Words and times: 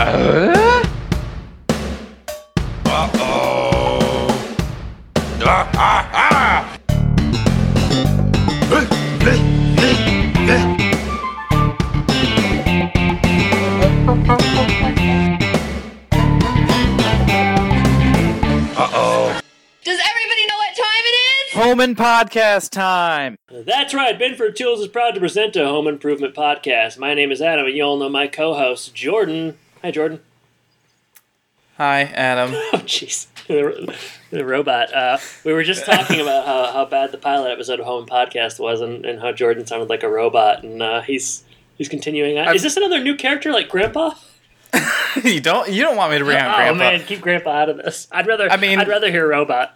Uh? 0.00 0.84
Uh-oh. 2.86 4.28
Ah, 5.42 5.70
ah, 5.74 6.10
ah. 6.14 6.78
Uh-oh. 18.76 19.40
Does 19.82 19.98
everybody 19.98 20.46
know 20.46 20.58
what 20.58 20.76
time 20.76 21.02
it 21.02 21.16
is? 21.16 21.52
Homan 21.54 21.96
podcast 21.96 22.70
time. 22.70 23.36
That's 23.50 23.92
right. 23.92 24.16
Binford 24.16 24.54
Tools 24.54 24.78
is 24.78 24.86
proud 24.86 25.14
to 25.14 25.20
present 25.20 25.56
a 25.56 25.66
home 25.66 25.88
improvement 25.88 26.36
podcast. 26.36 26.98
My 26.98 27.14
name 27.14 27.32
is 27.32 27.42
Adam, 27.42 27.66
and 27.66 27.76
you 27.76 27.82
all 27.82 27.96
know 27.98 28.08
my 28.08 28.28
co-host 28.28 28.94
Jordan. 28.94 29.58
Hi, 29.82 29.90
Jordan. 29.90 30.20
Hi, 31.76 32.02
Adam. 32.02 32.52
Oh, 32.72 32.78
jeez, 32.84 33.26
the, 33.46 33.96
the 34.30 34.44
robot. 34.44 34.92
Uh, 34.92 35.18
we 35.44 35.52
were 35.52 35.62
just 35.62 35.86
talking 35.86 36.20
about 36.20 36.44
how, 36.46 36.72
how 36.72 36.84
bad 36.84 37.12
the 37.12 37.18
pilot 37.18 37.50
episode 37.52 37.78
of 37.80 37.86
Home 37.86 38.02
and 38.02 38.10
Podcast 38.10 38.58
was, 38.58 38.80
and, 38.80 39.04
and 39.06 39.20
how 39.20 39.32
Jordan 39.32 39.66
sounded 39.66 39.88
like 39.88 40.02
a 40.02 40.08
robot, 40.08 40.64
and 40.64 40.82
uh, 40.82 41.00
he's 41.02 41.44
he's 41.76 41.88
continuing. 41.88 42.36
on. 42.38 42.54
Is 42.54 42.62
this 42.62 42.76
another 42.76 42.98
new 43.02 43.14
character 43.14 43.52
like 43.52 43.68
Grandpa? 43.68 44.14
you 45.24 45.40
don't 45.40 45.70
you 45.70 45.82
don't 45.82 45.96
want 45.96 46.12
me 46.12 46.18
to 46.18 46.24
bring 46.24 46.36
out 46.36 46.52
oh 46.54 46.56
Grandpa. 46.56 46.78
man, 46.78 47.00
keep 47.06 47.20
Grandpa 47.20 47.50
out 47.62 47.68
of 47.70 47.76
this. 47.78 48.08
I'd 48.10 48.26
rather. 48.26 48.50
I 48.50 48.56
mean- 48.56 48.78
I'd 48.80 48.88
rather 48.88 49.10
hear 49.10 49.28
robot. 49.28 49.74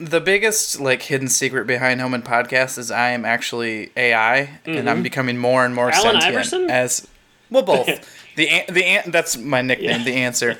The 0.00 0.20
biggest 0.20 0.78
like 0.80 1.02
hidden 1.02 1.28
secret 1.28 1.66
behind 1.66 2.00
Home 2.00 2.14
and 2.14 2.24
podcast 2.24 2.78
is 2.78 2.90
I 2.90 3.10
am 3.10 3.24
actually 3.24 3.90
AI, 3.96 4.58
and 4.64 4.88
I'm 4.90 5.02
becoming 5.02 5.38
more 5.38 5.64
and 5.64 5.74
more 5.74 5.90
Mm-hmm. 5.90 6.06
Allen 6.06 6.20
sentient 6.20 6.34
Iverson? 6.36 6.70
as 6.70 7.08
well 7.50 7.62
both. 7.62 7.86
the 8.36 8.48
an- 8.48 8.74
the 8.74 8.84
an- 8.84 9.10
that's 9.10 9.36
my 9.36 9.62
nickname. 9.62 9.98
Yeah. 10.00 10.04
The 10.04 10.14
answer. 10.14 10.58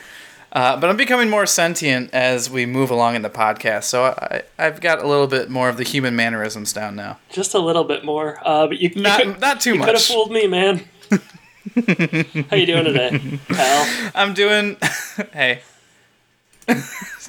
Uh, 0.50 0.80
but 0.80 0.88
I'm 0.88 0.96
becoming 0.96 1.28
more 1.28 1.44
sentient 1.44 2.14
as 2.14 2.48
we 2.48 2.64
move 2.64 2.90
along 2.90 3.16
in 3.16 3.20
the 3.22 3.28
podcast, 3.28 3.84
so 3.84 4.04
I, 4.04 4.42
I've 4.58 4.80
got 4.80 5.00
a 5.02 5.06
little 5.06 5.26
bit 5.26 5.50
more 5.50 5.68
of 5.68 5.76
the 5.76 5.84
human 5.84 6.16
mannerisms 6.16 6.72
down 6.72 6.96
now. 6.96 7.18
Just 7.28 7.52
a 7.52 7.58
little 7.58 7.84
bit 7.84 8.02
more. 8.02 8.38
Uh, 8.42 8.66
but 8.66 8.78
you, 8.78 8.88
you 8.94 9.02
Not 9.02 9.20
could, 9.20 9.40
not 9.40 9.60
too 9.60 9.74
much. 9.74 9.80
you 9.80 9.84
could 9.84 9.94
have 9.96 10.02
fooled 10.02 10.30
me, 10.32 10.46
man. 10.46 10.84
how 12.48 12.56
you 12.56 12.64
doing 12.64 12.84
today, 12.84 13.38
pal? 13.48 14.10
I'm 14.14 14.32
doing. 14.32 14.78
hey, 15.34 15.60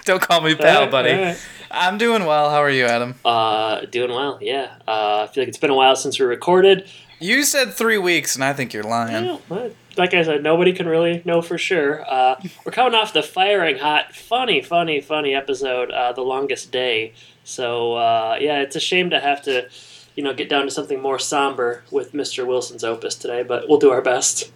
don't 0.06 0.22
call 0.22 0.40
me 0.42 0.56
pal, 0.56 0.78
Alright, 0.78 0.92
buddy. 0.92 1.12
alright. 1.12 1.38
I'm 1.72 1.98
doing 1.98 2.26
well. 2.26 2.50
How 2.50 2.64
are 2.64 2.70
you, 2.70 2.86
Adam? 2.86 3.16
Uh, 3.24 3.82
doing 3.82 4.12
well, 4.12 4.40
yeah. 4.42 4.76
Uh, 4.88 5.28
I 5.30 5.34
feel 5.34 5.42
like 5.42 5.50
it's 5.50 5.58
been 5.58 5.70
a 5.70 5.76
while 5.76 5.96
since 5.96 6.20
we 6.20 6.26
recorded. 6.26 6.90
You 7.20 7.44
said 7.44 7.74
three 7.74 7.98
weeks, 7.98 8.36
and 8.36 8.44
I 8.44 8.54
think 8.54 8.74
you're 8.74 8.84
lying. 8.84 9.40
Well, 9.50 9.72
like 9.98 10.14
I 10.14 10.24
said, 10.24 10.42
nobody 10.42 10.72
can 10.72 10.88
really 10.88 11.22
know 11.26 11.42
for 11.42 11.58
sure. 11.58 12.10
Uh, 12.10 12.40
we're 12.66 12.72
coming 12.72 12.96
off 12.96 13.12
the 13.12 13.22
firing 13.22 13.78
hot, 13.80 14.16
funny, 14.16 14.62
funny, 14.62 15.02
funny 15.02 15.36
episode, 15.36 15.92
uh, 15.92 16.14
The 16.14 16.22
Longest 16.22 16.72
Day. 16.72 17.14
So, 17.44 17.94
uh, 17.96 18.38
yeah, 18.40 18.62
it's 18.62 18.76
a 18.78 18.80
shame 18.80 19.10
to 19.10 19.20
have 19.20 19.42
to, 19.44 19.68
you 20.16 20.24
know, 20.24 20.34
get 20.34 20.48
down 20.48 20.64
to 20.66 20.72
something 20.72 21.02
more 21.02 21.20
somber 21.20 21.84
with 21.92 22.14
Mr. 22.14 22.48
Wilson's 22.48 22.84
opus 22.86 23.16
today, 23.16 23.44
but 23.44 23.68
we'll 23.68 23.80
do 23.80 23.92
our 23.92 24.02
best. 24.02 24.52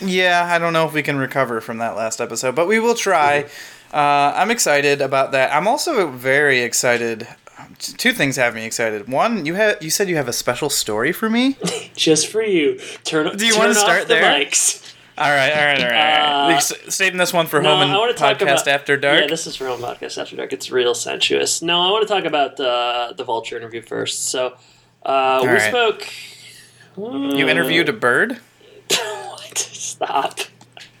Yeah, 0.00 0.48
I 0.50 0.58
don't 0.58 0.72
know 0.72 0.86
if 0.86 0.92
we 0.92 1.02
can 1.02 1.18
recover 1.18 1.60
from 1.60 1.78
that 1.78 1.96
last 1.96 2.20
episode, 2.20 2.54
but 2.54 2.66
we 2.66 2.80
will 2.80 2.94
try. 2.94 3.46
Uh, 3.92 4.32
I'm 4.34 4.50
excited 4.50 5.00
about 5.00 5.32
that. 5.32 5.52
I'm 5.52 5.68
also 5.68 6.10
very 6.10 6.60
excited. 6.60 7.26
Two 7.78 8.12
things 8.12 8.36
have 8.36 8.54
me 8.54 8.64
excited. 8.64 9.08
One, 9.08 9.46
you 9.46 9.54
have 9.54 9.82
you 9.82 9.90
said 9.90 10.08
you 10.08 10.16
have 10.16 10.28
a 10.28 10.32
special 10.32 10.68
story 10.68 11.12
for 11.12 11.30
me. 11.30 11.56
Just 11.96 12.26
for 12.26 12.42
you. 12.42 12.78
Turn, 13.04 13.36
Do 13.36 13.46
you 13.46 13.52
turn 13.52 13.60
wanna 13.60 13.70
off 13.72 13.76
start 13.78 14.02
the 14.02 14.14
there? 14.14 14.22
mics. 14.24 14.84
All 15.16 15.28
right, 15.30 15.50
all 15.50 15.64
right, 15.64 15.80
all 15.80 15.88
right. 15.88 16.54
Uh, 16.58 16.60
saving 16.60 17.18
this 17.18 17.32
one 17.32 17.46
for 17.46 17.60
No, 17.60 17.70
home 17.72 17.82
and 17.82 17.92
I 17.92 17.96
want 17.98 18.16
to 18.16 18.20
talk 18.20 18.38
podcast 18.38 18.62
about 18.62 18.68
after 18.68 18.96
dark. 18.96 19.20
Yeah, 19.22 19.26
this 19.26 19.46
is 19.46 19.56
for 19.56 19.66
home 19.66 19.80
podcast 19.80 20.16
after 20.20 20.36
dark. 20.36 20.52
It's 20.52 20.70
real 20.70 20.94
sensuous. 20.94 21.60
No, 21.60 21.80
I 21.80 21.90
want 21.90 22.06
to 22.06 22.12
talk 22.12 22.24
about 22.24 22.58
uh, 22.58 23.12
the 23.16 23.24
vulture 23.24 23.56
interview 23.56 23.82
first. 23.82 24.26
So, 24.30 24.56
uh, 25.04 25.40
we 25.42 25.48
right. 25.48 25.62
spoke. 25.68 26.06
you 26.96 27.48
interviewed 27.48 27.88
a 27.88 27.92
bird. 27.92 28.38
Stop. 29.54 30.40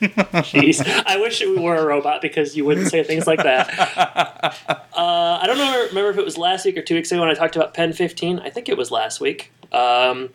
Jeez, 0.00 0.80
I 1.06 1.16
wish 1.18 1.40
we 1.40 1.58
were 1.58 1.76
a 1.76 1.84
robot 1.84 2.22
because 2.22 2.56
you 2.56 2.64
wouldn't 2.64 2.88
say 2.88 3.02
things 3.02 3.26
like 3.26 3.42
that. 3.42 4.54
Uh, 4.98 5.38
I 5.40 5.46
don't 5.46 5.58
know, 5.58 5.86
remember 5.90 6.10
if 6.10 6.18
it 6.18 6.24
was 6.24 6.36
last 6.36 6.64
week 6.64 6.76
or 6.76 6.82
two 6.82 6.96
weeks 6.96 7.12
ago 7.12 7.20
when 7.20 7.30
I 7.30 7.34
talked 7.34 7.54
about 7.54 7.72
PEN15. 7.72 8.42
I 8.42 8.50
think 8.50 8.68
it 8.68 8.76
was 8.76 8.90
last 8.90 9.20
week. 9.20 9.52
Um, 9.70 10.30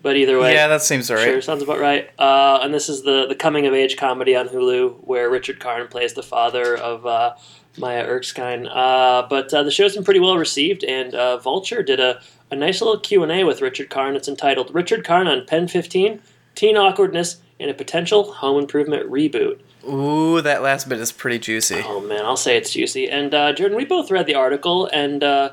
but 0.00 0.16
either 0.16 0.38
way, 0.38 0.54
Yeah, 0.54 0.68
that 0.68 0.80
seems 0.80 1.10
alright. 1.10 1.26
Sure, 1.26 1.42
sounds 1.42 1.62
about 1.62 1.78
right. 1.78 2.08
Uh, 2.18 2.60
and 2.62 2.72
this 2.72 2.88
is 2.88 3.02
the 3.02 3.26
the 3.26 3.34
coming 3.34 3.66
of 3.66 3.74
age 3.74 3.98
comedy 3.98 4.34
on 4.34 4.48
Hulu 4.48 5.04
where 5.06 5.28
Richard 5.28 5.60
Karn 5.60 5.88
plays 5.88 6.14
the 6.14 6.22
father 6.22 6.74
of 6.74 7.04
uh, 7.04 7.34
Maya 7.76 8.04
Erskine. 8.06 8.66
Uh, 8.66 9.26
but 9.28 9.52
uh, 9.52 9.62
the 9.62 9.70
show's 9.70 9.94
been 9.94 10.04
pretty 10.04 10.20
well 10.20 10.38
received, 10.38 10.84
and 10.84 11.14
uh, 11.14 11.36
Vulture 11.36 11.82
did 11.82 12.00
a, 12.00 12.22
a 12.50 12.56
nice 12.56 12.80
little 12.80 12.98
Q 12.98 13.22
and 13.22 13.32
A 13.32 13.44
with 13.44 13.60
Richard 13.60 13.90
Karn. 13.90 14.16
It's 14.16 14.28
entitled 14.28 14.72
"Richard 14.74 15.04
Karn 15.04 15.26
on 15.28 15.42
PEN15: 15.42 16.20
Teen 16.54 16.76
Awkwardness 16.76 17.38
and 17.60 17.70
a 17.70 17.74
Potential 17.74 18.32
Home 18.34 18.58
Improvement 18.60 19.10
Reboot." 19.10 19.58
Ooh, 19.88 20.40
that 20.42 20.62
last 20.62 20.88
bit 20.88 20.98
is 21.00 21.12
pretty 21.12 21.38
juicy. 21.38 21.82
Oh 21.84 22.00
man, 22.00 22.24
I'll 22.24 22.36
say 22.36 22.56
it's 22.56 22.72
juicy. 22.72 23.08
And 23.08 23.34
uh, 23.34 23.52
Jordan, 23.52 23.76
we 23.76 23.84
both 23.84 24.10
read 24.10 24.26
the 24.26 24.34
article, 24.34 24.86
and 24.92 25.22
uh, 25.22 25.50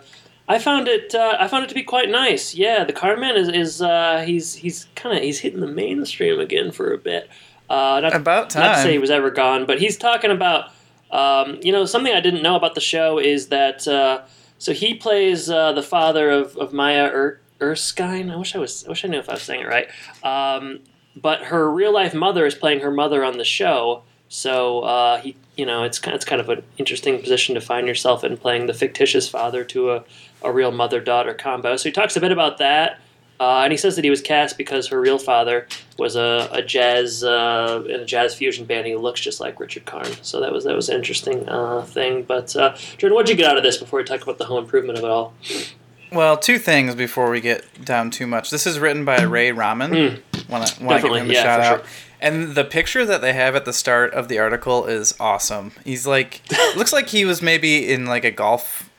I 0.48 0.60
found 0.60 0.88
it. 0.88 1.16
Uh, 1.16 1.38
I 1.40 1.48
found 1.48 1.64
it 1.64 1.68
to 1.70 1.76
be 1.76 1.84
quite 1.84 2.10
nice. 2.10 2.54
Yeah, 2.56 2.84
the 2.84 2.94
Karn 2.94 3.20
Man 3.20 3.36
is 3.36 3.48
is 3.50 3.82
uh, 3.82 4.24
he's 4.26 4.56
he's 4.56 4.88
kind 4.96 5.16
of 5.18 5.24
he's 5.24 5.40
hitting 5.40 5.60
the 5.62 5.68
mainstream 5.68 6.40
again 6.40 6.72
for 6.72 6.94
a 6.94 6.98
bit. 6.98 7.30
Uh, 7.70 8.00
not, 8.02 8.16
About 8.16 8.56
Not 8.56 8.76
to 8.76 8.82
say 8.84 8.92
he 8.92 9.00
was 9.00 9.10
ever 9.10 9.32
gone, 9.32 9.66
but 9.66 9.80
he's 9.80 9.98
talking 9.98 10.32
about. 10.32 10.72
Um, 11.12 11.60
you 11.62 11.72
know, 11.72 11.86
something 11.86 12.14
I 12.14 12.20
didn't 12.20 12.42
know 12.42 12.56
about 12.56 12.76
the 12.76 12.82
show 12.82 13.20
is 13.20 13.48
that 13.48 13.88
uh, 13.88 14.24
so 14.58 14.74
he 14.74 14.96
plays 14.96 15.50
uh, 15.50 15.72
the 15.72 15.84
father 15.84 16.30
of, 16.30 16.58
of 16.58 16.74
Maya 16.74 17.10
er- 17.14 17.40
Erskine. 17.62 18.30
I 18.30 18.36
wish 18.36 18.56
I 18.56 18.60
was. 18.60 18.86
I 18.86 18.90
wish 18.90 19.06
I 19.06 19.08
knew 19.08 19.20
if 19.20 19.30
I 19.30 19.34
was 19.34 19.44
saying 19.44 19.62
it 19.62 19.68
right. 19.68 19.88
Um, 20.24 20.80
but 21.16 21.44
her 21.46 21.72
real 21.72 21.94
life 21.94 22.14
mother 22.14 22.46
is 22.46 22.56
playing 22.56 22.81
her 22.81 22.92
mother 22.92 23.24
on 23.24 23.38
the 23.38 23.46
show. 23.46 24.03
So 24.28 24.81
uh, 24.81 25.22
he, 25.22 25.36
you 25.56 25.66
know, 25.66 25.84
it's 25.84 26.00
kind, 26.00 26.16
it's 26.16 26.26
kind 26.26 26.42
of 26.42 26.50
an 26.50 26.64
interesting 26.78 27.20
position 27.20 27.56
to 27.56 27.62
find 27.62 27.88
yourself 27.88 28.24
in 28.24 28.38
playing 28.38 28.66
the 28.66 28.74
fictitious 28.74 29.30
father 29.30 29.64
to 29.66 29.92
a, 29.92 30.03
a 30.44 30.52
real 30.52 30.72
mother 30.72 31.00
daughter 31.00 31.34
combo. 31.34 31.78
So 31.78 31.90
he 31.90 31.94
talks 31.94 32.16
a 32.18 32.20
bit 32.20 32.31
about 32.31 32.58
that, 32.58 33.00
uh, 33.40 33.62
and 33.64 33.72
he 33.72 33.78
says 33.78 33.96
that 33.96 34.03
he 34.03 34.09
was 34.09 34.22
cast 34.22 34.58
because 34.58 34.88
her 34.88 35.00
real 35.00 35.18
father 35.18 35.68
was 35.98 36.16
a, 36.16 36.50
a 36.52 36.62
jazz 36.62 37.24
uh, 37.24 37.84
in 37.88 38.00
a 38.02 38.06
jazz 38.06 38.34
fusion 38.36 38.66
band. 38.66 38.88
He 38.88 38.96
looks 38.96 39.22
just 39.22 39.40
like 39.40 39.59
Richard 39.59 39.86
Karn. 39.86 40.12
So 40.22 40.42
that 40.42 40.52
was 40.52 40.64
that 40.64 40.76
was 40.76 40.90
an 40.90 40.96
interesting 40.96 41.47
uh, 41.47 41.84
thing. 41.84 42.24
But 42.24 42.56
uh, 42.56 42.76
Jordan, 42.97 43.16
what'd 43.16 43.30
you 43.30 43.36
get 43.36 43.50
out 43.50 43.58
of 43.58 43.64
this 43.64 43.78
before 43.78 44.00
we 44.00 44.06
talk 44.06 44.22
about 44.22 44.38
the 44.38 44.46
home 44.46 44.64
improvement 44.64 44.97
of 44.97 45.03
it 45.03 45.09
all? 45.09 45.34
Well, 46.12 46.38
two 46.38 46.59
things 46.59 46.96
before 46.96 47.30
we 47.30 47.42
get 47.42 47.84
down 47.84 48.09
too 48.09 48.26
much. 48.26 48.50
This 48.50 48.66
is 48.66 48.80
written 48.80 49.03
by 49.03 49.22
Ray 49.24 49.52
Rahman. 49.52 50.24
Want 50.50 50.68
to 50.68 50.84
want 50.84 51.02
to 51.02 51.08
give 51.10 51.18
him 51.18 51.30
a 51.30 51.34
yeah, 51.34 51.44
shout 51.44 51.60
out. 51.62 51.80
sure. 51.80 51.88
And 52.22 52.56
the 52.56 52.64
picture 52.64 53.06
that 53.06 53.22
they 53.22 53.34
have 53.34 53.56
at 53.56 53.66
the 53.66 53.74
start 53.74 54.14
of 54.14 54.28
the 54.30 54.40
article 54.40 54.86
is 54.86 55.14
awesome. 55.20 55.72
He's 55.84 56.08
like, 56.08 56.42
looks 56.76 56.94
like 56.94 57.08
he 57.10 57.26
was 57.26 57.42
maybe 57.42 57.92
in 57.92 58.06
like 58.06 58.24
a 58.24 58.32
golf 58.32 58.90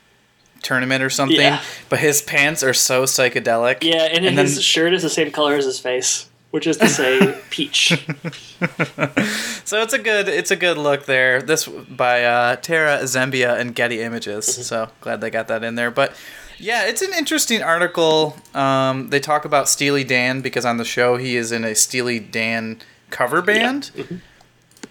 tournament 0.62 1.02
or 1.02 1.10
something, 1.10 1.38
Yeah. 1.40 1.62
but 1.88 1.98
his 2.00 2.22
pants 2.22 2.62
are 2.62 2.74
so 2.74 3.04
psychedelic. 3.04 3.82
Yeah, 3.82 4.04
and, 4.04 4.24
And 4.26 4.38
his 4.38 4.54
then- 4.56 4.62
shirt 4.62 4.92
is 4.94 5.02
the 5.02 5.10
same 5.10 5.30
color 5.30 5.54
as 5.54 5.64
his 5.64 5.78
face, 5.80 6.28
which 6.50 6.66
is 6.66 6.76
to 6.78 6.88
say 6.88 7.38
peach. 7.50 8.06
So 9.64 9.82
it's 9.82 9.92
a 9.92 9.98
good 9.98 10.28
it's 10.28 10.50
a 10.52 10.56
good 10.56 10.78
look 10.78 11.06
there. 11.06 11.42
This 11.42 11.66
by 11.66 12.24
uh, 12.24 12.56
Tara 12.56 13.00
Ziemba 13.02 13.58
and 13.58 13.74
Getty 13.74 14.00
Images. 14.00 14.46
Mm-hmm. 14.48 14.62
So 14.62 14.88
glad 15.00 15.20
they 15.20 15.28
got 15.30 15.48
that 15.48 15.64
in 15.64 15.74
there. 15.74 15.90
But 15.90 16.14
yeah, 16.58 16.84
it's 16.86 17.02
an 17.02 17.12
interesting 17.16 17.62
article. 17.62 18.36
Um, 18.54 19.10
they 19.10 19.20
talk 19.20 19.44
about 19.44 19.68
Steely 19.68 20.04
Dan 20.04 20.40
because 20.40 20.64
on 20.64 20.76
the 20.76 20.84
show 20.84 21.16
he 21.16 21.36
is 21.36 21.52
in 21.52 21.64
a 21.64 21.74
Steely 21.74 22.18
Dan 22.18 22.80
cover 23.10 23.42
band. 23.42 23.90
Mm-hmm. 23.94 24.16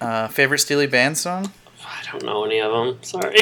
Uh, 0.02 0.28
favorite 0.28 0.60
Steely 0.60 0.88
band 0.88 1.18
song? 1.18 1.52
I 1.86 2.04
don't 2.12 2.24
know 2.24 2.44
any 2.46 2.60
of 2.60 2.72
them. 2.72 3.02
Sorry. 3.04 3.36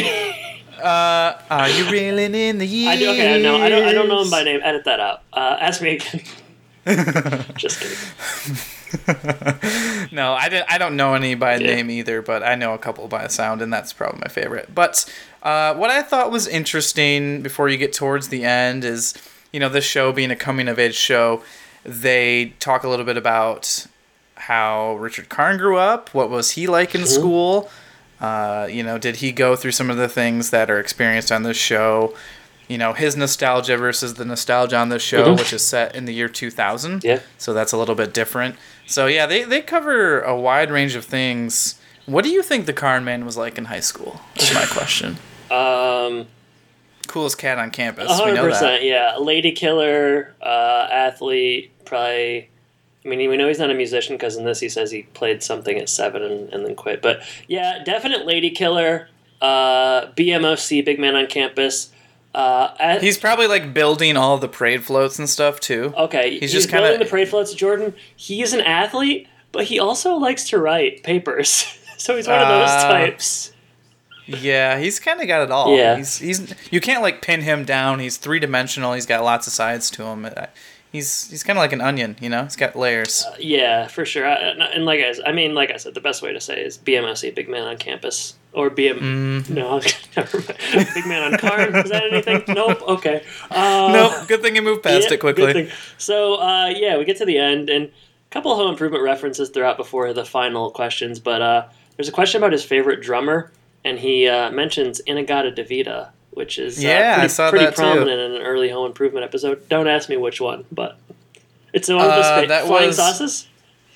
Uh, 0.81 1.39
are 1.49 1.69
you 1.69 1.89
reeling 1.89 2.35
in 2.35 2.57
the 2.57 2.65
years? 2.65 2.89
I 2.95 2.97
do. 2.97 3.09
Okay, 3.11 3.41
no, 3.41 3.57
I 3.57 3.69
don't. 3.69 3.83
I 3.85 3.93
don't 3.93 4.07
know 4.07 4.21
them 4.23 4.31
by 4.31 4.43
name. 4.43 4.59
Edit 4.63 4.85
that 4.85 4.99
out. 4.99 5.21
Uh, 5.31 5.57
ask 5.59 5.81
me 5.81 5.95
again. 5.95 6.21
Just 7.55 7.79
kidding. 7.79 7.97
no, 10.11 10.33
I 10.33 10.49
didn't. 10.49 10.69
I 10.71 10.77
don't 10.77 10.95
know 10.95 11.13
any 11.13 11.35
by 11.35 11.53
Yeah. 11.55 11.75
name 11.75 11.89
either, 11.89 12.21
but 12.21 12.43
I 12.43 12.55
know 12.55 12.73
a 12.73 12.77
couple 12.77 13.07
by 13.07 13.27
sound, 13.27 13.61
and 13.61 13.71
that's 13.71 13.93
probably 13.93 14.19
my 14.21 14.27
favorite. 14.27 14.73
But 14.75 15.05
uh, 15.43 15.75
what 15.75 15.89
I 15.89 16.01
thought 16.01 16.31
was 16.31 16.47
interesting 16.47 17.41
before 17.41 17.69
you 17.69 17.77
get 17.77 17.93
towards 17.93 18.29
the 18.29 18.43
end 18.45 18.83
is, 18.85 19.13
you 19.51 19.59
know, 19.59 19.69
this 19.69 19.85
show 19.85 20.11
being 20.11 20.31
a 20.31 20.35
coming 20.35 20.67
of 20.67 20.79
age 20.79 20.95
show, 20.95 21.43
they 21.85 22.53
talk 22.59 22.83
a 22.83 22.89
little 22.89 23.05
bit 23.05 23.17
about 23.17 23.85
how 24.35 24.95
Richard 24.95 25.29
Karn 25.29 25.57
grew 25.57 25.77
up. 25.77 26.13
What 26.13 26.29
was 26.29 26.51
he 26.51 26.65
like 26.67 26.95
in 26.95 27.05
school? 27.05 27.69
Uh, 28.21 28.67
you 28.71 28.83
know, 28.83 28.97
did 28.97 29.17
he 29.17 29.31
go 29.33 29.55
through 29.55 29.71
some 29.71 29.89
of 29.89 29.97
the 29.97 30.07
things 30.07 30.49
that 30.51 30.71
are 30.71 30.79
experienced 30.79 31.31
on 31.31 31.43
this 31.43 31.57
show? 31.57 32.15
You 32.69 32.77
know, 32.77 32.93
his 32.93 33.17
nostalgia 33.17 33.75
versus 33.75 34.13
the 34.13 34.23
nostalgia 34.23 34.77
on 34.77 34.87
this 34.87 35.01
show, 35.03 35.27
Mhm. 35.27 35.37
which 35.37 35.51
is 35.51 35.61
set 35.63 35.93
in 35.93 36.05
the 36.05 36.13
year 36.13 36.29
2000. 36.29 37.03
Yeah. 37.03 37.19
So 37.37 37.53
that's 37.53 37.73
a 37.73 37.77
little 37.77 37.95
bit 37.95 38.13
different. 38.13 38.55
So 38.87 39.07
yeah, 39.07 39.25
they, 39.25 39.43
they 39.43 39.61
cover 39.61 40.21
a 40.21 40.35
wide 40.39 40.71
range 40.71 40.95
of 40.95 41.03
things. 41.03 41.75
What 42.05 42.23
do 42.23 42.29
you 42.29 42.41
think 42.41 42.65
the 42.65 42.73
Karn 42.73 43.03
Man 43.03 43.25
was 43.25 43.35
like 43.35 43.57
in 43.57 43.65
high 43.65 43.81
school? 43.81 44.21
Is 44.37 44.53
my 44.53 44.65
question. 44.65 45.17
Um, 45.53 46.27
Coolest 47.07 47.37
cat 47.37 47.59
on 47.59 47.69
campus. 47.71 48.07
We 48.07 48.13
hundred 48.15 48.35
know 48.35 48.43
that. 48.43 48.49
percent, 48.51 48.83
yeah. 48.83 49.17
Lady 49.19 49.51
killer, 49.51 50.33
uh, 50.41 50.87
athlete, 50.91 51.71
probably. 51.85 52.49
I 53.05 53.09
mean, 53.09 53.29
we 53.29 53.35
know 53.35 53.49
he's 53.49 53.59
not 53.59 53.69
a 53.69 53.73
musician 53.73 54.15
because 54.15 54.37
in 54.37 54.45
this 54.45 54.61
he 54.61 54.69
says 54.69 54.89
he 54.89 55.03
played 55.03 55.43
something 55.43 55.77
at 55.77 55.89
seven 55.89 56.23
and, 56.23 56.53
and 56.53 56.65
then 56.65 56.73
quit. 56.75 57.01
But 57.01 57.21
yeah, 57.47 57.83
definite 57.83 58.25
lady 58.25 58.49
killer. 58.49 59.09
Uh, 59.41 60.07
BMOC, 60.13 60.85
big 60.85 60.99
man 60.99 61.15
on 61.17 61.27
campus. 61.27 61.91
Uh, 62.33 62.73
at, 62.79 63.03
He's 63.03 63.17
probably 63.17 63.45
like 63.47 63.73
building 63.73 64.15
all 64.17 64.37
the 64.37 64.47
parade 64.47 64.83
floats 64.85 65.19
and 65.19 65.29
stuff 65.29 65.59
too. 65.59 65.93
okay. 65.97 66.31
he's 66.31 66.39
He's, 66.39 66.51
just 66.53 66.69
kinda- 66.69 66.97
the 66.97 67.05
parade 67.05 67.27
floats. 67.27 67.53
Jordan. 67.53 67.93
He 68.15 68.41
is 68.41 68.53
an 68.53 68.61
athlete, 68.61 69.27
but 69.51 69.65
he 69.65 69.77
also 69.79 70.15
likes 70.15 70.45
to 70.49 70.57
write 70.57 71.03
papers. 71.03 71.77
so 71.97 72.15
he's 72.15 72.27
one 72.27 72.39
of 72.39 72.47
those 72.47 72.69
Ah. 72.69 72.87
types. 72.89 73.52
Yeah, 74.25 74.79
he's 74.79 74.99
kind 74.99 75.21
of 75.21 75.27
got 75.27 75.41
it 75.43 75.51
all. 75.51 75.75
Yeah. 75.75 75.97
He's 75.97 76.17
he's 76.17 76.53
you 76.71 76.79
can't 76.79 77.01
like 77.01 77.21
pin 77.21 77.41
him 77.41 77.65
down. 77.65 77.99
He's 77.99 78.17
three 78.17 78.39
dimensional. 78.39 78.93
He's 78.93 79.05
got 79.05 79.23
lots 79.23 79.47
of 79.47 79.53
sides 79.53 79.89
to 79.91 80.03
him. 80.03 80.25
Uh, 80.25 80.45
He's 80.93 81.27
he's 81.31 81.41
kind 81.41 81.57
of 81.57 81.61
like 81.61 81.73
an 81.73 81.81
onion, 81.81 82.15
you 82.21 82.29
know. 82.29 82.43
He's 82.43 82.55
got 82.55 82.75
layers. 82.75 83.25
Yeah, 83.39 83.87
for 83.87 84.05
sure. 84.05 84.27
I, 84.27 84.35
and 84.35 84.85
like 84.85 84.99
I, 84.99 85.15
I 85.27 85.31
mean, 85.31 85.55
like 85.55 85.71
I 85.71 85.77
said, 85.77 85.95
the 85.95 86.01
best 86.01 86.21
way 86.21 86.31
to 86.31 86.39
say 86.39 86.63
is 86.63 86.77
BMOC, 86.77 87.33
big 87.33 87.49
man 87.49 87.63
on 87.63 87.77
campus, 87.77 88.35
or 88.53 88.69
BM. 88.69 88.99
Mm. 88.99 89.49
No, 89.49 89.79
big 90.93 91.07
man 91.07 91.33
on 91.33 91.39
Karn. 91.39 91.75
Is 91.75 91.89
that 91.89 92.03
anything? 92.11 92.43
Nope. 92.53 92.87
Okay. 92.87 93.23
Uh, 93.49 93.89
no, 93.91 94.25
good 94.27 94.43
thing 94.43 94.55
you 94.55 94.61
moved 94.61 94.83
past 94.83 95.07
yeah, 95.07 95.15
it 95.15 95.19
quickly. 95.19 95.71
So 95.97 96.35
uh, 96.35 96.67
yeah, 96.67 96.99
we 96.99 97.05
get 97.05 97.17
to 97.17 97.25
the 97.25 97.39
end 97.39 97.71
and 97.71 97.85
a 97.85 98.29
couple 98.29 98.51
of 98.51 98.59
home 98.59 98.69
improvement 98.69 99.03
references 99.03 99.49
throughout 99.49 99.77
before 99.77 100.13
the 100.13 100.23
final 100.23 100.69
questions. 100.69 101.19
But 101.19 101.41
uh, 101.41 101.65
there's 101.97 102.07
a 102.07 102.11
question 102.11 102.37
about 102.39 102.51
his 102.51 102.63
favorite 102.63 103.01
drummer, 103.01 103.51
and 103.85 103.99
he 103.99 104.27
uh, 104.27 104.51
mentions 104.51 104.99
In-A-Gadda-Da-Vida, 105.01 106.11
which 106.31 106.57
is 106.59 106.77
uh, 106.83 106.87
Yeah, 106.87 107.11
I 107.11 107.19
pretty, 107.19 107.29
saw 107.29 107.49
pretty 107.49 107.65
that 107.65 107.75
too. 107.75 107.81
prominent 107.81 108.19
in 108.19 108.31
an 108.33 108.41
early 108.41 108.69
home 108.69 108.85
improvement 108.87 109.23
episode. 109.25 109.67
Don't 109.69 109.87
ask 109.87 110.09
me 110.09 110.17
which 110.17 110.39
one, 110.41 110.65
but 110.71 110.97
it's 111.73 111.87
one 111.89 111.97
with 111.97 112.05
the 112.07 112.11
Uh, 112.13 112.43
spa- 112.45 112.65
flying 112.67 112.87
was- 112.87 112.97
sauces. 112.97 113.47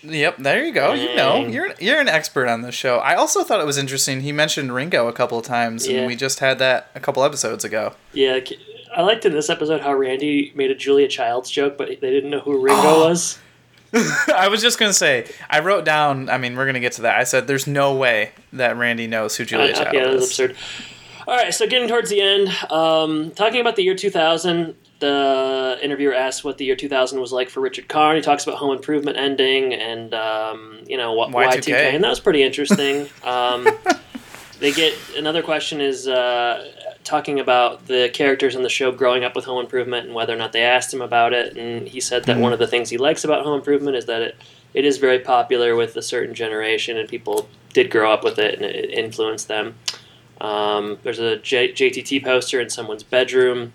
Yep, 0.03 0.37
there 0.37 0.63
you 0.63 0.71
go. 0.73 0.93
You 0.93 1.15
know, 1.15 1.45
you're 1.47 1.73
you're 1.79 1.99
an 1.99 2.07
expert 2.07 2.47
on 2.47 2.61
this 2.61 2.75
show. 2.75 2.97
I 2.99 3.15
also 3.15 3.43
thought 3.43 3.59
it 3.59 3.65
was 3.65 3.79
interesting. 3.79 4.21
He 4.21 4.31
mentioned 4.31 4.71
Ringo 4.73 5.07
a 5.07 5.11
couple 5.11 5.39
of 5.39 5.43
times, 5.45 5.87
Yeah. 5.87 5.97
and 5.99 6.07
we 6.07 6.15
just 6.15 6.39
had 6.39 6.59
that 6.59 6.91
a 6.93 6.99
couple 6.99 7.23
episodes 7.23 7.65
ago. 7.65 7.93
Yeah, 8.13 8.39
I 8.95 9.01
liked 9.01 9.25
in 9.25 9.33
this 9.33 9.49
episode 9.49 9.81
how 9.81 9.93
Randy 9.95 10.53
made 10.55 10.69
a 10.69 10.75
Julia 10.75 11.07
Childs 11.07 11.49
joke, 11.49 11.77
but 11.79 11.87
they 11.87 12.11
didn't 12.11 12.29
know 12.29 12.39
who 12.39 12.59
Ringo 12.61 12.79
Oh. 12.83 13.09
was. 13.09 13.39
I 14.35 14.47
was 14.49 14.61
just 14.61 14.79
gonna 14.79 14.93
say, 14.93 15.29
I 15.49 15.59
wrote 15.59 15.85
down. 15.85 16.29
I 16.29 16.37
mean, 16.37 16.55
we're 16.55 16.65
gonna 16.65 16.79
get 16.79 16.93
to 16.93 17.03
that. 17.03 17.17
I 17.17 17.23
said, 17.23 17.47
"There's 17.47 17.67
no 17.67 17.95
way 17.95 18.31
that 18.53 18.77
Randy 18.77 19.07
knows 19.07 19.35
who 19.35 19.45
Julia 19.45 19.73
Child 19.73 19.93
yeah, 19.93 20.03
that 20.05 20.13
was 20.13 20.23
is." 20.23 20.29
absurd. 20.29 20.55
All 21.27 21.35
right, 21.35 21.53
so 21.53 21.67
getting 21.67 21.89
towards 21.89 22.09
the 22.09 22.21
end, 22.21 22.47
um, 22.71 23.31
talking 23.31 23.59
about 23.59 23.75
the 23.75 23.83
year 23.83 23.95
2000, 23.95 24.75
the 24.99 25.77
interviewer 25.81 26.13
asks 26.13 26.41
what 26.41 26.57
the 26.57 26.63
year 26.63 26.75
2000 26.77 27.19
was 27.19 27.33
like 27.33 27.49
for 27.49 27.59
Richard 27.59 27.89
Karn. 27.89 28.15
He 28.15 28.21
talks 28.21 28.43
about 28.43 28.57
home 28.57 28.71
improvement 28.71 29.17
ending 29.17 29.73
and, 29.73 30.13
um, 30.13 30.79
you 30.87 30.95
know, 30.95 31.11
what 31.11 31.31
Y2K. 31.31 31.57
Y2K, 31.57 31.95
and 31.95 32.03
that 32.05 32.09
was 32.09 32.21
pretty 32.21 32.43
interesting. 32.43 33.09
um, 33.25 33.67
they 34.59 34.71
get 34.71 34.97
another 35.17 35.43
question 35.43 35.81
is 35.81 36.07
uh, 36.07 36.86
talking 37.07 37.39
about 37.39 37.87
the 37.87 38.09
characters 38.13 38.55
in 38.55 38.63
the 38.63 38.69
show 38.69 38.91
growing 38.91 39.23
up 39.23 39.35
with 39.35 39.45
home 39.45 39.59
improvement 39.63 40.05
and 40.05 40.13
whether 40.13 40.33
or 40.33 40.37
not 40.37 40.51
they 40.51 40.61
asked 40.63 40.93
him 40.93 41.01
about 41.01 41.33
it. 41.33 41.57
And 41.57 41.87
he 41.87 41.99
said 42.01 42.25
that 42.25 42.37
one 42.37 42.53
of 42.53 42.59
the 42.59 42.67
things 42.67 42.89
he 42.89 42.97
likes 42.97 43.23
about 43.23 43.43
home 43.43 43.55
improvement 43.57 43.95
is 43.95 44.05
that 44.05 44.21
it, 44.21 44.35
it 44.73 44.85
is 44.85 44.97
very 44.97 45.19
popular 45.19 45.75
with 45.75 45.95
a 45.95 46.01
certain 46.01 46.35
generation 46.35 46.97
and 46.97 47.07
people 47.07 47.47
did 47.73 47.89
grow 47.89 48.11
up 48.11 48.23
with 48.23 48.37
it 48.37 48.55
and 48.55 48.65
it 48.65 48.89
influenced 48.91 49.47
them. 49.47 49.75
Um, 50.41 50.99
there's 51.03 51.19
a 51.19 51.37
J- 51.37 51.71
JTT 51.71 52.23
poster 52.23 52.59
in 52.61 52.69
someone's 52.69 53.03
bedroom. 53.03 53.73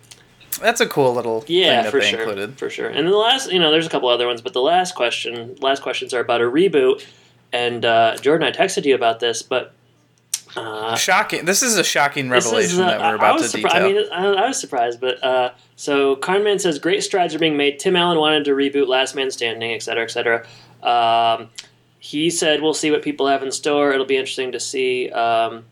That's 0.60 0.80
a 0.80 0.86
cool 0.86 1.12
little 1.14 1.44
Yeah, 1.48 1.90
for 1.90 2.00
sure, 2.02 2.20
included. 2.20 2.58
for 2.58 2.68
sure. 2.70 2.88
And 2.88 3.08
the 3.08 3.16
last, 3.16 3.50
you 3.50 3.58
know, 3.58 3.70
there's 3.70 3.86
a 3.86 3.90
couple 3.90 4.08
other 4.10 4.26
ones, 4.26 4.42
but 4.42 4.52
the 4.52 4.60
last 4.60 4.94
question, 4.94 5.56
last 5.60 5.82
questions 5.82 6.12
are 6.12 6.20
about 6.20 6.40
a 6.40 6.44
reboot. 6.44 7.04
And 7.52 7.84
uh, 7.84 8.16
Jordan, 8.18 8.46
I 8.46 8.52
texted 8.52 8.84
you 8.84 8.94
about 8.94 9.20
this, 9.20 9.42
but 9.42 9.72
uh, 10.56 10.96
Shocking! 10.96 11.44
This 11.44 11.62
is 11.62 11.76
a 11.78 11.84
shocking 11.84 12.28
revelation 12.30 12.80
uh, 12.80 12.86
that 12.86 13.00
we're 13.00 13.14
about 13.16 13.38
to 13.38 13.44
surpri- 13.44 13.62
detail. 13.62 13.70
I 13.72 13.92
mean, 13.92 14.04
I, 14.12 14.26
I 14.44 14.48
was 14.48 14.60
surprised, 14.60 15.00
but 15.00 15.22
uh, 15.22 15.52
so 15.76 16.16
Karnman 16.16 16.60
says 16.60 16.78
great 16.78 17.02
strides 17.02 17.34
are 17.34 17.38
being 17.38 17.56
made. 17.56 17.78
Tim 17.78 17.96
Allen 17.96 18.18
wanted 18.18 18.44
to 18.44 18.52
reboot 18.52 18.86
Last 18.86 19.14
Man 19.14 19.30
Standing, 19.30 19.72
et 19.72 19.82
cetera, 19.82 20.04
et 20.04 20.10
cetera. 20.10 20.46
Um, 20.82 21.48
he 21.98 22.30
said 22.30 22.60
we'll 22.62 22.74
see 22.74 22.90
what 22.90 23.02
people 23.02 23.28
have 23.28 23.42
in 23.42 23.52
store. 23.52 23.92
It'll 23.92 24.06
be 24.06 24.16
interesting 24.16 24.52
to 24.52 24.60
see. 24.60 25.10
Um, 25.10 25.64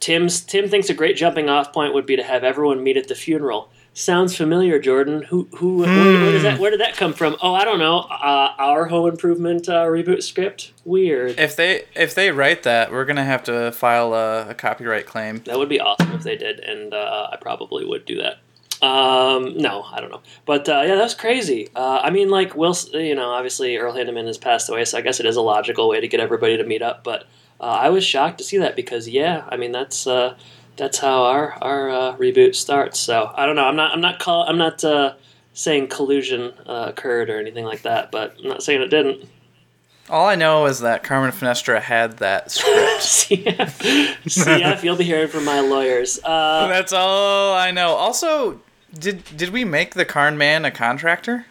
Tim's 0.00 0.40
Tim 0.40 0.68
thinks 0.68 0.90
a 0.90 0.94
great 0.94 1.16
jumping 1.16 1.48
off 1.48 1.72
point 1.72 1.94
would 1.94 2.06
be 2.06 2.16
to 2.16 2.22
have 2.22 2.44
everyone 2.44 2.82
meet 2.82 2.96
at 2.96 3.08
the 3.08 3.14
funeral. 3.14 3.70
Sounds 3.94 4.36
familiar, 4.36 4.78
Jordan. 4.78 5.22
Who 5.22 5.48
who 5.56 5.78
where, 5.78 5.88
where 5.88 6.32
does 6.32 6.42
that 6.44 6.60
where 6.60 6.70
did 6.70 6.80
that 6.80 6.96
come 6.96 7.12
from? 7.12 7.36
Oh, 7.42 7.52
I 7.52 7.64
don't 7.64 7.80
know. 7.80 7.98
Uh, 7.98 8.54
our 8.56 8.86
home 8.86 9.08
improvement 9.08 9.68
uh, 9.68 9.86
reboot 9.86 10.22
script. 10.22 10.72
Weird. 10.84 11.38
if 11.38 11.56
they 11.56 11.84
if 11.96 12.14
they 12.14 12.30
write 12.30 12.62
that, 12.62 12.92
we're 12.92 13.04
gonna 13.04 13.24
have 13.24 13.42
to 13.44 13.72
file 13.72 14.14
a, 14.14 14.50
a 14.50 14.54
copyright 14.54 15.06
claim. 15.06 15.38
That 15.46 15.58
would 15.58 15.68
be 15.68 15.80
awesome 15.80 16.12
if 16.12 16.22
they 16.22 16.36
did, 16.36 16.60
and 16.60 16.94
uh, 16.94 17.28
I 17.32 17.36
probably 17.36 17.84
would 17.84 18.04
do 18.04 18.22
that. 18.22 18.38
Um, 18.80 19.58
no, 19.58 19.82
I 19.82 20.00
don't 20.00 20.10
know, 20.10 20.22
but 20.46 20.68
uh, 20.68 20.82
yeah, 20.86 20.94
that 20.94 21.02
was 21.02 21.14
crazy. 21.16 21.68
Uh, 21.74 22.00
I 22.00 22.10
mean, 22.10 22.28
like 22.30 22.54
Will, 22.54 22.76
you 22.92 23.16
know, 23.16 23.30
obviously 23.30 23.76
Earl 23.76 23.94
Hindman 23.94 24.26
has 24.26 24.38
passed 24.38 24.68
away, 24.68 24.84
so 24.84 24.96
I 24.96 25.00
guess 25.00 25.18
it 25.18 25.26
is 25.26 25.34
a 25.34 25.40
logical 25.42 25.88
way 25.88 26.00
to 26.00 26.06
get 26.06 26.20
everybody 26.20 26.56
to 26.56 26.62
meet 26.62 26.82
up. 26.82 27.02
But 27.02 27.22
uh, 27.60 27.64
I 27.64 27.88
was 27.88 28.04
shocked 28.04 28.38
to 28.38 28.44
see 28.44 28.58
that 28.58 28.76
because, 28.76 29.08
yeah, 29.08 29.44
I 29.48 29.56
mean 29.56 29.72
that's 29.72 30.06
uh, 30.06 30.36
that's 30.78 30.98
how 30.98 31.24
our 31.24 31.52
our 31.62 31.90
uh, 31.90 32.16
reboot 32.16 32.54
starts. 32.54 32.98
So 32.98 33.30
I 33.34 33.44
don't 33.44 33.56
know. 33.56 33.64
I'm 33.64 33.76
not 33.76 33.92
I'm 33.92 34.00
not 34.00 34.18
call, 34.18 34.44
I'm 34.48 34.56
not 34.56 34.82
uh, 34.84 35.14
saying 35.52 35.88
collusion 35.88 36.52
uh, 36.66 36.86
occurred 36.88 37.28
or 37.28 37.38
anything 37.38 37.64
like 37.64 37.82
that, 37.82 38.10
but 38.10 38.36
I'm 38.42 38.48
not 38.48 38.62
saying 38.62 38.80
it 38.80 38.88
didn't. 38.88 39.28
All 40.08 40.26
I 40.26 40.36
know 40.36 40.64
is 40.64 40.80
that 40.80 41.04
Carmen 41.04 41.32
Finestra 41.32 41.82
had 41.82 42.16
that 42.18 42.50
script. 42.52 43.00
CF, 43.02 44.16
CF, 44.24 44.82
you'll 44.82 44.96
be 44.96 45.04
hearing 45.04 45.28
from 45.28 45.44
my 45.44 45.60
lawyers. 45.60 46.18
Uh, 46.24 46.66
That's 46.68 46.94
all 46.94 47.52
I 47.52 47.70
know. 47.72 47.90
Also, 47.90 48.62
did 48.98 49.22
did 49.36 49.50
we 49.50 49.66
make 49.66 49.92
the 49.94 50.06
Karn 50.06 50.38
Man 50.38 50.64
a 50.64 50.70
contractor? 50.70 51.44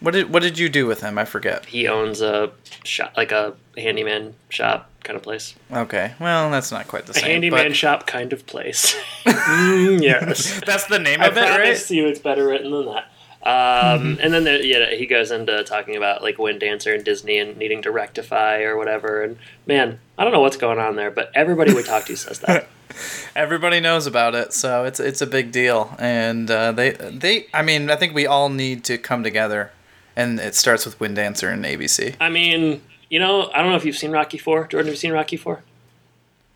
What 0.00 0.12
did 0.12 0.32
what 0.32 0.42
did 0.42 0.58
you 0.58 0.70
do 0.70 0.86
with 0.86 1.02
him? 1.02 1.18
I 1.18 1.26
forget. 1.26 1.66
he 1.66 1.86
owns 1.86 2.22
a 2.22 2.52
shop, 2.84 3.12
like 3.18 3.32
a 3.32 3.54
handyman 3.76 4.34
shop 4.48 4.89
kind 5.04 5.16
of 5.16 5.22
place. 5.22 5.54
Okay, 5.72 6.12
well 6.20 6.50
that's 6.50 6.70
not 6.72 6.88
quite 6.88 7.06
the 7.06 7.12
A 7.12 7.14
same. 7.14 7.24
handyman 7.24 7.68
but 7.68 7.76
shop 7.76 8.06
kind 8.06 8.32
of 8.32 8.46
place. 8.46 8.96
Mm, 9.24 10.02
yes. 10.02 10.60
that's 10.66 10.86
the 10.86 10.98
name 10.98 11.20
I 11.20 11.26
of 11.26 11.36
it, 11.36 11.40
promise 11.46 11.90
right? 11.90 11.96
you 11.96 12.06
it's 12.06 12.18
better 12.18 12.46
written 12.46 12.70
than 12.70 12.86
that. 12.86 13.10
Um, 13.42 14.18
and 14.20 14.34
then 14.34 14.44
there, 14.44 14.62
yeah, 14.62 14.94
he 14.94 15.06
goes 15.06 15.30
into 15.30 15.64
talking 15.64 15.96
about 15.96 16.22
like 16.22 16.38
Wind 16.38 16.60
Dancer 16.60 16.94
and 16.94 17.02
Disney 17.04 17.38
and 17.38 17.56
needing 17.56 17.80
to 17.82 17.90
rectify 17.90 18.60
or 18.62 18.76
whatever. 18.76 19.22
And 19.22 19.38
man, 19.66 19.98
I 20.18 20.24
don't 20.24 20.32
know 20.32 20.40
what's 20.40 20.58
going 20.58 20.78
on 20.78 20.96
there, 20.96 21.10
but 21.10 21.30
everybody 21.34 21.72
we 21.72 21.82
talk 21.82 22.04
to 22.06 22.16
says 22.16 22.40
that. 22.40 22.68
Everybody 23.36 23.80
knows 23.80 24.06
about 24.06 24.34
it, 24.34 24.52
so 24.52 24.84
it's 24.84 25.00
it's 25.00 25.22
a 25.22 25.26
big 25.26 25.52
deal. 25.52 25.96
And 25.98 26.50
uh, 26.50 26.72
they 26.72 26.90
they 26.92 27.46
I 27.54 27.62
mean 27.62 27.88
I 27.90 27.96
think 27.96 28.14
we 28.14 28.26
all 28.26 28.48
need 28.50 28.84
to 28.84 28.98
come 28.98 29.22
together, 29.22 29.70
and 30.16 30.38
it 30.40 30.54
starts 30.54 30.84
with 30.84 30.98
Wind 31.00 31.16
Dancer 31.16 31.48
and 31.48 31.64
ABC. 31.64 32.16
I 32.20 32.28
mean, 32.28 32.82
you 33.10 33.18
know, 33.18 33.50
I 33.52 33.58
don't 33.60 33.70
know 33.70 33.76
if 33.76 33.84
you've 33.84 33.98
seen 33.98 34.12
Rocky 34.12 34.38
Four. 34.38 34.66
Jordan, 34.68 34.86
have 34.86 34.94
you 34.94 34.98
seen 34.98 35.12
Rocky 35.12 35.36
Four? 35.36 35.60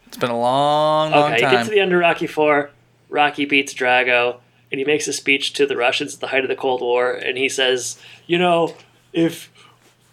It's 0.07 0.17
been 0.17 0.31
a 0.31 0.39
long 0.39 1.11
long 1.11 1.31
time. 1.31 1.33
Okay, 1.35 1.45
you 1.45 1.51
get 1.51 1.65
to 1.65 1.71
the 1.71 1.81
end 1.81 1.93
of 1.93 1.99
Rocky 2.01 2.27
Four. 2.29 2.71
Rocky 3.11 3.45
beats 3.45 3.75
Drago, 3.75 4.39
and 4.73 4.79
he 4.79 4.85
makes 4.85 5.07
a 5.09 5.13
speech 5.13 5.53
to 5.55 5.67
the 5.67 5.77
Russians 5.77 6.15
at 6.15 6.21
the 6.21 6.29
height 6.29 6.45
of 6.45 6.49
the 6.49 6.57
Cold 6.57 6.81
War, 6.81 7.13
and 7.13 7.37
he 7.37 7.49
says, 7.49 8.01
"You 8.27 8.39
know, 8.39 8.75
if 9.13 9.51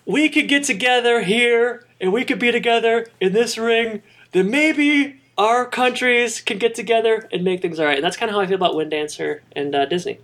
we 0.06 0.28
could 0.30 0.48
get 0.48 0.64
together 0.64 1.22
here 1.22 1.86
and 2.02 2.12
we 2.12 2.26
could 2.26 2.40
be 2.40 2.52
together 2.52 3.08
in 3.20 3.34
this 3.34 3.58
ring, 3.60 4.02
then 4.32 4.50
maybe 4.50 5.22
our 5.38 5.66
countries 5.68 6.42
can 6.42 6.58
get 6.58 6.74
together 6.74 7.30
and 7.32 7.44
make 7.44 7.62
things 7.62 7.80
all 7.80 7.86
right." 7.86 7.98
And 7.98 8.04
that's 8.04 8.18
kind 8.18 8.30
of 8.30 8.36
how 8.36 8.42
I 8.42 8.48
feel 8.48 8.56
about 8.56 8.76
Wind 8.76 8.90
Dancer 8.92 9.44
and 9.56 9.76
uh, 9.76 9.86
Disney. 9.86 10.18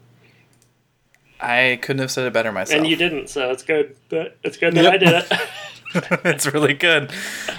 I 1.40 1.78
couldn't 1.84 2.00
have 2.00 2.10
said 2.10 2.26
it 2.26 2.34
better 2.34 2.52
myself. 2.52 2.80
And 2.80 2.88
you 2.90 2.96
didn't, 2.96 3.30
so 3.30 3.52
it's 3.52 3.62
good. 3.62 3.96
But 4.10 4.38
it's 4.44 4.58
good 4.58 4.74
that 4.74 4.84
Yep. 4.86 4.94
I 4.94 4.98
did 4.98 5.10
it. 5.10 5.32
it's 6.26 6.52
really 6.54 6.74
good, 6.74 7.12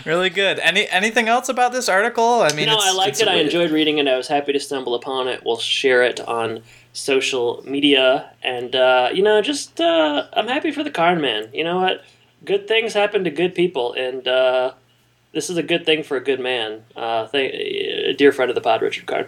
really 0.04 0.30
good. 0.30 0.58
Any 0.60 0.88
anything 0.88 1.28
else 1.28 1.48
about 1.48 1.72
this 1.72 1.88
article? 1.88 2.42
I 2.42 2.50
mean, 2.50 2.60
You 2.60 2.66
know, 2.66 2.78
I 2.80 2.92
liked 2.92 3.20
it. 3.20 3.28
I 3.28 3.34
enjoyed 3.36 3.70
reading 3.70 3.98
it. 3.98 4.08
I 4.08 4.16
was 4.16 4.28
happy 4.28 4.52
to 4.52 4.60
stumble 4.60 4.94
upon 4.94 5.28
it. 5.28 5.44
We'll 5.44 5.58
share 5.58 6.02
it 6.02 6.20
on 6.20 6.62
social 6.92 7.62
media, 7.66 8.30
and 8.42 8.74
uh, 8.74 9.10
you 9.12 9.22
know, 9.22 9.40
just 9.42 9.80
uh, 9.80 10.26
I'm 10.32 10.48
happy 10.48 10.70
for 10.72 10.82
the 10.82 10.90
Karn 10.90 11.20
man. 11.20 11.48
You 11.52 11.64
know 11.64 11.80
what? 11.80 12.04
Good 12.44 12.68
things 12.68 12.92
happen 12.94 13.24
to 13.24 13.30
good 13.30 13.54
people, 13.54 13.92
and 13.94 14.26
uh, 14.26 14.72
this 15.32 15.50
is 15.50 15.56
a 15.56 15.62
good 15.62 15.84
thing 15.84 16.02
for 16.02 16.16
a 16.16 16.22
good 16.22 16.40
man. 16.40 16.84
Uh, 16.96 17.26
thank, 17.26 17.52
a 17.54 18.12
dear 18.14 18.32
friend 18.32 18.50
of 18.50 18.54
the 18.54 18.60
pod, 18.60 18.82
Richard 18.82 19.06
Karn. 19.06 19.26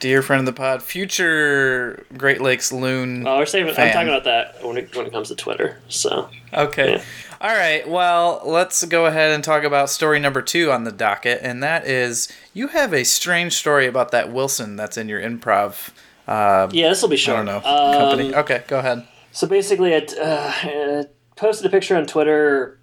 dear 0.00 0.22
friend 0.22 0.40
of 0.40 0.46
the 0.46 0.52
pod, 0.52 0.80
future 0.82 2.04
Great 2.16 2.40
Lakes 2.40 2.70
loon. 2.70 3.26
Oh, 3.26 3.38
we're 3.38 3.46
saving. 3.46 3.74
I'm 3.76 3.92
talking 3.92 4.08
about 4.08 4.24
that 4.24 4.64
when 4.64 4.76
it 4.76 4.94
when 4.96 5.06
it 5.06 5.12
comes 5.12 5.28
to 5.28 5.34
Twitter. 5.34 5.80
So 5.88 6.30
Okay. 6.54 6.92
Yeah. 6.92 7.02
All 7.40 7.54
right, 7.54 7.88
well, 7.88 8.42
let's 8.44 8.84
go 8.86 9.06
ahead 9.06 9.30
and 9.30 9.44
talk 9.44 9.62
about 9.62 9.90
story 9.90 10.18
number 10.18 10.42
two 10.42 10.72
on 10.72 10.82
the 10.82 10.90
docket, 10.90 11.38
and 11.42 11.62
that 11.62 11.86
is 11.86 12.26
you 12.52 12.68
have 12.68 12.92
a 12.92 13.04
strange 13.04 13.52
story 13.52 13.86
about 13.86 14.10
that 14.10 14.32
Wilson 14.32 14.74
that's 14.74 14.96
in 14.96 15.08
your 15.08 15.20
improv. 15.20 15.90
Uh, 16.26 16.68
Yeah, 16.72 16.88
this 16.88 17.00
will 17.00 17.08
be 17.08 17.14
I 17.14 17.18
short. 17.18 17.36
don't 17.36 17.46
know 17.46 17.56
Um, 17.64 17.92
company. 17.94 18.34
Okay, 18.34 18.64
go 18.66 18.80
ahead. 18.80 19.06
So 19.30 19.46
basically, 19.46 19.94
I 19.94 19.98
uh, 20.20 21.04
posted 21.36 21.64
a 21.66 21.70
picture 21.70 21.94
on 21.96 22.06
Twitter. 22.06 22.80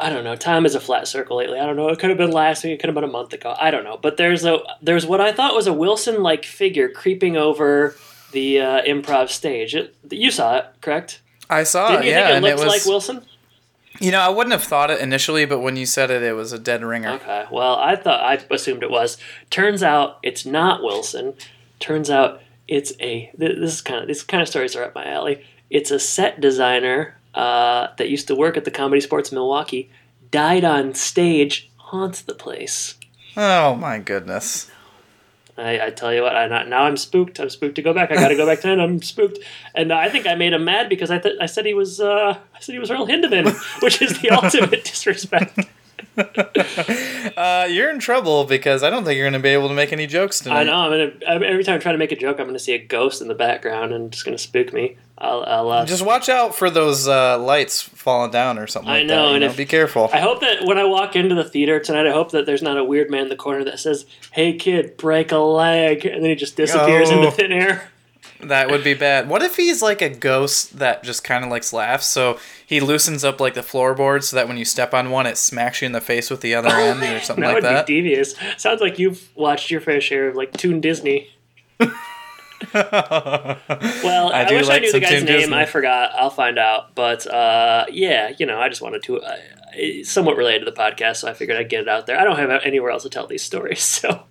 I 0.00 0.10
don't 0.10 0.22
know. 0.22 0.36
Time 0.36 0.64
is 0.64 0.76
a 0.76 0.80
flat 0.80 1.08
circle 1.08 1.36
lately. 1.36 1.58
I 1.58 1.66
don't 1.66 1.74
know. 1.74 1.88
It 1.88 1.98
could 1.98 2.10
have 2.10 2.18
been 2.18 2.30
last 2.30 2.62
week. 2.62 2.74
It 2.74 2.76
could 2.80 2.86
have 2.88 2.94
been 2.94 3.02
a 3.02 3.08
month 3.08 3.32
ago. 3.32 3.56
I 3.60 3.72
don't 3.72 3.82
know. 3.82 3.96
But 4.00 4.16
there's 4.16 4.44
a 4.44 4.60
there's 4.80 5.06
what 5.06 5.20
I 5.20 5.32
thought 5.32 5.56
was 5.56 5.66
a 5.66 5.72
Wilson-like 5.72 6.44
figure 6.44 6.88
creeping 6.88 7.36
over 7.36 7.96
the 8.30 8.60
uh, 8.60 8.82
improv 8.82 9.30
stage. 9.30 9.74
It, 9.74 9.96
you 10.08 10.30
saw 10.30 10.58
it, 10.58 10.66
correct? 10.82 11.20
I 11.50 11.64
saw 11.64 11.88
Didn't 11.88 12.04
it. 12.04 12.06
you 12.06 12.12
Yeah, 12.12 12.26
think 12.26 12.36
and 12.36 12.46
it 12.46 12.48
it 12.50 12.54
was. 12.58 12.66
like 12.66 12.84
Wilson? 12.86 13.22
You 14.00 14.12
know, 14.12 14.20
I 14.20 14.28
wouldn't 14.28 14.52
have 14.52 14.62
thought 14.64 14.90
it 14.90 15.00
initially, 15.00 15.44
but 15.44 15.60
when 15.60 15.76
you 15.76 15.86
said 15.86 16.10
it, 16.10 16.22
it 16.22 16.34
was 16.34 16.52
a 16.52 16.58
dead 16.58 16.84
ringer. 16.84 17.10
Okay. 17.10 17.46
Well, 17.50 17.76
I 17.76 17.96
thought 17.96 18.20
I 18.20 18.40
assumed 18.54 18.82
it 18.82 18.90
was. 18.90 19.18
Turns 19.50 19.82
out 19.82 20.18
it's 20.22 20.46
not 20.46 20.82
Wilson. 20.82 21.34
Turns 21.80 22.10
out 22.10 22.40
it's 22.68 22.92
a. 23.00 23.30
This 23.36 23.74
is 23.74 23.80
kind 23.80 24.00
of 24.00 24.06
these 24.06 24.22
kind 24.22 24.42
of 24.42 24.48
stories 24.48 24.76
are 24.76 24.84
up 24.84 24.94
my 24.94 25.06
alley. 25.06 25.44
It's 25.70 25.90
a 25.90 25.98
set 25.98 26.40
designer 26.40 27.16
uh, 27.34 27.88
that 27.98 28.08
used 28.08 28.28
to 28.28 28.34
work 28.34 28.56
at 28.56 28.64
the 28.64 28.70
ComedySportz 28.70 29.32
Milwaukee. 29.32 29.90
Died 30.30 30.64
on 30.64 30.94
stage. 30.94 31.70
Haunts 31.76 32.20
the 32.22 32.34
place. 32.34 32.94
Oh 33.36 33.74
my 33.74 33.98
goodness. 33.98 34.70
I, 35.58 35.86
I 35.86 35.90
tell 35.90 36.14
you 36.14 36.22
what, 36.22 36.36
I 36.36 36.46
not, 36.46 36.68
now 36.68 36.84
I'm 36.84 36.96
spooked. 36.96 37.40
I'm 37.40 37.50
spooked 37.50 37.74
to 37.76 37.82
go 37.82 37.92
back. 37.92 38.12
I 38.12 38.14
got 38.14 38.28
to 38.28 38.36
go 38.36 38.46
back 38.46 38.60
to 38.60 38.68
I'm 38.68 39.02
spooked, 39.02 39.38
and 39.74 39.92
I 39.92 40.08
think 40.08 40.26
I 40.26 40.36
made 40.36 40.52
him 40.52 40.64
mad 40.64 40.88
because 40.88 41.10
I 41.10 41.18
th- 41.18 41.36
I 41.40 41.46
said 41.46 41.66
he 41.66 41.74
was 41.74 42.00
uh, 42.00 42.38
I 42.54 42.60
said 42.60 42.74
he 42.74 42.78
was 42.78 42.90
Earl 42.90 43.06
Hindman, 43.06 43.46
which 43.80 44.00
is 44.00 44.20
the 44.20 44.30
ultimate 44.42 44.84
disrespect. 44.84 45.58
Uh, 47.36 47.66
you're 47.70 47.90
in 47.90 47.98
trouble 47.98 48.44
because 48.44 48.82
I 48.82 48.90
don't 48.90 49.04
think 49.04 49.16
you're 49.16 49.24
going 49.28 49.40
to 49.40 49.42
be 49.42 49.50
able 49.50 49.68
to 49.68 49.74
make 49.74 49.92
any 49.92 50.06
jokes 50.06 50.40
tonight. 50.40 50.60
I 50.60 50.64
know. 50.64 50.74
I'm 50.74 50.90
gonna 50.90 51.44
every 51.44 51.62
time 51.62 51.76
I 51.76 51.78
try 51.78 51.92
to 51.92 51.98
make 51.98 52.10
a 52.10 52.16
joke, 52.16 52.40
I'm 52.40 52.46
gonna 52.46 52.58
see 52.58 52.72
a 52.74 52.78
ghost 52.84 53.20
in 53.22 53.28
the 53.28 53.34
background 53.34 53.92
and 53.92 54.12
it's 54.12 54.22
gonna 54.22 54.38
spook 54.38 54.72
me. 54.72 54.96
I'll, 55.18 55.44
I'll 55.44 55.70
uh, 55.70 55.86
Just 55.86 56.04
watch 56.04 56.28
out 56.28 56.54
for 56.54 56.70
those 56.70 57.06
uh, 57.06 57.38
lights 57.38 57.82
falling 57.82 58.30
down 58.30 58.58
or 58.58 58.66
something 58.66 58.90
I 58.90 58.98
like 58.98 59.06
know, 59.06 59.26
that. 59.28 59.34
And 59.34 59.40
know? 59.42 59.46
if- 59.50 59.56
Be 59.56 59.66
careful. 59.66 60.08
I 60.12 60.20
hope 60.20 60.40
that 60.40 60.64
when 60.64 60.78
I 60.78 60.84
walk 60.84 61.16
into 61.16 61.34
the 61.34 61.44
theater 61.44 61.78
tonight, 61.80 62.06
I 62.06 62.12
hope 62.12 62.30
that 62.32 62.46
there's 62.46 62.62
not 62.62 62.76
a 62.78 62.84
weird 62.84 63.10
man 63.10 63.22
in 63.24 63.28
the 63.28 63.36
corner 63.36 63.62
that 63.64 63.78
says, 63.78 64.06
"Hey 64.32 64.54
kid, 64.54 64.96
break 64.96 65.30
a 65.32 65.38
leg," 65.38 66.04
and 66.06 66.22
then 66.22 66.30
he 66.30 66.36
just 66.36 66.56
disappears 66.56 67.10
Oh. 67.10 67.18
into 67.18 67.30
thin 67.30 67.52
air. 67.52 67.90
That 68.40 68.70
would 68.70 68.84
be 68.84 68.94
bad. 68.94 69.28
What 69.28 69.42
if 69.42 69.56
he's 69.56 69.82
like 69.82 70.00
a 70.00 70.08
ghost 70.08 70.78
that 70.78 71.02
just 71.02 71.24
kind 71.24 71.44
of 71.44 71.50
likes 71.50 71.72
laughs? 71.72 72.06
So 72.06 72.38
he 72.64 72.80
loosens 72.80 73.24
up 73.24 73.40
like 73.40 73.54
the 73.54 73.62
floorboard 73.62 74.22
so 74.22 74.36
that 74.36 74.46
when 74.46 74.56
you 74.56 74.64
step 74.64 74.94
on 74.94 75.10
one, 75.10 75.26
it 75.26 75.36
smacks 75.36 75.82
you 75.82 75.86
in 75.86 75.92
the 75.92 76.00
face 76.00 76.30
with 76.30 76.40
the 76.40 76.54
other 76.54 76.68
end 76.68 77.02
or 77.02 77.20
something 77.20 77.42
That 77.42 77.48
like 77.48 77.54
would 77.56 77.64
that. 77.64 77.86
be 77.86 77.94
devious. 77.94 78.34
Sounds 78.56 78.80
like 78.80 78.98
you've 78.98 79.28
watched 79.34 79.70
your 79.70 79.80
fair 79.80 80.00
share 80.00 80.28
of 80.28 80.36
like 80.36 80.52
Toon 80.56 80.80
Disney. 80.80 81.30
well, 81.80 81.92
I, 84.32 84.44
do 84.48 84.56
wish 84.56 84.68
I 84.68 84.78
knew 84.78 84.92
the 84.92 85.00
guy's 85.00 85.10
Toon 85.10 85.24
name. 85.24 85.38
Disney. 85.40 85.56
I 85.56 85.64
forgot. 85.66 86.10
I'll 86.14 86.30
find 86.30 86.58
out. 86.58 86.94
But 86.94 87.26
uh, 87.26 87.86
yeah, 87.90 88.32
you 88.38 88.46
know, 88.46 88.60
I 88.60 88.68
just 88.68 88.82
wanted 88.82 89.02
to. 89.04 89.20
Uh, 89.20 89.36
somewhat 90.02 90.36
related 90.36 90.64
to 90.64 90.64
the 90.64 90.76
podcast, 90.76 91.16
so 91.18 91.28
I 91.28 91.34
figured 91.34 91.56
I'd 91.56 91.68
get 91.68 91.82
it 91.82 91.88
out 91.88 92.06
there. 92.06 92.18
I 92.18 92.24
don't 92.24 92.36
have 92.36 92.50
anywhere 92.64 92.90
else 92.90 93.02
to 93.04 93.10
tell 93.10 93.26
these 93.26 93.42
stories, 93.44 93.82
so 93.82 94.22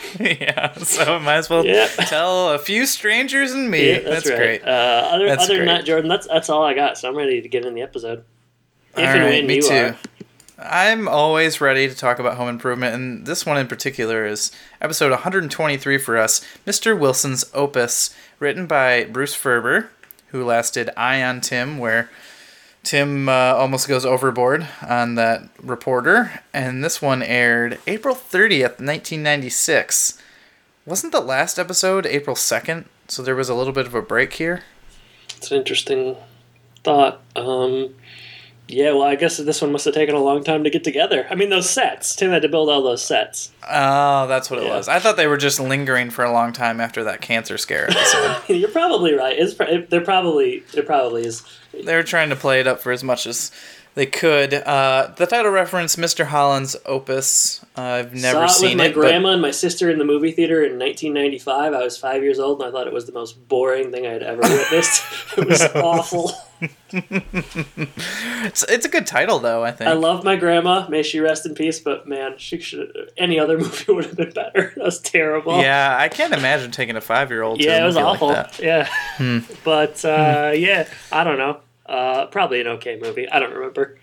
yeah, 0.20 0.72
so 0.74 1.16
I 1.16 1.18
might 1.18 1.36
as 1.36 1.50
well 1.50 1.64
tell 1.64 2.50
a 2.50 2.58
few 2.58 2.86
strangers 2.86 3.52
and 3.52 3.70
me. 3.70 3.90
Yeah, 3.90 3.98
that's 4.00 4.28
right. 4.28 4.36
great. 4.36 4.62
Uh, 4.62 4.66
other 5.12 5.26
That's 5.26 5.44
other 5.44 5.54
than 5.56 5.66
great. 5.66 5.74
that, 5.78 5.84
Jordan, 5.84 6.08
that's 6.08 6.26
that's 6.26 6.48
all 6.48 6.62
I 6.62 6.74
got. 6.74 6.98
So 6.98 7.08
I'm 7.08 7.16
ready 7.16 7.40
to 7.40 7.48
get 7.48 7.64
in 7.64 7.74
the 7.74 7.82
episode. 7.82 8.24
If 8.92 8.98
All 8.98 9.04
and 9.04 9.22
right, 9.22 9.30
when 9.30 9.46
me 9.46 9.56
you 9.56 9.62
too. 9.62 9.74
are. 9.74 9.96
I'm 10.60 11.06
always 11.06 11.60
ready 11.60 11.88
to 11.88 11.94
talk 11.94 12.18
about 12.18 12.36
home 12.36 12.48
improvement, 12.48 12.94
and 12.94 13.26
this 13.26 13.46
one 13.46 13.58
in 13.58 13.68
particular 13.68 14.26
is 14.26 14.50
episode 14.80 15.10
123 15.10 15.98
for 15.98 16.16
us 16.18 16.44
Mr. 16.66 16.98
Wilson's 16.98 17.44
Opus, 17.54 18.14
written 18.40 18.66
by 18.66 19.04
Bruce 19.04 19.34
Ferber, 19.34 19.90
who 20.28 20.44
last 20.44 20.74
did 20.74 20.90
Eye 20.96 21.22
on 21.22 21.40
Tim, 21.40 21.78
where 21.78 22.10
Tim 22.82 23.28
uh, 23.28 23.32
almost 23.32 23.88
goes 23.88 24.06
overboard 24.06 24.66
on 24.86 25.14
that 25.16 25.48
reporter, 25.62 26.42
and 26.54 26.82
this 26.82 27.02
one 27.02 27.22
aired 27.22 27.78
April 27.86 28.14
30th, 28.14 28.80
1996. 28.80 30.20
Wasn't 30.86 31.12
the 31.12 31.20
last 31.20 31.58
episode 31.58 32.06
April 32.06 32.34
2nd? 32.34 32.86
So 33.08 33.22
there 33.22 33.36
was 33.36 33.48
a 33.48 33.54
little 33.54 33.72
bit 33.72 33.86
of 33.86 33.94
a 33.94 34.02
break 34.02 34.34
here. 34.34 34.62
It's 35.36 35.50
an 35.50 35.58
interesting 35.58 36.16
thought. 36.82 37.20
Um, 37.36 37.94
yeah, 38.68 38.92
well, 38.92 39.02
I 39.02 39.14
guess 39.16 39.38
this 39.38 39.62
one 39.62 39.72
must 39.72 39.86
have 39.86 39.94
taken 39.94 40.14
a 40.14 40.20
long 40.22 40.44
time 40.44 40.62
to 40.64 40.70
get 40.70 40.84
together. 40.84 41.26
I 41.30 41.34
mean, 41.34 41.48
those 41.50 41.68
sets. 41.68 42.14
Tim 42.14 42.30
had 42.30 42.42
to 42.42 42.48
build 42.48 42.68
all 42.68 42.82
those 42.82 43.02
sets. 43.02 43.50
Oh, 43.68 44.26
that's 44.26 44.50
what 44.50 44.60
it 44.60 44.66
Yeah. 44.66 44.76
was. 44.76 44.88
I 44.88 44.98
thought 44.98 45.16
they 45.16 45.26
were 45.26 45.36
just 45.38 45.58
lingering 45.58 46.10
for 46.10 46.24
a 46.24 46.30
long 46.32 46.52
time 46.52 46.80
after 46.80 47.02
that 47.04 47.20
cancer 47.22 47.56
scare. 47.58 47.88
You're 48.48 48.68
probably 48.70 49.14
right. 49.14 49.36
It's 49.38 49.54
there 49.54 50.00
probably 50.02 50.62
there 50.72 50.82
probably 50.82 51.24
is. 51.24 51.42
they 51.84 51.94
were 51.96 52.02
trying 52.02 52.28
to 52.30 52.36
play 52.36 52.60
it 52.60 52.66
up 52.66 52.80
for 52.80 52.92
as 52.92 53.02
much 53.02 53.26
as 53.26 53.50
they 53.98 54.06
could. 54.06 54.54
Uh, 54.54 55.12
the 55.16 55.26
title 55.26 55.50
reference, 55.50 55.96
Mr. 55.96 56.26
Holland's 56.26 56.76
Opus. 56.86 57.64
Uh, 57.76 57.82
I've 57.82 58.14
never 58.14 58.38
Saw 58.38 58.44
it 58.44 58.50
seen 58.50 58.68
with 58.70 58.78
my 58.78 58.84
it, 58.86 58.94
grandma 58.94 59.30
and 59.30 59.42
my 59.42 59.50
sister 59.50 59.90
in 59.90 59.98
the 59.98 60.04
movie 60.04 60.30
theater 60.30 60.62
in 60.62 60.78
1995. 60.78 61.74
I 61.74 61.82
was 61.82 61.98
five 61.98 62.22
years 62.22 62.38
old 62.38 62.62
and 62.62 62.68
I 62.68 62.70
thought 62.72 62.86
it 62.86 62.92
was 62.92 63.06
the 63.06 63.12
most 63.12 63.48
boring 63.48 63.90
thing 63.90 64.06
I 64.06 64.10
had 64.10 64.22
ever 64.22 64.42
witnessed. 64.42 65.02
it 65.36 65.48
was 65.48 65.62
awful. 65.74 66.30
it's, 66.92 68.62
it's 68.68 68.86
a 68.86 68.88
good 68.88 69.04
title, 69.08 69.40
though. 69.40 69.64
I 69.64 69.72
think. 69.72 69.90
I 69.90 69.94
love 69.94 70.22
my 70.22 70.36
grandma. 70.36 70.88
May 70.88 71.02
she 71.02 71.18
rest 71.18 71.44
in 71.44 71.56
peace. 71.56 71.80
But 71.80 72.06
man, 72.06 72.34
she 72.38 72.60
should. 72.60 73.10
Any 73.16 73.40
other 73.40 73.58
movie 73.58 73.92
would 73.92 74.04
have 74.06 74.16
been 74.16 74.30
better. 74.30 74.74
That 74.76 74.84
was 74.84 75.00
terrible. 75.00 75.60
yeah, 75.60 75.96
I 75.98 76.08
can't 76.08 76.32
imagine 76.32 76.70
taking 76.70 76.94
a 76.94 77.00
five-year-old. 77.00 77.58
to 77.58 77.64
Yeah, 77.66 77.78
a 77.78 77.82
it 77.82 77.86
was 77.86 77.96
awful. 77.96 78.28
Like 78.28 78.58
that. 78.58 78.88
Hmm. 79.16 79.38
yeah, 79.38 79.56
but 79.64 80.04
uh, 80.04 80.52
yeah, 80.54 80.88
I 81.10 81.24
don't 81.24 81.38
know. 81.38 81.62
Uh, 81.88 82.26
probably 82.26 82.60
an 82.60 82.66
okay 82.66 82.98
movie. 83.00 83.28
I 83.28 83.38
don't 83.38 83.52
remember. 83.54 83.98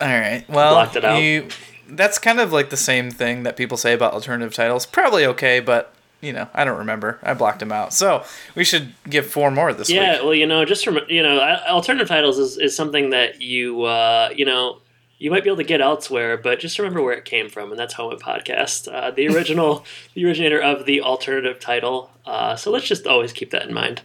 All 0.00 0.08
right. 0.08 0.44
Well, 0.48 0.74
Blocked 0.74 0.96
it 0.96 1.04
out. 1.04 1.22
you. 1.22 1.48
That's 1.88 2.18
kind 2.18 2.40
of 2.40 2.52
like 2.52 2.70
the 2.70 2.76
same 2.76 3.10
thing 3.10 3.42
that 3.42 3.56
people 3.56 3.76
say 3.76 3.92
about 3.92 4.12
alternative 4.14 4.54
titles. 4.54 4.86
Probably 4.86 5.26
okay, 5.26 5.60
but 5.60 5.92
you 6.20 6.32
know, 6.32 6.48
I 6.54 6.64
don't 6.64 6.78
remember. 6.78 7.18
I 7.22 7.34
blocked 7.34 7.58
them 7.58 7.70
out. 7.72 7.92
So 7.92 8.24
we 8.54 8.64
should 8.64 8.94
give 9.08 9.26
four 9.26 9.50
more 9.50 9.74
this 9.74 9.90
Yeah, 9.90 10.14
week. 10.14 10.22
well, 10.22 10.34
you 10.34 10.46
know, 10.46 10.64
just 10.64 10.84
from 10.84 10.98
you 11.08 11.22
know, 11.22 11.38
alternative 11.68 12.08
titles 12.08 12.38
is, 12.38 12.56
is 12.56 12.74
something 12.74 13.10
that 13.10 13.42
you 13.42 13.82
uh, 13.82 14.30
you 14.34 14.44
know 14.46 14.78
you 15.18 15.30
might 15.30 15.44
be 15.44 15.48
able 15.50 15.58
to 15.58 15.64
get 15.64 15.80
elsewhere, 15.80 16.36
but 16.36 16.58
just 16.58 16.78
remember 16.78 17.02
where 17.02 17.14
it 17.14 17.24
came 17.24 17.48
from, 17.48 17.70
and 17.70 17.78
that's 17.78 17.94
Home 17.94 18.12
and 18.12 18.20
Podcast, 18.22 18.92
uh, 18.92 19.10
the 19.10 19.28
original, 19.28 19.84
the 20.14 20.24
originator 20.24 20.60
of 20.60 20.86
the 20.86 21.02
alternative 21.02 21.60
title. 21.60 22.10
Uh, 22.26 22.56
so 22.56 22.70
let's 22.70 22.86
just 22.86 23.06
always 23.06 23.32
keep 23.32 23.50
that 23.50 23.66
in 23.68 23.74
mind. 23.74 24.02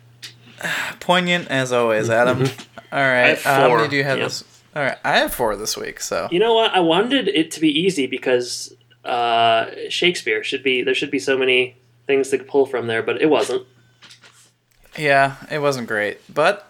Poignant 1.00 1.48
as 1.50 1.72
always, 1.72 2.10
Adam. 2.10 2.42
All 2.92 3.00
right. 3.00 3.38
have 3.38 3.44
how 3.44 3.68
four, 3.68 3.78
many 3.78 3.90
do 3.90 3.96
you 3.98 4.04
have 4.04 4.18
yeah. 4.18 4.26
this? 4.26 4.44
All 4.76 4.84
right. 4.84 4.98
I 5.04 5.18
have 5.20 5.34
four 5.34 5.56
this 5.56 5.78
week. 5.78 6.00
So 6.00 6.28
You 6.32 6.40
know 6.40 6.54
what? 6.54 6.72
I 6.74 6.80
wanted 6.80 7.28
it 7.28 7.52
to 7.52 7.60
be 7.60 7.70
easy 7.70 8.08
because 8.08 8.76
uh, 9.06 9.68
Shakespeare 9.90 10.44
should 10.44 10.64
be 10.64 10.84
there 10.84 10.96
should 10.96 11.12
be 11.12 11.20
so 11.20 11.38
many 11.38 11.76
things 12.08 12.30
to 12.30 12.40
pull 12.40 12.66
from 12.66 12.88
there, 12.88 13.04
but 13.04 13.22
it 13.22 13.30
wasn't. 13.30 13.66
yeah, 14.98 15.36
it 15.52 15.60
wasn't 15.60 15.88
great, 15.88 16.20
but 16.34 16.68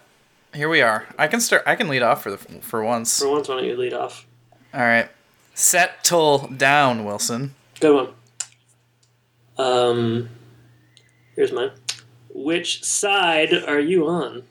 here 0.54 0.68
we 0.68 0.82
are. 0.82 1.06
I 1.18 1.28
can 1.28 1.40
start. 1.40 1.62
I 1.66 1.76
can 1.76 1.88
lead 1.88 2.02
off 2.02 2.22
for 2.22 2.30
the 2.30 2.38
for 2.38 2.82
once. 2.82 3.20
For 3.20 3.30
once, 3.30 3.48
why 3.48 3.56
don't 3.56 3.64
you 3.64 3.76
lead 3.76 3.94
off? 3.94 4.26
All 4.72 4.80
right. 4.80 5.08
Settle 5.54 6.48
down, 6.48 7.04
Wilson. 7.04 7.54
Good 7.80 7.94
one. 7.94 8.08
Um, 9.58 10.28
here's 11.36 11.52
mine. 11.52 11.70
Which 12.34 12.84
side 12.84 13.52
are 13.52 13.80
you 13.80 14.06
on? 14.06 14.42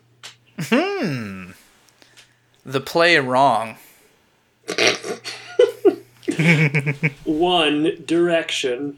Hmm. 0.59 1.51
The 2.65 2.81
play 2.81 3.17
wrong. 3.17 3.77
One 7.25 8.03
Direction. 8.05 8.97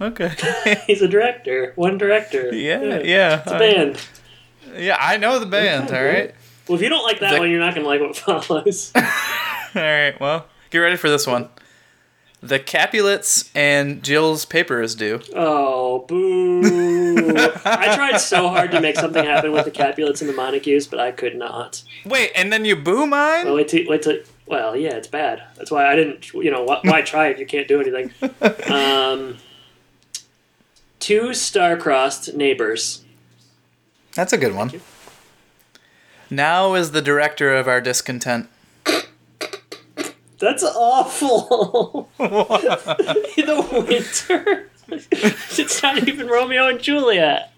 Okay. 0.00 0.30
He's 0.86 1.00
a 1.00 1.08
director. 1.08 1.72
One 1.76 1.96
director. 1.96 2.54
yeah, 2.54 3.00
yeah. 3.02 3.40
It's 3.40 3.50
a 3.52 3.58
band. 3.58 3.98
yeah, 4.76 4.96
I 5.00 5.16
know 5.16 5.38
the 5.38 5.46
band. 5.46 5.90
All 5.90 6.04
right. 6.04 6.34
Well, 6.68 6.76
if 6.76 6.82
you 6.82 6.90
don't 6.90 7.04
like 7.04 7.20
that 7.20 7.32
The- 7.34 7.38
one, 7.38 7.50
you're 7.50 7.60
not 7.60 7.74
gonna 7.74 7.86
like 7.86 8.00
what 8.02 8.14
follows. 8.16 8.92
All 8.96 9.02
right. 9.74 10.14
Well, 10.20 10.46
get 10.70 10.78
ready 10.80 10.96
for 10.96 11.08
this 11.08 11.26
one. 11.26 11.48
The 12.46 12.60
Capulets 12.60 13.50
and 13.56 14.04
Jill's 14.04 14.44
paper 14.44 14.80
is 14.80 14.94
due. 14.94 15.20
oh, 15.34 16.00
boo! 16.06 16.62
I 17.64 17.94
tried 17.96 18.18
so 18.18 18.48
hard 18.48 18.70
to 18.70 18.80
make 18.80 18.96
something 18.96 19.24
happen 19.24 19.50
with 19.50 19.64
the 19.64 19.70
Capulets 19.72 20.20
and 20.20 20.30
the 20.30 20.34
Montagues, 20.34 20.86
but 20.86 21.00
I 21.00 21.10
could 21.10 21.34
not. 21.34 21.82
Wait, 22.04 22.30
and 22.36 22.52
then 22.52 22.64
you 22.64 22.76
boo 22.76 23.04
mine? 23.06 23.46
Well, 23.46 23.56
wait 23.56 23.66
till, 23.68 23.88
wait 23.88 24.02
till, 24.02 24.18
well, 24.46 24.76
yeah, 24.76 24.94
it's 24.94 25.08
bad. 25.08 25.42
That's 25.56 25.72
why 25.72 25.90
I 25.90 25.96
didn't, 25.96 26.32
you 26.34 26.52
know, 26.52 26.62
why, 26.62 26.78
why 26.84 27.02
try 27.02 27.28
if 27.28 27.40
you 27.40 27.46
can't 27.46 27.66
do 27.66 27.80
anything? 27.80 28.12
Um, 28.72 29.38
two 31.00 31.34
star-crossed 31.34 32.34
neighbors. 32.34 33.04
That's 34.14 34.32
a 34.32 34.38
good 34.38 34.54
one. 34.54 34.80
Now 36.30 36.74
is 36.74 36.92
the 36.92 37.02
director 37.02 37.54
of 37.54 37.66
our 37.66 37.80
discontent. 37.80 38.48
That's 40.38 40.62
awful. 40.62 42.08
the 42.18 43.84
winter. 43.88 44.70
it's 44.88 45.82
not 45.82 46.06
even 46.08 46.26
Romeo 46.28 46.68
and 46.68 46.80
Juliet. 46.80 47.52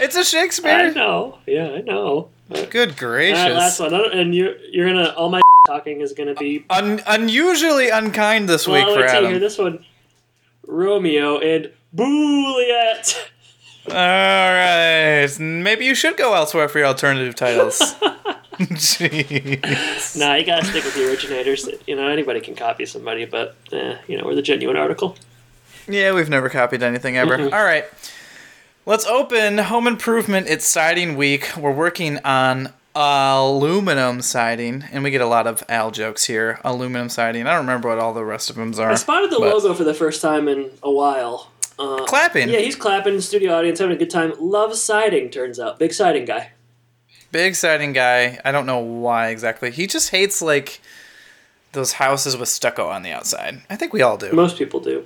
It's 0.00 0.16
a 0.16 0.24
Shakespeare. 0.24 0.72
I 0.72 0.90
know. 0.90 1.38
Yeah, 1.46 1.70
I 1.72 1.80
know. 1.82 2.28
Good 2.70 3.02
All 3.02 3.08
right, 3.10 3.32
last 3.34 3.78
gracious. 3.78 3.80
one. 3.80 3.94
And 4.12 4.34
you're 4.34 4.56
you're 4.70 4.86
gonna 4.88 5.08
all 5.16 5.28
my 5.30 5.40
talking 5.66 6.00
is 6.00 6.12
gonna 6.12 6.34
be. 6.34 6.64
Un- 6.70 7.02
unusually 7.06 7.88
unkind 7.90 8.48
this 8.48 8.66
week 8.68 8.86
Well, 8.86 8.94
for 8.94 9.00
wait 9.00 9.12
you 9.12 9.18
hear 9.18 9.26
Adam. 9.28 9.40
this 9.40 9.58
one. 9.58 9.84
Romeo 10.66 11.38
and 11.38 11.70
Juliet. 11.94 13.30
All 13.88 13.94
right, 13.94 15.28
maybe 15.38 15.84
you 15.84 15.94
should 15.94 16.16
go 16.16 16.34
elsewhere 16.34 16.68
for 16.68 16.78
your 16.78 16.88
alternative 16.88 17.34
titles. 17.36 17.94
Jeez. 18.58 20.18
Nah, 20.18 20.34
you 20.34 20.44
gotta 20.46 20.64
stick 20.64 20.84
with 20.84 20.94
the 20.94 21.08
originators. 21.08 21.68
You 21.86 21.96
know, 21.96 22.08
anybody 22.08 22.40
can 22.40 22.54
copy 22.54 22.86
somebody, 22.86 23.24
but 23.24 23.56
eh, 23.72 23.96
you 24.06 24.16
know, 24.18 24.24
we're 24.24 24.34
the 24.34 24.42
genuine 24.42 24.76
article. 24.76 25.16
Yeah, 25.88 26.12
we've 26.14 26.28
never 26.28 26.48
copied 26.48 26.82
anything 26.82 27.16
ever. 27.16 27.34
All 27.42 27.64
right. 27.64 27.84
Let's 28.86 29.06
open 29.06 29.58
Home 29.58 29.86
Improvement. 29.86 30.46
It's 30.48 30.66
siding 30.66 31.16
week. 31.16 31.50
We're 31.56 31.72
working 31.72 32.18
on 32.24 32.72
aluminum 32.94 34.22
siding, 34.22 34.84
and 34.92 35.04
we 35.04 35.10
get 35.10 35.20
a 35.20 35.26
lot 35.26 35.46
of 35.46 35.62
Al 35.68 35.90
jokes 35.90 36.24
here. 36.24 36.60
Aluminum 36.64 37.08
siding. 37.08 37.46
I 37.46 37.50
don't 37.50 37.60
remember 37.66 37.88
what 37.88 37.98
all 37.98 38.14
the 38.14 38.24
rest 38.24 38.48
of 38.50 38.56
them 38.56 38.72
are. 38.78 38.90
I 38.90 38.94
spotted 38.94 39.30
the 39.30 39.38
but- 39.38 39.52
logo 39.54 39.74
for 39.74 39.84
the 39.84 39.94
first 39.94 40.22
time 40.22 40.48
in 40.48 40.70
a 40.82 40.90
while. 40.90 41.50
Uh, 41.78 42.04
Clapping. 42.06 42.48
yeah, 42.48 42.60
he's 42.60 42.74
clapping, 42.74 43.20
studio 43.20 43.52
audience 43.54 43.80
having 43.80 43.94
a 43.94 43.98
good 43.98 44.08
time. 44.08 44.32
Loves 44.40 44.80
siding, 44.80 45.28
turns 45.28 45.60
out. 45.60 45.78
Big 45.78 45.92
siding 45.92 46.24
guy. 46.24 46.52
Big 47.36 47.54
siding 47.54 47.92
guy. 47.92 48.40
I 48.46 48.50
don't 48.50 48.64
know 48.64 48.78
why 48.78 49.28
exactly. 49.28 49.70
He 49.70 49.86
just 49.86 50.08
hates 50.08 50.40
like 50.40 50.80
those 51.72 51.92
houses 51.92 52.34
with 52.34 52.48
stucco 52.48 52.88
on 52.88 53.02
the 53.02 53.10
outside. 53.12 53.60
I 53.68 53.76
think 53.76 53.92
we 53.92 54.00
all 54.00 54.16
do. 54.16 54.32
Most 54.32 54.56
people 54.56 54.80
do. 54.80 55.04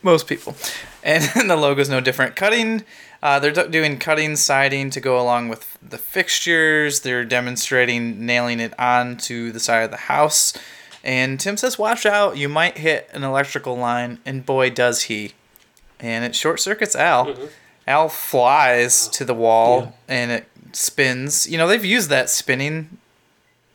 most 0.00 0.28
people. 0.28 0.54
And 1.02 1.24
the 1.50 1.56
logo's 1.56 1.88
no 1.88 2.00
different. 2.00 2.36
Cutting, 2.36 2.84
uh, 3.20 3.40
they're 3.40 3.50
do- 3.50 3.66
doing 3.68 3.98
cutting 3.98 4.36
siding 4.36 4.90
to 4.90 5.00
go 5.00 5.20
along 5.20 5.48
with 5.48 5.76
the 5.82 5.98
fixtures. 5.98 7.00
They're 7.00 7.24
demonstrating 7.24 8.24
nailing 8.24 8.60
it 8.60 8.72
onto 8.78 9.50
the 9.50 9.58
side 9.58 9.82
of 9.82 9.90
the 9.90 9.96
house. 9.96 10.52
And 11.02 11.40
Tim 11.40 11.56
says, 11.56 11.78
"Watch 11.80 12.06
out! 12.06 12.36
You 12.36 12.48
might 12.48 12.78
hit 12.78 13.10
an 13.12 13.24
electrical 13.24 13.76
line." 13.76 14.20
And 14.24 14.46
boy, 14.46 14.70
does 14.70 15.02
he! 15.02 15.32
And 15.98 16.24
it 16.24 16.36
short 16.36 16.60
circuits 16.60 16.94
Al. 16.94 17.36
Al 17.88 18.08
flies 18.08 19.08
to 19.08 19.24
the 19.24 19.34
wall 19.34 19.94
and 20.08 20.30
it 20.30 20.48
spins. 20.76 21.48
You 21.48 21.58
know 21.58 21.66
they've 21.66 21.84
used 21.84 22.10
that 22.10 22.28
spinning 22.30 22.98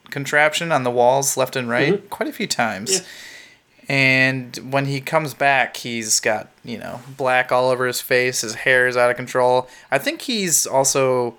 contraption 0.09 0.71
on 0.71 0.83
the 0.83 0.91
walls 0.91 1.37
left 1.37 1.55
and 1.55 1.69
right 1.69 2.09
quite 2.09 2.29
a 2.29 2.33
few 2.33 2.47
times. 2.47 2.99
Yeah. 2.99 3.05
And 3.89 4.55
when 4.71 4.85
he 4.85 5.01
comes 5.01 5.33
back, 5.33 5.75
he's 5.77 6.19
got, 6.21 6.49
you 6.63 6.77
know, 6.77 7.01
black 7.17 7.51
all 7.51 7.69
over 7.69 7.85
his 7.87 7.99
face. 7.99 8.41
His 8.41 8.55
hair 8.55 8.87
is 8.87 8.95
out 8.95 9.09
of 9.09 9.17
control. 9.17 9.67
I 9.89 9.97
think 9.97 10.21
he's 10.21 10.65
also, 10.65 11.35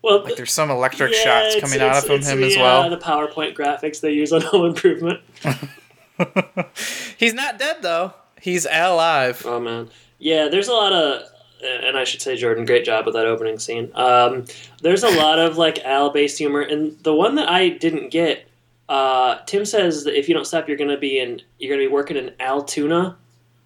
Well, 0.00 0.22
like, 0.24 0.36
there's 0.36 0.52
some 0.52 0.70
electric 0.70 1.12
yeah, 1.12 1.24
shots 1.50 1.60
coming 1.60 1.80
out 1.80 2.08
of 2.08 2.26
him 2.26 2.40
the, 2.40 2.46
as 2.46 2.56
uh, 2.56 2.60
well. 2.60 2.88
the 2.88 2.96
PowerPoint 2.96 3.54
graphics 3.54 4.00
they 4.00 4.12
use 4.12 4.32
on 4.32 4.40
Home 4.52 4.66
Improvement. 4.66 5.20
He's 7.18 7.34
not 7.34 7.58
dead, 7.58 7.78
though. 7.82 8.14
He's 8.40 8.64
alive. 8.64 9.42
Oh 9.44 9.60
man, 9.60 9.90
yeah. 10.18 10.48
There's 10.48 10.68
a 10.68 10.72
lot 10.72 10.92
of, 10.92 11.22
and 11.62 11.96
I 11.96 12.04
should 12.04 12.22
say, 12.22 12.36
Jordan, 12.36 12.64
great 12.64 12.84
job 12.84 13.06
with 13.06 13.14
that 13.14 13.26
opening 13.26 13.58
scene. 13.58 13.90
Um, 13.94 14.44
there's 14.82 15.02
a 15.02 15.10
lot 15.10 15.38
of 15.38 15.56
like 15.58 15.78
Al-based 15.84 16.38
humor, 16.38 16.60
and 16.60 16.98
the 17.02 17.14
one 17.14 17.34
that 17.36 17.48
I 17.48 17.68
didn't 17.68 18.10
get. 18.10 18.44
Uh, 18.88 19.38
Tim 19.44 19.66
says 19.66 20.04
that 20.04 20.18
if 20.18 20.28
you 20.28 20.34
don't 20.34 20.46
stop, 20.46 20.66
you're 20.66 20.78
gonna 20.78 20.96
be 20.96 21.18
in. 21.18 21.42
You're 21.58 21.74
gonna 21.74 21.86
be 21.86 21.92
working 21.92 22.16
in 22.16 22.32
Altoona. 22.40 23.16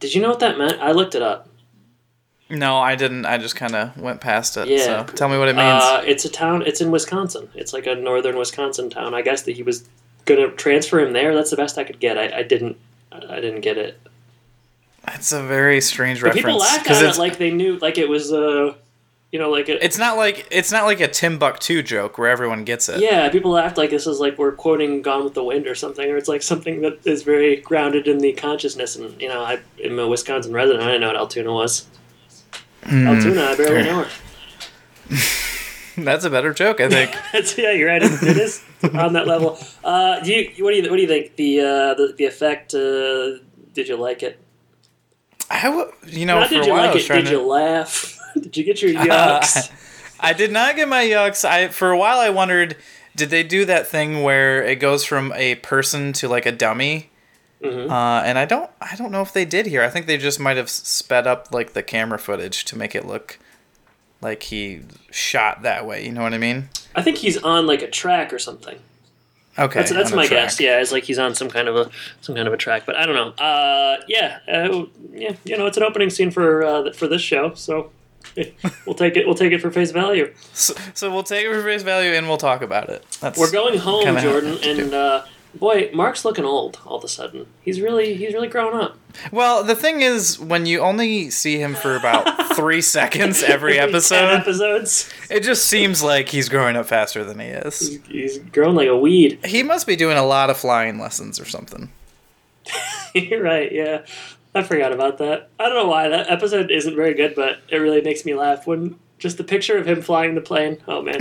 Did 0.00 0.14
you 0.14 0.20
know 0.20 0.30
what 0.30 0.40
that 0.40 0.58
meant? 0.58 0.80
I 0.80 0.92
looked 0.92 1.14
it 1.14 1.22
up. 1.22 1.48
No, 2.50 2.76
I 2.76 2.96
didn't. 2.96 3.24
I 3.24 3.38
just 3.38 3.56
kind 3.56 3.74
of 3.74 3.96
went 3.96 4.20
past 4.20 4.56
it. 4.56 4.68
Yeah. 4.68 5.06
So 5.06 5.12
tell 5.14 5.28
me 5.28 5.38
what 5.38 5.48
it 5.48 5.56
means. 5.56 5.82
Uh, 5.82 6.02
it's 6.04 6.24
a 6.24 6.28
town. 6.28 6.62
It's 6.66 6.80
in 6.80 6.90
Wisconsin. 6.90 7.48
It's 7.54 7.72
like 7.72 7.86
a 7.86 7.94
northern 7.94 8.36
Wisconsin 8.36 8.90
town. 8.90 9.14
I 9.14 9.22
guess 9.22 9.42
that 9.42 9.52
he 9.52 9.62
was 9.62 9.88
gonna 10.24 10.48
transfer 10.48 11.00
him 11.00 11.12
there. 11.12 11.34
That's 11.34 11.50
the 11.50 11.56
best 11.56 11.78
I 11.78 11.84
could 11.84 12.00
get. 12.00 12.18
I, 12.18 12.38
I 12.38 12.42
didn't. 12.42 12.76
I 13.12 13.40
didn't 13.40 13.60
get 13.60 13.78
it. 13.78 14.00
It's 15.08 15.32
a 15.32 15.42
very 15.42 15.80
strange 15.80 16.20
But 16.20 16.34
reference. 16.34 16.44
people 16.44 16.58
laughed 16.58 16.90
at 16.90 17.02
it 17.02 17.08
it's, 17.08 17.18
like 17.18 17.38
they 17.38 17.50
knew, 17.50 17.76
like 17.78 17.98
it 17.98 18.08
was, 18.08 18.32
uh, 18.32 18.74
you 19.32 19.38
know, 19.38 19.50
like 19.50 19.68
a, 19.68 19.82
it's 19.84 19.98
not 19.98 20.16
like 20.16 20.46
it's 20.50 20.70
not 20.70 20.84
like 20.84 21.00
a 21.00 21.08
Timbuktu 21.08 21.82
joke 21.82 22.18
where 22.18 22.28
everyone 22.28 22.64
gets 22.64 22.88
it. 22.88 23.00
Yeah, 23.00 23.28
people 23.30 23.56
act 23.56 23.78
like 23.78 23.90
this 23.90 24.06
is 24.06 24.20
like 24.20 24.38
we're 24.38 24.52
quoting 24.52 25.00
Gone 25.00 25.24
with 25.24 25.34
the 25.34 25.42
Wind 25.42 25.66
or 25.66 25.74
something, 25.74 26.08
or 26.10 26.16
it's 26.16 26.28
like 26.28 26.42
something 26.42 26.82
that 26.82 27.06
is 27.06 27.22
very 27.22 27.56
grounded 27.56 28.06
in 28.06 28.18
the 28.18 28.34
consciousness. 28.34 28.94
And 28.94 29.20
you 29.20 29.28
know, 29.28 29.42
I, 29.42 29.58
I'm 29.84 29.98
a 29.98 30.06
Wisconsin 30.06 30.52
resident. 30.52 30.84
I 30.84 30.86
didn't 30.88 31.00
know 31.00 31.06
what 31.08 31.16
Altoona 31.16 31.52
was. 31.52 31.86
Hmm. 32.84 33.06
Altoona, 33.08 33.42
I 33.42 33.56
barely 33.56 33.84
know 33.84 34.04
her. 34.04 34.10
That's 35.96 36.24
a 36.24 36.30
better 36.30 36.52
joke, 36.52 36.80
I 36.80 36.88
think. 36.88 37.14
It's, 37.34 37.56
yeah, 37.56 37.72
you're 37.72 37.88
right. 37.88 38.02
It, 38.02 38.22
it 38.22 38.36
is 38.36 38.62
on 38.94 39.14
that 39.14 39.26
level. 39.26 39.58
Uh, 39.82 40.20
do 40.20 40.32
you? 40.32 40.64
What 40.64 40.72
do 40.72 40.76
you? 40.76 40.90
What 40.90 40.96
do 40.96 41.02
you 41.02 41.08
think? 41.08 41.36
The 41.36 41.60
uh, 41.60 41.94
the, 41.94 42.14
the 42.18 42.26
effect. 42.26 42.74
Uh, 42.74 43.38
did 43.72 43.88
you 43.88 43.96
like 43.96 44.22
it? 44.22 44.41
I 45.54 45.64
w- 45.64 45.92
you 46.06 46.26
know, 46.26 46.40
Not 46.40 46.48
for 46.48 46.54
did 46.54 46.62
a 46.62 46.66
you 46.66 46.72
while 46.72 46.80
I 46.80 46.86
like 46.86 46.94
was 46.94 47.04
it? 47.04 47.06
trying 47.06 47.24
Did 47.24 47.30
to. 47.30 47.36
you 47.36 47.42
laugh? 47.46 48.18
did 48.34 48.56
you 48.56 48.64
get 48.64 48.80
your 48.82 48.92
yucks? 48.94 49.70
I 50.20 50.32
did 50.32 50.50
not 50.52 50.76
get 50.76 50.88
my 50.88 51.04
yucks. 51.04 51.44
I 51.44 51.68
for 51.68 51.90
a 51.90 51.98
while 51.98 52.18
I 52.18 52.30
wondered, 52.30 52.76
did 53.16 53.30
they 53.30 53.42
do 53.42 53.64
that 53.66 53.86
thing 53.86 54.22
where 54.22 54.62
it 54.62 54.76
goes 54.76 55.04
from 55.04 55.32
a 55.34 55.56
person 55.56 56.12
to 56.14 56.28
like 56.28 56.46
a 56.46 56.52
dummy? 56.52 57.10
Mhm. 57.62 57.90
Uh, 57.90 58.22
and 58.24 58.38
I 58.38 58.44
don't, 58.44 58.70
I 58.80 58.96
don't 58.96 59.12
know 59.12 59.20
if 59.22 59.32
they 59.32 59.44
did 59.44 59.66
here. 59.66 59.82
I 59.82 59.88
think 59.90 60.06
they 60.06 60.16
just 60.18 60.40
might 60.40 60.56
have 60.56 60.68
sped 60.70 61.26
up 61.28 61.52
like 61.52 61.74
the 61.74 61.82
camera 61.82 62.18
footage 62.18 62.64
to 62.66 62.76
make 62.78 62.94
it 62.94 63.06
look 63.06 63.38
like 64.20 64.44
he 64.44 64.80
shot 65.10 65.62
that 65.62 65.86
way. 65.86 66.04
You 66.04 66.12
know 66.12 66.22
what 66.22 66.34
I 66.34 66.38
mean? 66.38 66.70
I 66.94 67.02
think 67.02 67.18
he's 67.18 67.36
on 67.42 67.66
like 67.66 67.82
a 67.82 67.88
track 67.90 68.32
or 68.32 68.38
something. 68.38 68.78
Okay, 69.58 69.80
That's, 69.80 69.92
that's 69.92 70.12
my 70.12 70.26
guess. 70.26 70.58
Yeah, 70.58 70.80
it's 70.80 70.92
like 70.92 71.04
he's 71.04 71.18
on 71.18 71.34
some 71.34 71.50
kind 71.50 71.68
of 71.68 71.76
a 71.76 71.90
some 72.22 72.34
kind 72.34 72.48
of 72.48 72.54
a 72.54 72.56
track, 72.56 72.84
but 72.86 72.96
I 72.96 73.04
don't 73.04 73.14
know. 73.14 73.44
Uh, 73.44 73.98
yeah, 74.08 74.38
uh, 74.50 74.86
yeah, 75.12 75.34
you 75.44 75.58
know, 75.58 75.66
it's 75.66 75.76
an 75.76 75.82
opening 75.82 76.08
scene 76.08 76.30
for 76.30 76.64
uh, 76.64 76.92
for 76.92 77.06
this 77.06 77.20
show, 77.20 77.52
so 77.52 77.90
eh, 78.38 78.50
we'll 78.86 78.94
take 78.94 79.16
it. 79.16 79.26
We'll 79.26 79.34
take 79.34 79.52
it 79.52 79.60
for 79.60 79.70
face 79.70 79.90
value. 79.90 80.32
So, 80.54 80.74
so 80.94 81.12
we'll 81.12 81.22
take 81.22 81.44
it 81.44 81.52
for 81.52 81.62
face 81.62 81.82
value 81.82 82.12
and 82.12 82.28
we'll 82.28 82.38
talk 82.38 82.62
about 82.62 82.88
it. 82.88 83.04
That's 83.20 83.38
We're 83.38 83.52
going 83.52 83.78
home, 83.78 84.18
Jordan, 84.18 84.58
and 84.62 84.94
uh, 84.94 85.24
boy, 85.54 85.90
Mark's 85.92 86.24
looking 86.24 86.44
old 86.44 86.78
all 86.86 86.96
of 86.98 87.04
a 87.04 87.08
sudden. 87.08 87.46
He's 87.62 87.80
really 87.80 88.14
he's 88.14 88.34
really 88.34 88.48
grown 88.48 88.74
up. 88.74 88.96
Well, 89.30 89.62
the 89.62 89.74
thing 89.74 90.00
is, 90.02 90.38
when 90.38 90.64
you 90.66 90.80
only 90.80 91.30
see 91.30 91.58
him 91.58 91.74
for 91.74 91.96
about 91.96 92.54
three 92.56 92.80
seconds 92.80 93.42
every 93.42 93.78
episode, 93.78 94.34
episodes, 94.40 95.12
it 95.30 95.42
just 95.42 95.66
seems 95.66 96.02
like 96.02 96.28
he's 96.28 96.48
growing 96.48 96.76
up 96.76 96.86
faster 96.86 97.24
than 97.24 97.38
he 97.38 97.46
is. 97.46 97.98
he's 98.08 98.38
grown 98.38 98.74
like 98.74 98.88
a 98.88 98.96
weed. 98.96 99.44
He 99.44 99.62
must 99.62 99.86
be 99.86 99.96
doing 99.96 100.16
a 100.16 100.24
lot 100.24 100.50
of 100.50 100.56
flying 100.56 100.98
lessons 100.98 101.38
or 101.38 101.44
something. 101.44 101.90
You're 103.14 103.42
right. 103.42 103.70
Yeah, 103.70 104.04
I 104.54 104.62
forgot 104.62 104.92
about 104.92 105.18
that. 105.18 105.50
I 105.58 105.68
don't 105.68 105.74
know 105.74 105.88
why 105.88 106.08
that 106.08 106.30
episode 106.30 106.70
isn't 106.70 106.96
very 106.96 107.14
good, 107.14 107.34
but 107.34 107.58
it 107.68 107.76
really 107.76 108.00
makes 108.00 108.24
me 108.24 108.34
laugh 108.34 108.66
when 108.66 108.98
just 109.18 109.36
the 109.36 109.44
picture 109.44 109.76
of 109.78 109.86
him 109.86 110.02
flying 110.02 110.34
the 110.34 110.40
plane. 110.40 110.78
Oh 110.88 111.02
man. 111.02 111.18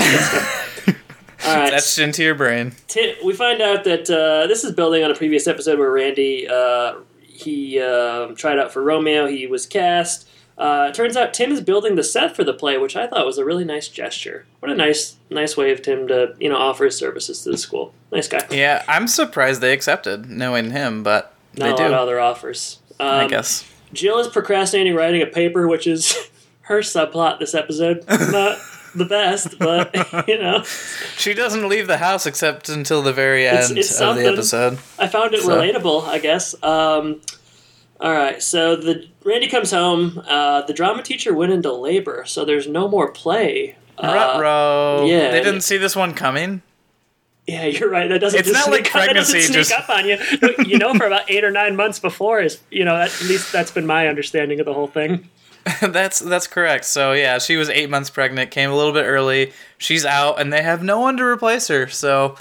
All 1.45 1.55
right. 1.55 1.73
Etched 1.73 1.99
into 1.99 2.23
your 2.23 2.35
brain. 2.35 2.73
Ti- 2.87 3.15
we 3.23 3.33
find 3.33 3.61
out 3.61 3.83
that 3.85 4.09
uh, 4.09 4.47
this 4.47 4.63
is 4.63 4.71
building 4.73 5.03
on 5.03 5.11
a 5.11 5.15
previous 5.15 5.47
episode 5.47 5.79
where 5.79 5.91
Randy 5.91 6.47
uh, 6.47 6.95
he 7.21 7.79
um 7.79 8.35
tried 8.35 8.59
out 8.59 8.71
for 8.71 8.81
Romeo. 8.83 9.27
He 9.27 9.47
was 9.47 9.65
cast. 9.65 10.27
Uh, 10.57 10.91
turns 10.91 11.17
out 11.17 11.33
Tim 11.33 11.51
is 11.51 11.59
building 11.61 11.95
the 11.95 12.03
set 12.03 12.35
for 12.35 12.43
the 12.43 12.53
play, 12.53 12.77
which 12.77 12.95
I 12.95 13.07
thought 13.07 13.25
was 13.25 13.39
a 13.39 13.45
really 13.45 13.63
nice 13.63 13.87
gesture. 13.87 14.45
What 14.59 14.71
a 14.71 14.75
nice, 14.75 15.15
nice 15.31 15.57
way 15.57 15.71
of 15.71 15.81
Tim 15.81 16.07
to 16.09 16.35
you 16.39 16.49
know 16.49 16.57
offer 16.57 16.85
his 16.85 16.95
services 16.97 17.41
to 17.43 17.51
the 17.51 17.57
school. 17.57 17.93
Nice 18.11 18.27
guy. 18.27 18.45
Yeah, 18.51 18.83
I'm 18.87 19.07
surprised 19.07 19.61
they 19.61 19.73
accepted, 19.73 20.29
knowing 20.29 20.69
him, 20.71 21.01
but 21.01 21.33
Not 21.57 21.65
they 21.65 21.71
a 21.71 21.75
do. 21.77 21.83
lot 21.83 21.93
of 21.93 21.99
other 21.99 22.19
offers. 22.19 22.77
Um, 22.99 23.07
I 23.07 23.27
guess. 23.27 23.67
Jill 23.93 24.19
is 24.19 24.27
procrastinating 24.27 24.93
writing 24.93 25.21
a 25.23 25.25
paper, 25.25 25.67
which 25.67 25.87
is 25.87 26.15
her 26.61 26.79
subplot 26.81 27.39
this 27.39 27.55
episode. 27.55 28.05
Not 28.09 28.59
the 28.95 29.05
best, 29.05 29.57
but 29.59 29.93
you 30.27 30.37
know, 30.39 30.63
She 31.17 31.33
doesn't 31.33 31.67
leave 31.67 31.87
the 31.87 31.97
house 31.97 32.25
except 32.25 32.69
until 32.69 33.01
the 33.01 33.13
very 33.13 33.47
end 33.47 33.71
It's- 33.77 33.91
it's 33.91 34.01
of 34.01 34.15
the 34.15 34.25
episode. 34.25 34.79
I 34.99 35.07
found 35.07 35.33
it 35.33 35.41
So- 35.43 35.49
relatable, 35.49 36.03
I 36.07 36.19
guess. 36.19 36.53
Um, 36.63 37.21
all 37.99 38.11
right, 38.11 38.41
so 38.41 38.75
the 38.75 39.07
Randy 39.23 39.47
comes 39.47 39.71
home. 39.71 40.23
Uh, 40.27 40.63
the 40.63 40.73
drama 40.73 41.03
teacher 41.03 41.33
went 41.33 41.51
into 41.53 41.71
labor, 41.71 42.23
so 42.25 42.43
there's 42.45 42.67
no 42.67 42.87
more 42.87 43.11
play. 43.11 43.75
Uh, 43.97 45.03
yeah. 45.05 45.29
They 45.31 45.41
didn't 45.43 45.61
see 45.61 45.77
this 45.77 45.95
one 45.95 46.13
coming. 46.15 46.63
yeah, 47.45 47.65
you're 47.65 47.89
right. 47.89 48.09
That 48.09 48.19
doesn't. 48.19 48.39
It's 48.39 48.49
just 48.49 48.65
not 48.67 48.71
like 48.71 48.87
sneak 48.87 48.95
up, 48.95 49.01
that 49.07 49.13
doesn't 49.13 49.33
pregnancy 49.33 49.41
sneak 49.41 49.57
just- 49.57 49.71
up 49.71 49.89
on 49.89 50.07
you. 50.07 50.17
You 50.65 50.79
know, 50.79 50.93
for 50.95 51.05
about 51.05 51.29
eight 51.29 51.43
or 51.43 51.51
nine 51.51 51.75
months 51.75 51.99
before 51.99 52.41
is 52.41 52.59
you 52.71 52.83
know 52.85 52.95
at 52.95 53.11
least 53.21 53.51
that's 53.51 53.69
been 53.71 53.85
my 53.85 54.07
understanding 54.07 54.59
of 54.59 54.65
the 54.65 54.73
whole 54.73 54.87
thing. 54.87 55.29
that's 55.81 56.19
that's 56.19 56.47
correct. 56.47 56.85
So 56.85 57.13
yeah, 57.13 57.37
she 57.37 57.57
was 57.57 57.69
eight 57.69 57.89
months 57.89 58.09
pregnant, 58.09 58.51
came 58.51 58.71
a 58.71 58.75
little 58.75 58.93
bit 58.93 59.03
early. 59.03 59.53
She's 59.77 60.05
out, 60.05 60.39
and 60.39 60.51
they 60.51 60.63
have 60.63 60.83
no 60.83 60.99
one 60.99 61.17
to 61.17 61.23
replace 61.23 61.67
her. 61.67 61.87
So 61.87 62.37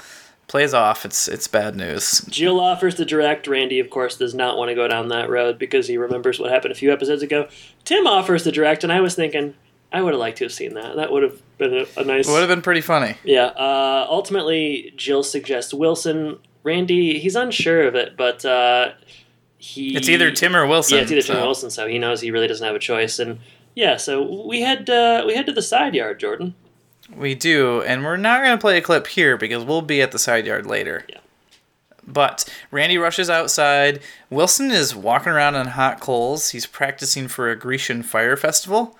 plays 0.47 0.73
off. 0.73 1.05
It's 1.05 1.27
it's 1.27 1.47
bad 1.47 1.75
news. 1.75 2.21
Jill 2.29 2.59
offers 2.59 2.95
to 2.95 3.05
direct. 3.05 3.47
Randy, 3.47 3.79
of 3.79 3.89
course, 3.89 4.17
does 4.17 4.33
not 4.33 4.57
want 4.57 4.69
to 4.69 4.75
go 4.75 4.87
down 4.87 5.07
that 5.09 5.29
road 5.29 5.57
because 5.57 5.87
he 5.87 5.97
remembers 5.97 6.39
what 6.39 6.51
happened 6.51 6.71
a 6.71 6.75
few 6.75 6.91
episodes 6.91 7.23
ago. 7.23 7.47
Tim 7.85 8.05
offers 8.05 8.43
to 8.43 8.51
direct, 8.51 8.83
and 8.83 8.91
I 8.91 9.01
was 9.01 9.15
thinking, 9.15 9.53
I 9.93 10.01
would 10.01 10.13
have 10.13 10.19
liked 10.19 10.37
to 10.39 10.45
have 10.45 10.53
seen 10.53 10.73
that. 10.75 10.95
That 10.95 11.11
would 11.11 11.23
have 11.23 11.41
been 11.57 11.73
a, 11.73 11.85
a 11.97 12.03
nice. 12.03 12.27
Would 12.27 12.39
have 12.39 12.49
been 12.49 12.61
pretty 12.61 12.81
funny. 12.81 13.15
Yeah. 13.23 13.45
Uh, 13.45 14.05
ultimately, 14.09 14.93
Jill 14.95 15.23
suggests 15.23 15.73
Wilson. 15.73 16.37
Randy, 16.63 17.17
he's 17.17 17.35
unsure 17.35 17.87
of 17.87 17.95
it, 17.95 18.15
but 18.15 18.45
uh, 18.45 18.91
he. 19.61 19.95
It's 19.95 20.09
either 20.09 20.31
Tim 20.31 20.55
or 20.55 20.65
Wilson. 20.65 20.97
Yeah, 20.97 21.03
it's 21.03 21.11
either 21.11 21.21
Tim 21.21 21.37
or 21.37 21.41
Wilson, 21.45 21.69
so 21.69 21.87
he 21.87 21.99
knows 21.99 22.19
he 22.21 22.31
really 22.31 22.47
doesn't 22.47 22.65
have 22.65 22.75
a 22.75 22.79
choice. 22.79 23.19
And 23.19 23.39
yeah, 23.75 23.97
so 23.97 24.21
we 24.45 24.61
head 24.61 24.89
uh, 24.89 25.23
we 25.25 25.35
head 25.35 25.45
to 25.45 25.53
the 25.53 25.61
side 25.61 25.93
yard, 25.95 26.19
Jordan. 26.19 26.55
We 27.15 27.35
do, 27.35 27.81
and 27.81 28.03
we're 28.03 28.17
not 28.17 28.41
going 28.41 28.51
to 28.57 28.61
play 28.61 28.77
a 28.77 28.81
clip 28.81 29.07
here 29.07 29.37
because 29.37 29.63
we'll 29.63 29.81
be 29.81 30.01
at 30.01 30.11
the 30.11 30.19
side 30.19 30.45
yard 30.45 30.65
later. 30.65 31.05
Yeah. 31.09 31.17
But 32.07 32.51
Randy 32.71 32.97
rushes 32.97 33.29
outside. 33.29 33.99
Wilson 34.29 34.71
is 34.71 34.95
walking 34.95 35.31
around 35.31 35.55
on 35.55 35.67
hot 35.67 35.99
coals. 35.99 36.49
He's 36.49 36.65
practicing 36.65 37.27
for 37.27 37.49
a 37.49 37.55
Grecian 37.55 38.01
fire 38.01 38.35
festival. 38.37 38.97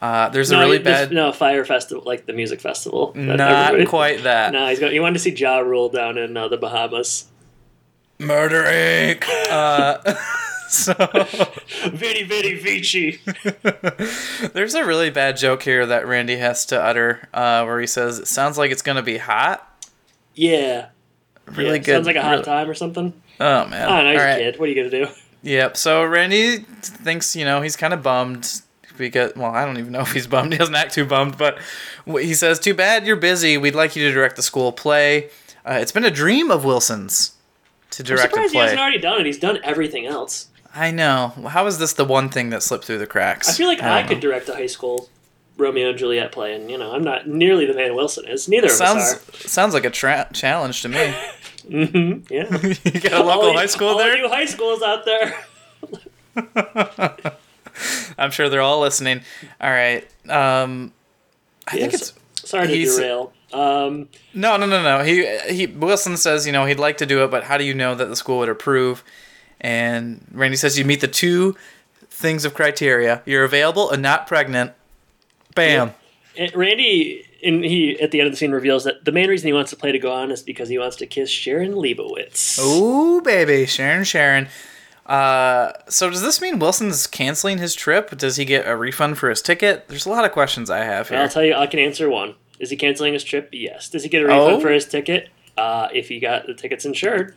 Uh, 0.00 0.30
there's 0.30 0.50
a 0.50 0.58
really 0.58 0.78
bad. 0.78 1.12
no 1.12 1.30
fire 1.30 1.64
festival, 1.64 2.02
like 2.06 2.24
the 2.24 2.32
music 2.32 2.60
festival. 2.60 3.12
Not 3.14 3.38
everybody- 3.40 3.86
quite 3.86 4.22
that. 4.22 4.52
No, 4.52 4.66
he's 4.68 4.78
going. 4.80 4.92
He 4.92 5.00
wanted 5.00 5.14
to 5.14 5.18
see 5.20 5.30
Ja 5.32 5.58
Rule 5.58 5.90
down 5.90 6.16
in 6.16 6.36
uh, 6.36 6.48
the 6.48 6.56
Bahamas. 6.56 7.26
Murder 8.20 8.64
Inc. 8.64 9.24
Uh, 9.50 10.14
so 10.68 10.92
Vidi 11.90 12.22
Vidi 12.24 12.54
Vici. 12.60 13.20
there's 14.52 14.74
a 14.74 14.84
really 14.84 15.08
bad 15.10 15.36
joke 15.38 15.62
here 15.62 15.86
that 15.86 16.06
Randy 16.06 16.36
has 16.36 16.66
to 16.66 16.80
utter, 16.80 17.28
uh, 17.32 17.64
where 17.64 17.80
he 17.80 17.86
says, 17.86 18.18
"It 18.18 18.28
sounds 18.28 18.58
like 18.58 18.70
it's 18.70 18.82
gonna 18.82 19.02
be 19.02 19.16
hot." 19.18 19.66
Yeah. 20.34 20.88
Really 21.46 21.78
yeah, 21.78 21.78
good. 21.78 21.92
Sounds 21.94 22.06
like 22.06 22.16
a 22.16 22.22
hot 22.22 22.30
really- 22.32 22.44
time 22.44 22.68
or 22.70 22.74
something. 22.74 23.12
Oh 23.40 23.66
man. 23.66 23.88
I 23.88 24.02
don't 24.02 24.04
know. 24.04 24.12
He's 24.12 24.20
All 24.20 24.26
a 24.26 24.36
kid. 24.36 24.60
What 24.60 24.68
are 24.68 24.72
you 24.72 24.74
gonna 24.76 25.06
do? 25.06 25.12
Yep. 25.42 25.76
So 25.78 26.04
Randy 26.04 26.58
thinks, 26.58 27.34
you 27.34 27.46
know, 27.46 27.62
he's 27.62 27.76
kind 27.76 27.94
of 27.94 28.02
bummed 28.02 28.60
because, 28.98 29.32
well, 29.34 29.50
I 29.50 29.64
don't 29.64 29.78
even 29.78 29.92
know 29.92 30.02
if 30.02 30.12
he's 30.12 30.26
bummed. 30.26 30.52
He 30.52 30.58
doesn't 30.58 30.74
act 30.74 30.92
too 30.92 31.06
bummed, 31.06 31.38
but 31.38 31.58
he 32.06 32.34
says, 32.34 32.58
"Too 32.60 32.74
bad 32.74 33.06
you're 33.06 33.16
busy. 33.16 33.56
We'd 33.56 33.74
like 33.74 33.96
you 33.96 34.06
to 34.06 34.12
direct 34.12 34.36
the 34.36 34.42
school 34.42 34.72
play. 34.72 35.30
Uh, 35.64 35.78
it's 35.80 35.92
been 35.92 36.04
a 36.04 36.10
dream 36.10 36.50
of 36.50 36.64
Wilson's 36.66 37.32
to 37.90 38.02
I'm 38.02 38.06
direct 38.06 38.26
a 38.26 38.30
surprised 38.30 38.52
he 38.52 38.58
hasn't 38.58 38.80
already 38.80 38.98
done 38.98 39.20
it. 39.20 39.26
He's 39.26 39.38
done 39.38 39.58
everything 39.64 40.06
else. 40.06 40.48
I 40.74 40.90
know. 40.92 41.28
How 41.48 41.66
is 41.66 41.78
this 41.78 41.92
the 41.94 42.04
one 42.04 42.28
thing 42.28 42.50
that 42.50 42.62
slipped 42.62 42.84
through 42.84 42.98
the 42.98 43.06
cracks? 43.06 43.48
I 43.48 43.52
feel 43.52 43.66
like 43.66 43.82
I, 43.82 44.00
don't 44.00 44.08
could 44.08 44.14
know. 44.18 44.20
direct 44.30 44.48
a 44.48 44.54
high 44.54 44.66
school 44.66 45.08
Romeo 45.56 45.90
and 45.90 45.98
Juliet 45.98 46.30
play, 46.32 46.54
and 46.54 46.70
you 46.70 46.78
know, 46.78 46.92
I'm 46.92 47.02
not 47.04 47.26
nearly 47.26 47.66
the 47.66 47.74
man 47.74 47.94
Wilson 47.94 48.26
is. 48.28 48.48
Neither 48.48 48.66
of 48.68 48.72
Sounds 48.72 49.02
us 49.02 49.28
are. 49.44 49.48
sounds 49.48 49.74
like 49.74 49.84
a 49.84 49.90
tra- 49.90 50.28
challenge 50.32 50.82
to 50.82 50.88
me. 50.88 51.14
hmm 51.68 52.20
Yeah. 52.32 52.48
you 52.84 53.00
got 53.00 53.12
a 53.12 53.22
local 53.24 53.48
All 53.48 53.56
high 53.56 53.66
school 53.66 53.88
all 53.88 53.98
there. 53.98 54.16
you 54.16 54.28
high 54.28 54.46
schools 54.46 54.80
out 54.82 55.04
there. 55.04 55.34
I'm 58.18 58.30
sure 58.30 58.48
they're 58.48 58.60
all 58.60 58.80
listening. 58.80 59.22
All 59.60 59.70
right. 59.70 60.04
Um, 60.28 60.92
I 61.66 61.72
think 61.72 61.94
it's 61.94 62.12
Sorry 62.34 62.66
to 62.66 62.84
derail. 62.84 63.32
Um, 63.52 64.08
No, 64.32 64.56
no, 64.56 64.66
no, 64.66 64.82
no. 64.82 65.02
He 65.02 65.26
he 65.48 65.66
Wilson 65.66 66.16
says, 66.16 66.46
you 66.46 66.52
know, 66.52 66.66
he'd 66.66 66.78
like 66.78 66.98
to 66.98 67.06
do 67.06 67.24
it, 67.24 67.30
but 67.30 67.44
how 67.44 67.56
do 67.58 67.64
you 67.64 67.74
know 67.74 67.94
that 67.94 68.06
the 68.06 68.16
school 68.16 68.38
would 68.38 68.48
approve? 68.48 69.02
And 69.60 70.24
Randy 70.32 70.56
says 70.56 70.78
you 70.78 70.84
meet 70.84 71.00
the 71.00 71.08
two 71.08 71.56
things 72.08 72.44
of 72.44 72.54
criteria. 72.54 73.22
You're 73.26 73.44
available 73.44 73.90
and 73.90 74.02
not 74.02 74.26
pregnant. 74.26 74.72
Bam. 75.54 75.92
and 76.38 76.54
Randy, 76.54 77.26
and 77.44 77.64
he 77.64 78.00
at 78.00 78.10
the 78.12 78.20
end 78.20 78.28
of 78.28 78.32
the 78.32 78.36
scene 78.36 78.52
reveals 78.52 78.84
that 78.84 79.04
the 79.04 79.12
main 79.12 79.28
reason 79.28 79.48
he 79.48 79.52
wants 79.52 79.70
to 79.70 79.76
play 79.76 79.92
to 79.92 79.98
go 79.98 80.12
on 80.12 80.30
is 80.30 80.42
because 80.42 80.68
he 80.68 80.78
wants 80.78 80.96
to 80.96 81.06
kiss 81.06 81.28
Sharon 81.28 81.72
Leibowitz. 81.72 82.58
Ooh, 82.60 83.20
baby, 83.22 83.66
Sharon, 83.66 84.04
Sharon. 84.04 84.48
Uh, 85.06 85.72
so 85.88 86.08
does 86.08 86.22
this 86.22 86.40
mean 86.40 86.60
Wilson's 86.60 87.08
canceling 87.08 87.58
his 87.58 87.74
trip? 87.74 88.16
Does 88.16 88.36
he 88.36 88.44
get 88.44 88.66
a 88.66 88.76
refund 88.76 89.18
for 89.18 89.28
his 89.28 89.42
ticket? 89.42 89.88
There's 89.88 90.06
a 90.06 90.10
lot 90.10 90.24
of 90.24 90.30
questions 90.30 90.70
I 90.70 90.84
have 90.84 91.08
here. 91.08 91.18
I'll 91.18 91.28
tell 91.28 91.42
you, 91.42 91.54
I 91.54 91.66
can 91.66 91.80
answer 91.80 92.08
one. 92.08 92.36
Is 92.60 92.70
he 92.70 92.76
canceling 92.76 93.14
his 93.14 93.24
trip? 93.24 93.48
Yes. 93.52 93.88
Does 93.88 94.02
he 94.04 94.08
get 94.08 94.22
a 94.22 94.26
refund 94.26 94.56
Oh? 94.56 94.60
for 94.60 94.70
his 94.70 94.86
ticket? 94.86 95.28
Uh, 95.56 95.88
if 95.92 96.08
he 96.08 96.20
got 96.20 96.46
the 96.46 96.54
tickets 96.54 96.84
insured, 96.84 97.34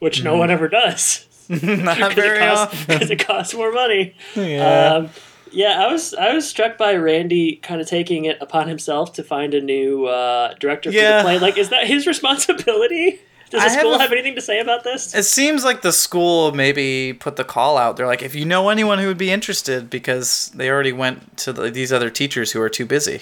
which 0.00 0.18
Hmm. 0.18 0.24
no 0.24 0.36
one 0.36 0.50
ever 0.50 0.66
does. 0.68 1.26
not 1.48 1.60
because 1.60 2.14
very 2.14 2.38
it 2.38 2.40
costs, 2.40 2.86
it 3.10 3.26
costs 3.26 3.54
more 3.54 3.70
money. 3.72 4.14
Yeah. 4.34 4.94
Um, 4.94 5.10
yeah, 5.50 5.84
I 5.84 5.92
was 5.92 6.14
I 6.14 6.32
was 6.32 6.48
struck 6.48 6.78
by 6.78 6.94
Randy 6.94 7.56
kind 7.56 7.80
of 7.80 7.86
taking 7.86 8.24
it 8.24 8.38
upon 8.40 8.68
himself 8.68 9.12
to 9.14 9.22
find 9.22 9.52
a 9.52 9.60
new 9.60 10.06
uh, 10.06 10.54
director 10.58 10.90
for 10.90 10.96
Yeah. 10.96 11.18
the 11.18 11.22
play. 11.24 11.38
Like, 11.38 11.58
is 11.58 11.68
that 11.68 11.86
his 11.86 12.06
responsibility? 12.46 13.20
Does 13.50 13.60
the 13.60 13.66
I 13.66 13.70
have 13.70 13.80
school 13.80 13.94
a- 13.94 13.98
have 13.98 14.12
anything 14.12 14.34
to 14.36 14.40
say 14.40 14.60
about 14.60 14.82
this? 14.82 15.14
It 15.14 15.24
seems 15.24 15.62
like 15.62 15.82
the 15.82 15.92
school 15.92 16.52
maybe 16.52 17.12
put 17.12 17.36
the 17.36 17.44
call 17.44 17.76
out. 17.76 17.98
They're 17.98 18.06
like, 18.06 18.22
if 18.22 18.34
you 18.34 18.46
know 18.46 18.70
anyone 18.70 18.98
who 18.98 19.08
would 19.08 19.18
be 19.18 19.30
interested, 19.30 19.90
because 19.90 20.50
they 20.54 20.70
already 20.70 20.92
went 20.92 21.36
to 21.38 21.52
the, 21.52 21.70
these 21.70 21.92
other 21.92 22.08
teachers 22.08 22.52
who 22.52 22.62
are 22.62 22.70
too 22.70 22.86
busy. 22.86 23.20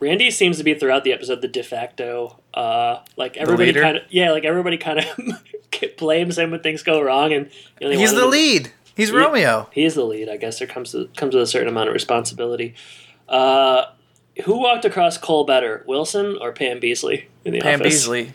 Randy 0.00 0.30
seems 0.30 0.58
to 0.58 0.64
be 0.64 0.74
throughout 0.74 1.02
the 1.04 1.12
episode 1.12 1.40
the 1.42 1.48
de 1.48 1.62
facto, 1.62 2.38
uh, 2.54 3.00
like 3.16 3.36
everybody 3.36 3.72
kind 3.72 3.96
of 3.96 4.02
yeah, 4.10 4.30
like 4.30 4.44
everybody 4.44 4.76
kind 4.78 5.00
of 5.00 5.06
blames 5.96 6.38
him 6.38 6.50
when 6.52 6.60
things 6.60 6.82
go 6.82 7.00
wrong, 7.02 7.32
and 7.32 7.50
you 7.80 7.90
know, 7.90 7.98
He's 7.98 8.12
the 8.12 8.20
to- 8.20 8.26
lead. 8.26 8.72
He's 8.96 9.12
Romeo. 9.12 9.68
He 9.72 9.84
is 9.84 9.94
the 9.94 10.04
lead. 10.04 10.28
I 10.28 10.36
guess 10.36 10.58
there 10.58 10.66
comes 10.66 10.90
to, 10.90 11.08
comes 11.16 11.32
with 11.34 11.44
a 11.44 11.46
certain 11.46 11.68
amount 11.68 11.88
of 11.88 11.94
responsibility. 11.94 12.74
Uh, 13.28 13.84
who 14.44 14.58
walked 14.58 14.84
across 14.84 15.16
coal 15.18 15.44
better, 15.44 15.84
Wilson 15.86 16.36
or 16.40 16.52
Pam 16.52 16.80
Beesly 16.80 17.26
in 17.44 17.52
the 17.52 17.60
Pam 17.60 17.80
office? 17.80 18.06
Beesly. 18.08 18.32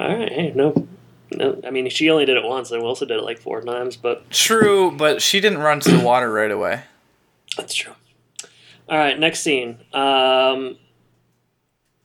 All 0.00 0.16
right, 0.16 0.32
hey, 0.32 0.52
no, 0.54 0.88
no. 1.30 1.60
I 1.64 1.70
mean, 1.70 1.88
she 1.90 2.10
only 2.10 2.24
did 2.24 2.36
it 2.36 2.42
once, 2.44 2.70
and 2.72 2.82
Wilson 2.82 3.06
did 3.08 3.18
it 3.18 3.22
like 3.24 3.38
four 3.38 3.60
times, 3.60 3.96
but 3.96 4.28
True, 4.30 4.90
but 4.90 5.22
she 5.22 5.40
didn't 5.40 5.58
run 5.58 5.78
to 5.80 5.90
the 5.96 6.04
water 6.04 6.32
right 6.32 6.50
away. 6.50 6.82
that's 7.56 7.74
true. 7.74 7.92
All 8.88 8.98
right, 8.98 9.16
next 9.18 9.40
scene. 9.40 9.78
Um, 9.92 10.76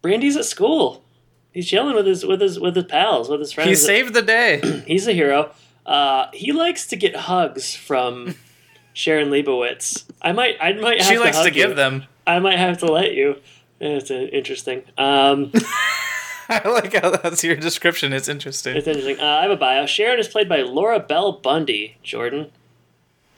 Brandy's 0.05 0.37
at 0.37 0.45
school. 0.45 1.03
He's 1.51 1.67
chilling 1.67 1.95
with 1.95 2.05
his 2.05 2.23
with 2.23 2.39
his 2.39 2.59
with 2.59 2.75
his 2.75 2.85
pals, 2.85 3.27
with 3.27 3.39
his 3.39 3.51
friends. 3.51 3.71
He 3.71 3.75
saved 3.75 4.13
the 4.13 4.21
day. 4.21 4.83
He's 4.87 5.07
a 5.07 5.13
hero. 5.13 5.49
Uh, 5.83 6.27
he 6.31 6.51
likes 6.51 6.85
to 6.87 6.95
get 6.95 7.15
hugs 7.15 7.73
from 7.73 8.35
Sharon 8.93 9.31
Leibowitz. 9.31 10.05
I 10.21 10.31
might, 10.31 10.57
I 10.61 10.73
might. 10.73 11.01
Have 11.01 11.07
she 11.11 11.17
likes 11.17 11.41
to 11.41 11.49
give 11.49 11.71
you. 11.71 11.75
them. 11.75 12.03
I 12.27 12.37
might 12.37 12.59
have 12.59 12.77
to 12.79 12.85
let 12.85 13.13
you. 13.13 13.37
It's 13.79 14.11
uh, 14.11 14.13
interesting. 14.13 14.83
Um, 14.95 15.51
I 16.49 16.67
like 16.69 16.93
how 16.93 17.09
that's 17.09 17.43
your 17.43 17.55
description. 17.55 18.13
It's 18.13 18.29
interesting. 18.29 18.77
it's 18.77 18.85
interesting. 18.85 19.19
Uh, 19.19 19.25
I 19.25 19.41
have 19.41 19.51
a 19.51 19.55
bio. 19.55 19.87
Sharon 19.87 20.19
is 20.19 20.27
played 20.27 20.47
by 20.47 20.61
Laura 20.61 20.99
Bell 20.99 21.31
Bundy. 21.31 21.97
Jordan. 22.03 22.51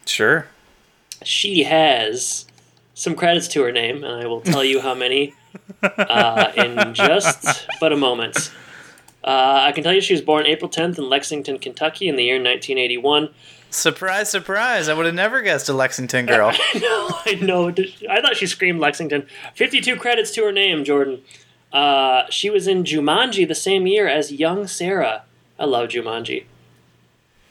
Sure. 0.05 0.47
She 1.23 1.63
has 1.63 2.45
some 2.93 3.15
credits 3.15 3.47
to 3.49 3.63
her 3.63 3.71
name, 3.71 4.03
and 4.03 4.21
I 4.21 4.27
will 4.27 4.41
tell 4.41 4.65
you 4.65 4.81
how 4.81 4.93
many 4.93 5.33
uh, 5.83 6.51
in 6.55 6.93
just 6.93 7.67
but 7.79 7.91
a 7.93 7.97
moment. 7.97 8.51
Uh, 9.23 9.61
I 9.63 9.71
can 9.73 9.83
tell 9.83 9.93
you 9.93 9.99
she 10.01 10.13
was 10.13 10.21
born 10.21 10.45
April 10.45 10.69
10th 10.69 10.97
in 10.97 11.09
Lexington, 11.09 11.59
Kentucky, 11.59 12.07
in 12.07 12.15
the 12.15 12.23
year 12.23 12.35
1981. 12.35 13.29
Surprise, 13.69 14.29
surprise. 14.29 14.87
I 14.87 14.93
would 14.93 15.05
have 15.05 15.15
never 15.15 15.41
guessed 15.41 15.67
a 15.67 15.73
Lexington 15.73 16.25
girl. 16.25 16.51
I 16.73 16.79
know, 16.79 17.09
I 17.25 17.33
know. 17.35 17.75
I 18.09 18.21
thought 18.21 18.37
she 18.37 18.47
screamed 18.47 18.79
Lexington. 18.79 19.27
52 19.55 19.97
credits 19.97 20.31
to 20.35 20.43
her 20.45 20.53
name, 20.53 20.85
Jordan. 20.85 21.21
Uh, 21.73 22.23
she 22.29 22.49
was 22.49 22.67
in 22.67 22.85
Jumanji 22.85 23.45
the 23.45 23.55
same 23.55 23.85
year 23.85 24.07
as 24.07 24.31
young 24.31 24.65
Sarah. 24.67 25.23
I 25.59 25.65
love 25.65 25.89
Jumanji. 25.89 26.45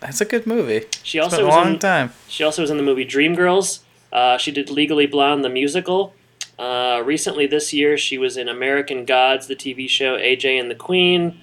That's 0.00 0.20
a 0.20 0.24
good 0.24 0.46
movie. 0.46 0.84
She 1.02 1.18
It's 1.18 1.28
been 1.28 1.40
also 1.40 1.42
a 1.42 1.46
was 1.46 1.54
long 1.54 1.72
in, 1.74 1.78
time. 1.78 2.12
She 2.28 2.42
also 2.42 2.62
was 2.62 2.70
in 2.70 2.78
the 2.78 2.82
movie 2.82 3.04
Dreamgirls. 3.04 3.80
Uh, 4.12 4.38
she 4.38 4.50
did 4.50 4.70
Legally 4.70 5.06
Blonde, 5.06 5.44
the 5.44 5.50
musical. 5.50 6.14
Uh, 6.58 7.02
recently, 7.04 7.46
this 7.46 7.72
year, 7.72 7.98
she 7.98 8.18
was 8.18 8.36
in 8.36 8.48
American 8.48 9.04
Gods, 9.04 9.46
the 9.46 9.56
TV 9.56 9.88
show, 9.88 10.16
AJ 10.16 10.58
and 10.58 10.70
the 10.70 10.74
Queen. 10.74 11.40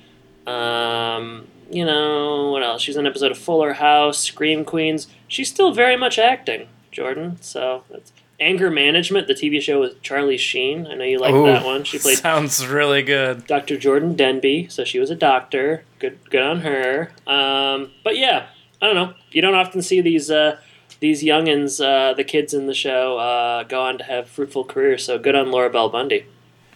Um, 0.48 1.48
you 1.70 1.86
know, 1.86 2.52
what 2.52 2.64
else? 2.64 2.82
She's 2.82 2.96
in 2.96 3.06
an 3.06 3.10
episode 3.10 3.32
of 3.32 3.38
Fuller 3.38 3.74
House, 3.74 4.20
Scream 4.20 4.66
Queens. 4.66 5.08
She's 5.28 5.50
still 5.50 5.72
very 5.72 5.96
much 5.96 6.18
acting, 6.18 6.68
Jordan. 6.92 7.38
So, 7.42 7.84
that's 7.90 8.12
Anger 8.40 8.70
Management, 8.70 9.28
the 9.28 9.34
TV 9.34 9.62
show 9.62 9.80
with 9.80 10.02
Charlie 10.02 10.38
Sheen. 10.38 10.88
I 10.88 10.96
know 10.96 11.06
you 11.06 11.20
like 11.20 11.34
Ooh, 11.34 11.46
that 11.46 11.64
one. 11.66 11.84
She 11.84 12.00
played 12.00 12.18
Sounds 12.18 12.66
really 12.66 13.04
good. 13.04 13.46
Dr. 13.48 13.78
Jordan 13.78 14.16
Denby, 14.16 14.68
so 14.70 14.84
she 14.84 15.00
was 15.00 15.10
a 15.10 15.16
doctor. 15.16 15.84
Good, 16.00 16.20
good 16.30 16.42
on 16.42 16.62
her. 16.62 17.12
Um, 17.26 17.92
but 18.04 18.18
yeah, 18.18 18.48
I 18.82 18.88
don't 18.88 18.96
know. 18.96 19.14
You 19.32 19.42
don't 19.42 19.56
often 19.56 19.82
see 19.82 20.02
these 20.02 20.30
uh, 20.30 20.58
these 21.04 21.22
youngins, 21.22 21.84
uh, 21.84 22.14
the 22.14 22.24
kids 22.24 22.54
in 22.54 22.66
the 22.68 22.74
show, 22.74 23.18
uh, 23.18 23.64
go 23.64 23.82
on 23.82 23.98
to 23.98 24.04
have 24.06 24.28
fruitful 24.30 24.64
careers. 24.64 25.04
So 25.06 25.20
good 25.20 25.36
on 25.36 25.52
Laura 25.52 25.70
Bell 25.70 25.90
Bundy. 25.90 26.26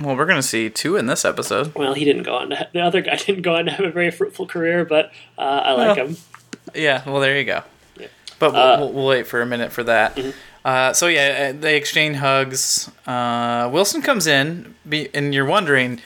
Well, 0.01 0.15
we're 0.17 0.25
going 0.25 0.37
to 0.37 0.43
see 0.47 0.69
two 0.69 0.95
in 0.97 1.05
this 1.07 1.23
episode. 1.25 1.73
Well, 1.73 1.93
he 1.95 2.03
didn't 2.05 2.23
go 2.23 2.35
on 2.35 2.49
to 2.51 2.55
ha- 2.57 2.67
the 2.73 2.81
other 2.81 3.01
guy 3.01 3.15
didn't 3.25 3.41
go 3.43 3.55
on 3.55 3.65
to 3.65 3.71
have 3.71 3.85
a 3.85 3.89
very 3.91 4.11
fruitful 4.11 4.45
career, 4.45 4.83
but 4.85 5.11
uh, 5.37 5.41
I 5.41 5.71
like 5.71 5.97
Well, 5.97 6.07
him. 6.07 6.17
Yeah, 6.75 7.01
well, 7.09 7.21
there 7.21 7.37
you 7.39 7.45
go. 7.45 7.63
Yeah. 7.99 8.07
But 8.37 8.51
we'll, 8.51 8.61
Uh, 8.61 8.79
we'll, 8.79 8.91
we'll 8.93 9.07
wait 9.07 9.25
for 9.27 9.41
a 9.41 9.45
minute 9.45 9.71
for 9.71 9.83
that. 9.85 10.15
mhm. 10.17 10.33
Uh, 10.65 10.91
so 10.91 11.07
yeah, 11.07 11.53
uh, 11.55 11.59
they 11.59 11.77
exchange 11.77 12.17
hugs. 12.17 12.91
Uh, 13.07 13.69
Wilson 13.71 14.01
comes 14.01 14.27
in, 14.27 14.75
be, 14.87 15.07
and 15.15 15.33
you're 15.33 15.45
wondering, 15.45 16.01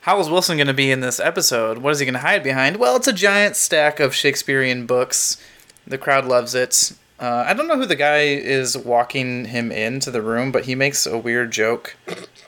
how 0.00 0.18
is 0.18 0.28
Wilson 0.28 0.56
going 0.56 0.66
to 0.66 0.74
be 0.74 0.90
in 0.90 0.98
this 1.00 1.20
episode? 1.20 1.78
What 1.78 1.92
is 1.92 2.00
he 2.00 2.04
going 2.04 2.14
to 2.14 2.18
hide 2.20 2.42
behind? 2.42 2.76
Well, 2.78 2.96
it's 2.96 3.06
a 3.06 3.12
giant 3.12 3.54
stack 3.54 4.00
of 4.00 4.12
Shakespearean 4.12 4.84
books. 4.86 5.40
The 5.86 5.96
crowd 5.96 6.24
loves 6.26 6.56
it. 6.56 6.92
Uh, 7.18 7.44
I 7.46 7.54
don't 7.54 7.68
know 7.68 7.76
who 7.76 7.86
the 7.86 7.96
guy 7.96 8.22
is 8.22 8.76
walking 8.76 9.44
him 9.46 9.70
into 9.70 10.10
the 10.10 10.20
room, 10.20 10.50
but 10.50 10.64
he 10.64 10.74
makes 10.74 11.06
a 11.06 11.16
weird 11.16 11.52
joke 11.52 11.96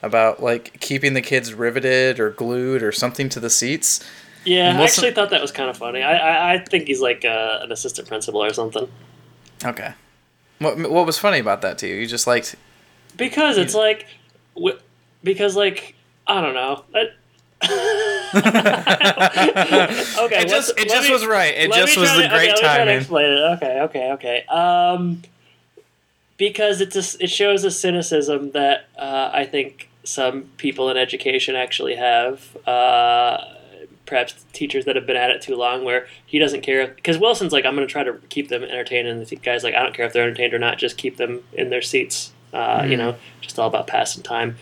about 0.03 0.43
like 0.43 0.79
keeping 0.81 1.13
the 1.13 1.21
kids 1.21 1.53
riveted 1.53 2.19
or 2.19 2.31
glued 2.31 2.83
or 2.83 2.91
something 2.91 3.29
to 3.29 3.39
the 3.39 3.49
seats. 3.49 4.05
Yeah, 4.43 4.77
I 4.77 4.83
actually 4.83 5.11
thought 5.11 5.29
that 5.31 5.41
was 5.41 5.51
kind 5.51 5.69
of 5.69 5.77
funny. 5.77 6.01
I 6.03 6.17
I, 6.17 6.53
I 6.53 6.57
think 6.59 6.87
he's 6.87 7.01
like 7.01 7.23
uh, 7.25 7.59
an 7.61 7.71
assistant 7.71 8.07
principal 8.07 8.43
or 8.43 8.53
something. 8.53 8.89
Okay. 9.63 9.93
What 10.59 10.77
what 10.89 11.05
was 11.05 11.17
funny 11.17 11.39
about 11.39 11.61
that 11.61 11.77
to 11.79 11.87
you? 11.87 11.95
You 11.95 12.07
just 12.07 12.27
liked 12.27 12.55
Because 13.15 13.57
it's 13.57 13.73
like, 13.73 14.05
because 15.23 15.55
like 15.55 15.95
I 16.27 16.41
don't 16.41 16.53
know. 16.53 16.83
That- 16.93 17.13
okay, 18.35 20.41
It 20.41 20.47
just 20.47 20.71
it 20.77 20.89
just 20.89 21.07
me- 21.07 21.13
was 21.13 21.25
right. 21.25 21.53
It 21.55 21.69
let 21.69 21.85
just 21.85 21.97
was 21.97 22.09
the 22.15 22.23
to- 22.23 22.29
great 22.29 22.51
okay, 22.51 22.53
let 22.53 22.55
me 22.55 22.61
try 22.61 22.85
to 22.85 22.95
explain 22.97 23.25
it. 23.25 23.39
Okay, 23.57 23.81
okay, 23.81 24.11
okay. 24.13 24.45
Um, 24.45 25.21
because 26.37 26.81
it's 26.81 26.95
a 26.95 27.23
it 27.23 27.29
shows 27.29 27.63
a 27.63 27.71
cynicism 27.71 28.51
that 28.51 28.87
uh, 28.97 29.29
I 29.33 29.45
think 29.45 29.89
some 30.03 30.43
people 30.57 30.89
in 30.89 30.97
education 30.97 31.55
actually 31.55 31.95
have. 31.95 32.57
Uh, 32.67 33.53
perhaps 34.05 34.45
teachers 34.53 34.85
that 34.85 34.95
have 34.95 35.05
been 35.05 35.17
at 35.17 35.29
it 35.31 35.41
too 35.41 35.53
long, 35.57 35.83
where 35.83 36.07
he 36.25 36.39
doesn't 36.39 36.61
care. 36.61 36.87
Because 36.87 37.17
Wilson's 37.17 37.51
like, 37.51 37.65
I'm 37.65 37.75
going 37.75 37.85
to 37.85 37.91
try 37.91 38.05
to 38.05 38.13
keep 38.29 38.47
them 38.47 38.63
entertained, 38.63 39.05
and 39.05 39.25
the 39.25 39.35
guy's 39.35 39.65
like, 39.65 39.75
I 39.75 39.83
don't 39.83 39.93
care 39.93 40.05
if 40.05 40.13
they're 40.13 40.23
entertained 40.23 40.53
or 40.53 40.59
not. 40.59 40.77
Just 40.77 40.95
keep 40.97 41.17
them 41.17 41.43
in 41.51 41.69
their 41.71 41.81
seats. 41.81 42.31
Uh, 42.53 42.83
You 42.87 42.95
Mm. 42.95 42.99
know, 42.99 43.15
just 43.41 43.59
all 43.59 43.67
about 43.67 43.87
passing 43.87 44.23
time. 44.23 44.55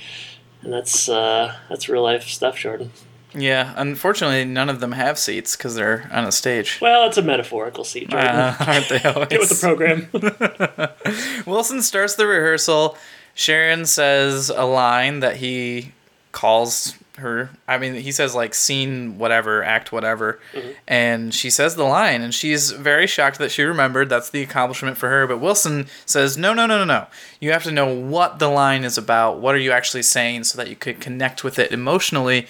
And 0.64 0.74
that's 0.74 1.08
uh, 1.08 1.56
that's 1.70 1.88
real 1.88 2.02
life 2.02 2.24
stuff, 2.24 2.58
Jordan. 2.58 2.90
Yeah, 3.36 3.74
unfortunately, 3.76 4.46
none 4.46 4.70
of 4.70 4.80
them 4.80 4.94
have 4.94 5.20
seats 5.20 5.56
because 5.56 5.76
they're 5.76 6.10
on 6.12 6.24
a 6.24 6.32
stage. 6.32 6.80
Well, 6.82 7.08
it's 7.08 7.18
a 7.18 7.22
metaphorical 7.22 7.84
seat. 7.84 8.14
Uh, 8.14 8.56
aren't 8.66 8.90
they 8.90 9.02
always? 9.04 9.28
Get 9.28 9.40
with 9.40 9.50
the 9.50 9.60
program. 9.62 11.44
Wilson 11.46 11.82
starts 11.82 12.16
the 12.16 12.28
rehearsal. 12.28 12.98
Sharon 13.34 13.86
says 13.86 14.50
a 14.50 14.64
line 14.64 15.20
that 15.20 15.38
he 15.38 15.92
calls 16.32 16.96
her. 17.18 17.50
I 17.68 17.78
mean, 17.78 17.96
he 17.96 18.12
says 18.12 18.34
like 18.36 18.54
scene 18.54 19.18
whatever, 19.18 19.64
act 19.64 19.92
whatever, 19.92 20.40
and 20.88 21.34
she 21.34 21.50
says 21.50 21.76
the 21.76 21.84
line, 21.84 22.22
and 22.22 22.34
she's 22.34 22.72
very 22.72 23.08
shocked 23.08 23.38
that 23.40 23.52
she 23.52 23.64
remembered. 23.64 24.10
That's 24.10 24.30
the 24.30 24.42
accomplishment 24.42 24.98
for 24.98 25.10
her. 25.10 25.28
But 25.28 25.40
Wilson 25.40 25.88
says, 26.06 26.38
"No, 26.38 26.54
no, 26.54 26.66
no, 26.66 26.78
no, 26.78 26.86
no. 26.86 27.08
You 27.40 27.52
have 27.52 27.64
to 27.64 27.72
know 27.72 27.94
what 27.94 28.40
the 28.40 28.50
line 28.50 28.84
is 28.84 28.98
about. 28.98 29.40
What 29.40 29.56
are 29.56 29.60
you 29.60 29.72
actually 29.72 30.04
saying, 30.04 30.46
so 30.46 30.58
that 30.58 30.70
you 30.70 30.76
could 30.76 31.00
connect 31.02 31.44
with 31.44 31.60
it 31.60 31.72
emotionally." 31.72 32.48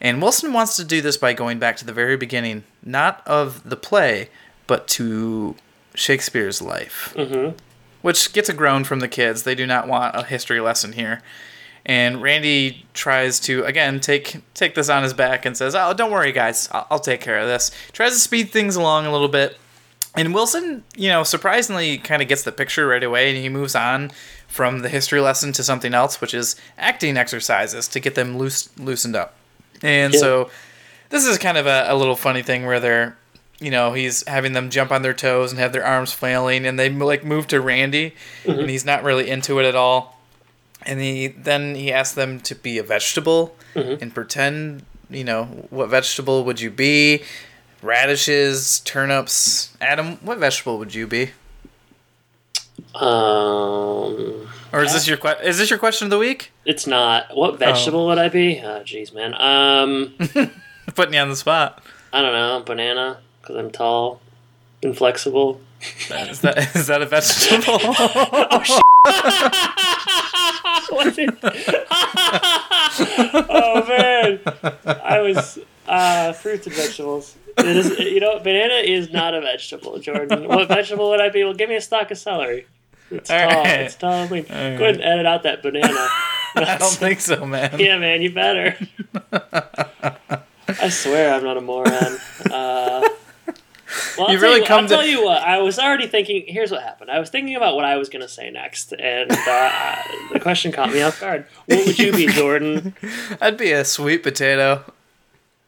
And 0.00 0.20
Wilson 0.20 0.52
wants 0.52 0.76
to 0.76 0.84
do 0.84 1.00
this 1.00 1.16
by 1.16 1.32
going 1.32 1.58
back 1.58 1.76
to 1.78 1.84
the 1.84 1.92
very 1.92 2.16
beginning, 2.16 2.64
not 2.84 3.22
of 3.26 3.68
the 3.68 3.76
play, 3.76 4.28
but 4.66 4.88
to 4.88 5.56
Shakespeare's 5.94 6.60
life 6.60 7.12
mm-hmm. 7.16 7.56
which 8.02 8.32
gets 8.32 8.48
a 8.48 8.52
groan 8.52 8.84
from 8.84 9.00
the 9.00 9.08
kids. 9.08 9.44
They 9.44 9.54
do 9.54 9.66
not 9.66 9.86
want 9.86 10.16
a 10.16 10.24
history 10.24 10.60
lesson 10.60 10.92
here. 10.92 11.22
And 11.86 12.22
Randy 12.22 12.86
tries 12.94 13.38
to 13.40 13.62
again 13.64 14.00
take 14.00 14.38
take 14.54 14.74
this 14.74 14.88
on 14.88 15.02
his 15.02 15.12
back 15.12 15.44
and 15.44 15.56
says, 15.56 15.74
"Oh, 15.74 15.92
don't 15.92 16.10
worry, 16.10 16.32
guys. 16.32 16.68
I'll, 16.72 16.86
I'll 16.92 16.98
take 16.98 17.20
care 17.20 17.38
of 17.38 17.46
this." 17.46 17.70
Tries 17.92 18.12
to 18.12 18.18
speed 18.18 18.50
things 18.50 18.74
along 18.74 19.06
a 19.06 19.12
little 19.12 19.28
bit. 19.28 19.58
And 20.16 20.32
Wilson, 20.32 20.84
you 20.96 21.08
know, 21.08 21.24
surprisingly 21.24 21.98
kind 21.98 22.22
of 22.22 22.28
gets 22.28 22.42
the 22.42 22.52
picture 22.52 22.86
right 22.86 23.02
away 23.02 23.28
and 23.28 23.36
he 23.36 23.48
moves 23.48 23.74
on 23.74 24.12
from 24.46 24.80
the 24.80 24.88
history 24.88 25.20
lesson 25.20 25.52
to 25.52 25.64
something 25.64 25.92
else, 25.92 26.20
which 26.20 26.32
is 26.32 26.56
acting 26.78 27.16
exercises 27.16 27.88
to 27.88 28.00
get 28.00 28.14
them 28.14 28.38
loose 28.38 28.70
loosened 28.78 29.16
up. 29.16 29.34
And 29.82 30.12
Yeah. 30.12 30.20
so 30.20 30.50
this 31.10 31.26
is 31.26 31.38
kind 31.38 31.56
of 31.58 31.66
a, 31.66 31.86
a 31.88 31.96
little 31.96 32.16
funny 32.16 32.42
thing 32.42 32.66
where 32.66 32.80
they're 32.80 33.16
you 33.60 33.70
know 33.70 33.92
he's 33.92 34.26
having 34.28 34.52
them 34.52 34.68
jump 34.68 34.90
on 34.90 35.02
their 35.02 35.14
toes 35.14 35.50
and 35.52 35.60
have 35.60 35.72
their 35.72 35.84
arms 35.84 36.12
flailing 36.12 36.66
and 36.66 36.78
they 36.78 36.90
like 36.90 37.24
move 37.24 37.46
to 37.48 37.60
randy 37.60 38.14
and 38.44 38.58
mm-hmm. 38.58 38.68
he's 38.68 38.84
not 38.84 39.02
really 39.02 39.30
into 39.30 39.58
it 39.60 39.66
at 39.66 39.74
all. 39.74 40.20
And 40.86 41.00
he 41.00 41.28
then 41.28 41.74
he 41.74 41.92
asks 41.92 42.14
them 42.14 42.40
to 42.40 42.54
be 42.54 42.78
a 42.78 42.82
vegetable 42.82 43.56
mm-hmm. 43.74 44.02
and 44.02 44.14
pretend 44.14 44.84
you 45.08 45.24
know 45.24 45.44
what 45.70 45.88
vegetable 45.88 46.44
would 46.44 46.60
you 46.60 46.70
be? 46.70 47.22
Radishes 47.82 48.80
turnips 48.80 49.76
adam 49.80 50.16
what 50.22 50.38
vegetable 50.38 50.78
would 50.78 50.94
you 50.94 51.06
be 51.06 51.30
um, 52.94 54.48
or 54.72 54.82
is 54.82 54.92
this 54.92 55.06
your 55.06 55.16
que- 55.16 55.40
is 55.42 55.58
this 55.58 55.70
your 55.70 55.78
question 55.78 56.06
of 56.06 56.10
the 56.10 56.18
week 56.18 56.52
it's 56.64 56.86
not. 56.86 57.36
What 57.36 57.58
vegetable 57.58 58.06
would 58.06 58.18
I 58.18 58.28
be? 58.28 58.60
Oh, 58.60 58.80
jeez, 58.84 59.12
man. 59.12 59.34
Um, 59.34 60.14
putting 60.94 61.14
you 61.14 61.20
on 61.20 61.28
the 61.28 61.36
spot 61.36 61.82
I 62.12 62.22
don't 62.22 62.32
know. 62.32 62.62
Banana, 62.64 63.18
because 63.40 63.56
I'm 63.56 63.70
tall 63.70 64.20
and 64.82 64.96
flexible. 64.96 65.60
is 66.10 66.40
that 66.40 66.76
is 66.76 66.86
that 66.86 67.02
a 67.02 67.06
vegetable 67.06 67.78
Was 70.92 71.18
it? 71.18 71.34
oh 73.50 73.84
man, 73.88 74.40
I 75.02 75.20
was 75.20 75.58
uh, 75.88 76.32
fruits 76.32 76.66
and 76.66 76.76
vegetables. 76.76 77.36
Is, 77.58 77.98
you 77.98 78.20
know, 78.20 78.38
banana 78.38 78.74
is 78.74 79.10
not 79.10 79.34
a 79.34 79.40
vegetable, 79.40 79.98
Jordan. 79.98 80.48
What 80.48 80.68
vegetable 80.68 81.10
would 81.10 81.20
I 81.20 81.28
be? 81.30 81.44
Well, 81.44 81.54
give 81.54 81.68
me 81.68 81.76
a 81.76 81.80
stalk 81.80 82.10
of 82.10 82.18
celery. 82.18 82.66
It's 83.14 83.30
All 83.30 83.38
tall. 83.38 83.62
right. 83.64 83.80
It's 83.80 83.94
tall 83.96 84.12
and 84.12 84.30
lean. 84.30 84.44
Go 84.44 84.54
ahead 84.54 84.94
and 84.96 85.02
edit 85.02 85.26
out 85.26 85.42
that 85.44 85.62
banana. 85.62 86.08
i 86.56 86.76
don't 86.78 86.88
think 86.92 87.18
so 87.20 87.44
man 87.44 87.80
yeah, 87.80 87.98
man, 87.98 88.22
you 88.22 88.30
better. 88.32 88.76
I 90.68 90.88
swear 90.88 91.34
I'm 91.34 91.42
not 91.42 91.56
a 91.56 91.60
moron. 91.60 91.92
Uh, 91.92 92.10
well, 94.16 94.26
I'll 94.28 94.32
You 94.32 94.38
really 94.40 94.60
you, 94.60 94.66
come 94.66 94.82
I'll 94.84 94.88
to- 94.88 94.94
tell 94.94 95.06
you 95.06 95.24
what. 95.24 95.42
I 95.42 95.58
was 95.58 95.78
already 95.80 96.06
thinking. 96.06 96.44
Here's 96.46 96.70
what 96.70 96.82
happened. 96.82 97.10
I 97.10 97.18
was 97.18 97.28
thinking 97.30 97.56
about 97.56 97.74
what 97.74 97.84
I 97.84 97.96
was 97.96 98.08
going 98.08 98.22
to 98.22 98.28
say 98.28 98.50
next, 98.50 98.92
and 98.92 99.30
uh, 99.32 99.96
the 100.32 100.38
question 100.40 100.70
caught 100.72 100.92
me 100.92 101.02
off 101.02 101.20
guard. 101.20 101.46
What 101.66 101.86
would 101.86 101.98
you 101.98 102.12
be, 102.12 102.26
Jordan? 102.28 102.94
i'd 103.40 103.56
be 103.58 103.72
a 103.72 103.84
sweet 103.84 104.22
potato 104.22 104.84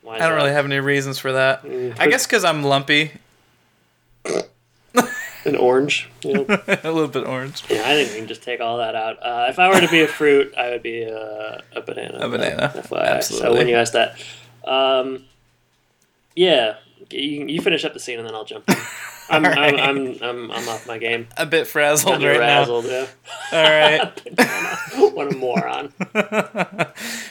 Why 0.02 0.16
I 0.16 0.18
don't 0.20 0.34
really 0.36 0.52
have 0.52 0.64
any 0.66 0.78
reasons 0.78 1.18
for 1.18 1.32
that. 1.32 1.64
Mm. 1.64 1.98
I 1.98 2.06
guess 2.08 2.26
because 2.26 2.44
I'm 2.44 2.62
lumpy, 2.62 3.10
an 5.46 5.56
orange. 5.56 6.08
You 6.22 6.34
know? 6.34 6.46
a 6.66 6.92
little 6.92 7.08
bit 7.08 7.26
orange. 7.26 7.64
yeah, 7.68 7.82
I 7.84 7.94
think 7.94 8.10
we 8.10 8.18
can 8.18 8.28
just 8.28 8.42
take 8.42 8.60
all 8.60 8.78
that 8.78 8.94
out. 8.94 9.16
Uh, 9.22 9.46
if 9.48 9.58
I 9.58 9.68
were 9.68 9.80
to 9.80 9.88
be 9.88 10.02
a 10.02 10.08
fruit, 10.08 10.54
I 10.56 10.70
would 10.70 10.82
be 10.82 11.02
a, 11.02 11.62
a 11.74 11.80
banana. 11.80 12.18
A 12.18 12.28
banana, 12.28 12.72
FYI. 12.74 13.22
So 13.22 13.54
when 13.54 13.68
you 13.68 13.76
asked 13.76 13.94
that, 13.94 14.20
um, 14.64 15.24
yeah, 16.34 16.76
you, 17.10 17.46
you 17.46 17.60
finish 17.60 17.84
up 17.84 17.94
the 17.94 18.00
scene 18.00 18.18
and 18.18 18.26
then 18.26 18.34
I'll 18.34 18.44
jump. 18.44 18.68
In. 18.68 18.76
I'm, 19.28 19.44
All 19.44 19.52
I'm. 19.52 19.76
I'm, 19.76 20.22
I'm, 20.22 20.50
I'm 20.52 20.68
off 20.68 20.86
my 20.86 20.98
game. 20.98 21.26
A 21.36 21.44
bit 21.46 21.66
frazzled 21.66 22.14
I'm 22.14 22.22
right 22.22 22.38
razzled, 22.38 22.84
yeah. 22.84 23.06
now. 23.50 23.58
All 23.58 23.70
right. 23.70 25.12
what 25.14 25.32
a 25.32 25.36
moron. 25.36 25.92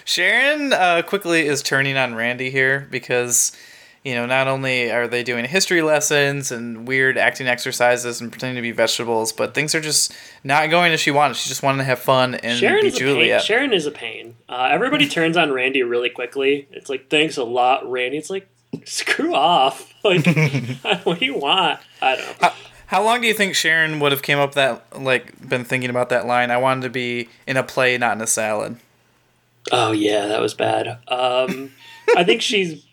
Sharon 0.03 0.73
uh, 0.73 1.03
quickly 1.03 1.47
is 1.47 1.63
turning 1.63 1.95
on 1.95 2.13
Randy 2.15 2.49
here 2.49 2.87
because, 2.91 3.55
you 4.05 4.13
know, 4.13 4.27
not 4.27 4.47
only 4.47 4.91
are 4.91 5.07
they 5.07 5.23
doing 5.23 5.45
history 5.45 5.81
lessons 5.81 6.51
and 6.51 6.87
weird 6.87 7.17
acting 7.17 7.47
exercises 7.47 8.21
and 8.21 8.31
pretending 8.31 8.55
to 8.55 8.61
be 8.61 8.71
vegetables, 8.71 9.33
but 9.33 9.55
things 9.55 9.73
are 9.73 9.81
just 9.81 10.13
not 10.43 10.69
going 10.69 10.93
as 10.93 10.99
she 10.99 11.09
wanted. 11.09 11.35
She 11.35 11.49
just 11.49 11.63
wanted 11.63 11.79
to 11.79 11.85
have 11.85 11.97
fun 11.97 12.35
and 12.35 12.59
Sharon 12.59 12.81
be 12.83 12.89
is 12.89 13.01
a 13.01 13.03
pain. 13.03 13.39
Sharon 13.41 13.73
is 13.73 13.87
a 13.87 13.91
pain. 13.91 14.35
Uh, 14.47 14.69
everybody 14.71 15.09
turns 15.09 15.35
on 15.35 15.51
Randy 15.51 15.81
really 15.81 16.11
quickly. 16.11 16.67
It's 16.69 16.87
like, 16.87 17.09
thanks 17.09 17.35
a 17.37 17.43
lot, 17.43 17.89
Randy. 17.89 18.17
It's 18.17 18.29
like, 18.29 18.47
screw 18.85 19.33
off. 19.35 19.91
Like, 20.05 20.23
what 21.03 21.17
do 21.17 21.25
you 21.25 21.35
want? 21.35 21.79
I 21.99 22.15
don't 22.15 22.39
know. 22.39 22.51
How 22.85 23.03
long 23.03 23.21
do 23.21 23.27
you 23.27 23.33
think 23.33 23.55
Sharon 23.55 23.99
would 23.99 24.11
have 24.11 24.21
came 24.21 24.37
up 24.37 24.53
that 24.53 25.01
like 25.01 25.49
been 25.49 25.65
thinking 25.65 25.89
about 25.89 26.09
that 26.09 26.27
line? 26.27 26.51
I 26.51 26.57
wanted 26.57 26.83
to 26.83 26.89
be 26.91 27.27
in 27.47 27.57
a 27.57 27.63
play, 27.63 27.97
not 27.97 28.15
in 28.15 28.21
a 28.21 28.27
salad. 28.27 28.77
Oh 29.71 29.93
yeah, 29.93 30.27
that 30.27 30.39
was 30.39 30.53
bad. 30.53 30.99
Um, 31.07 31.71
I 32.15 32.23
think 32.23 32.43
she's. 32.43 32.84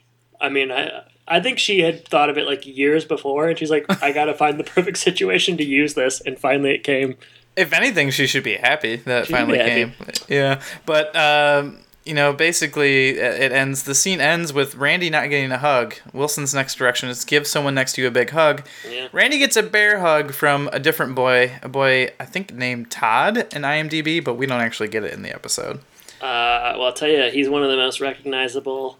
I 0.43 0.49
mean, 0.51 0.71
I 0.71 1.05
I 1.27 1.41
think 1.41 1.59
she 1.59 1.81
had 1.81 2.07
thought 2.07 2.29
of 2.29 2.37
it 2.37 2.47
like 2.47 2.67
years 2.67 3.05
before, 3.05 3.49
and 3.49 3.59
she's 3.59 3.71
like, 3.71 3.87
I 4.03 4.13
gotta 4.19 4.35
find 4.35 4.59
the 4.61 4.65
perfect 4.65 4.99
situation 4.99 5.57
to 5.57 5.65
use 5.65 5.95
this, 5.95 6.21
and 6.21 6.39
finally 6.39 6.73
it 6.73 6.85
came. 6.85 7.17
If 7.57 7.73
anything, 7.73 8.11
she 8.11 8.27
should 8.27 8.45
be 8.45 8.55
happy 8.57 8.97
that 8.97 9.23
it 9.23 9.27
She 9.29 9.33
finally 9.33 9.59
came. 9.59 9.91
happy. 9.91 10.13
Yeah, 10.29 10.61
but 10.87 11.15
um, 11.15 11.79
you 12.05 12.15
know, 12.15 12.33
basically, 12.33 13.11
it 13.11 13.19
it 13.19 13.53
ends. 13.53 13.85
The 13.85 13.95
scene 13.95 14.21
ends 14.21 14.53
with 14.53 14.75
Randy 14.75 15.11
not 15.11 15.31
getting 15.31 15.53
a 15.53 15.59
hug. 15.59 15.95
Wilson's 16.13 16.53
next 16.55 16.75
direction 16.77 17.09
is 17.09 17.25
give 17.25 17.47
someone 17.47 17.75
next 17.75 17.93
to 17.95 18.03
you 18.03 18.09
a 18.09 18.11
big 18.11 18.31
hug. 18.31 18.67
Yeah. 18.91 19.09
Randy 19.13 19.39
gets 19.39 19.57
a 19.57 19.63
bear 19.63 20.01
hug 20.01 20.33
from 20.33 20.69
a 20.73 20.81
different 20.81 21.15
boy, 21.15 21.53
a 21.63 21.69
boy 21.69 22.11
I 22.19 22.25
think 22.25 22.53
named 22.55 22.91
Todd 22.91 23.37
in 23.55 23.63
IMDb, 23.63 24.25
but 24.25 24.35
we 24.35 24.47
don't 24.47 24.61
actually 24.61 24.89
get 24.89 25.05
it 25.05 25.13
in 25.13 25.23
the 25.23 25.33
episode. 25.33 25.79
Uh, 26.21 26.75
well, 26.77 26.85
I'll 26.87 26.93
tell 26.93 27.09
you, 27.09 27.31
he's 27.31 27.49
one 27.49 27.63
of 27.63 27.71
the 27.71 27.77
most 27.77 28.01
recognizable 28.01 28.97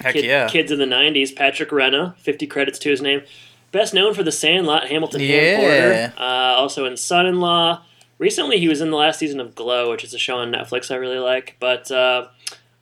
Heck 0.00 0.14
kid, 0.14 0.24
yeah! 0.24 0.48
kids 0.48 0.70
in 0.72 0.78
the 0.78 0.84
'90s. 0.86 1.34
Patrick 1.34 1.70
Renna, 1.70 2.16
50 2.16 2.46
credits 2.46 2.78
to 2.80 2.90
his 2.90 3.00
name. 3.02 3.22
Best 3.72 3.94
known 3.94 4.14
for 4.14 4.22
The 4.22 4.32
Sandlot, 4.32 4.88
Hamilton 4.88 5.20
Yeah. 5.20 5.56
Porter. 5.58 6.12
Uh, 6.18 6.54
also 6.56 6.84
in 6.86 6.96
Son-in-Law. 6.96 7.82
recently 8.18 8.58
he 8.58 8.66
was 8.68 8.80
in 8.80 8.90
the 8.90 8.96
last 8.96 9.18
season 9.20 9.38
of 9.40 9.54
Glow, 9.54 9.90
which 9.90 10.02
is 10.02 10.12
a 10.12 10.18
show 10.18 10.36
on 10.38 10.50
Netflix 10.52 10.90
I 10.90 10.96
really 10.96 11.18
like. 11.18 11.56
But 11.60 11.90
uh, 11.90 12.26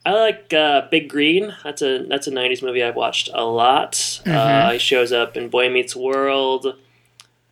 I 0.05 0.13
like 0.13 0.51
uh, 0.53 0.87
Big 0.89 1.07
Green. 1.09 1.53
That's 1.63 1.81
a 1.83 2.05
that's 2.07 2.25
a 2.27 2.31
'90s 2.31 2.63
movie 2.63 2.83
I've 2.83 2.95
watched 2.95 3.29
a 3.33 3.43
lot. 3.45 4.21
Uh, 4.25 4.71
he 4.71 4.79
shows 4.79 5.11
up 5.11 5.37
in 5.37 5.49
Boy 5.49 5.69
Meets 5.69 5.95
World. 5.95 6.75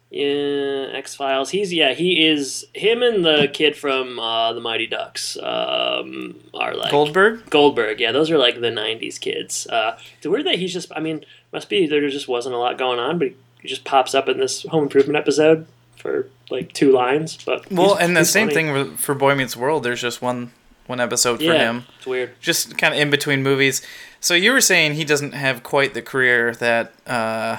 Yeah, 0.10 0.88
X 0.94 1.16
Files. 1.16 1.50
He's 1.50 1.74
yeah, 1.74 1.94
he 1.94 2.26
is 2.26 2.66
him 2.74 3.04
and 3.04 3.26
the 3.26 3.50
kid 3.52 3.76
from 3.76 4.20
uh, 4.20 4.54
the 4.54 4.62
Mighty 4.62 4.88
Ducks 4.88 5.38
um, 5.38 6.40
are 6.54 6.74
like 6.76 6.92
Goldberg. 6.92 7.50
Goldberg. 7.50 8.00
Yeah, 8.00 8.14
those 8.14 8.32
are 8.32 8.38
like 8.38 8.62
the 8.62 8.72
'90s 8.72 9.20
kids. 9.20 9.68
Uh, 9.68 9.98
it's 10.18 10.26
weird 10.26 10.46
that 10.46 10.60
he's 10.60 10.72
just. 10.72 10.92
I 10.96 11.02
mean, 11.02 11.26
must 11.52 11.70
be 11.70 11.88
there 11.88 12.08
just 12.10 12.28
wasn't 12.28 12.56
a 12.56 12.58
lot 12.58 12.78
going 12.78 13.00
on, 13.00 13.20
but 13.20 13.30
he 13.62 13.68
just 13.68 13.84
pops 13.84 14.16
up 14.16 14.30
in 14.30 14.38
this 14.38 14.64
Home 14.64 14.84
Improvement 14.84 15.18
episode 15.18 15.68
for 15.98 16.30
like 16.50 16.72
two 16.72 16.92
lines. 16.94 17.38
But 17.44 17.70
Well, 17.70 17.96
and 17.96 18.16
the 18.16 18.24
same 18.24 18.50
funny. 18.50 18.72
thing 18.72 18.96
for 18.96 19.14
Boy 19.14 19.36
Meets 19.36 19.58
World. 19.58 19.84
There's 19.84 20.02
just 20.02 20.22
one 20.22 20.52
one 20.86 21.02
episode 21.02 21.40
for 21.40 21.52
him. 21.52 21.84
it's 21.98 22.08
weird. 22.08 22.32
just 22.40 22.78
kind 22.78 22.94
of 22.94 23.00
in 23.02 23.10
between 23.10 23.44
movies. 23.44 23.82
So 24.22 24.34
you 24.34 24.54
were 24.54 24.62
saying 24.62 24.94
he 24.94 25.04
doesn't 25.04 25.34
have 25.34 25.62
quite 25.62 25.94
the 25.94 26.02
career 26.02 26.56
that 26.56 26.94
uh, 27.06 27.58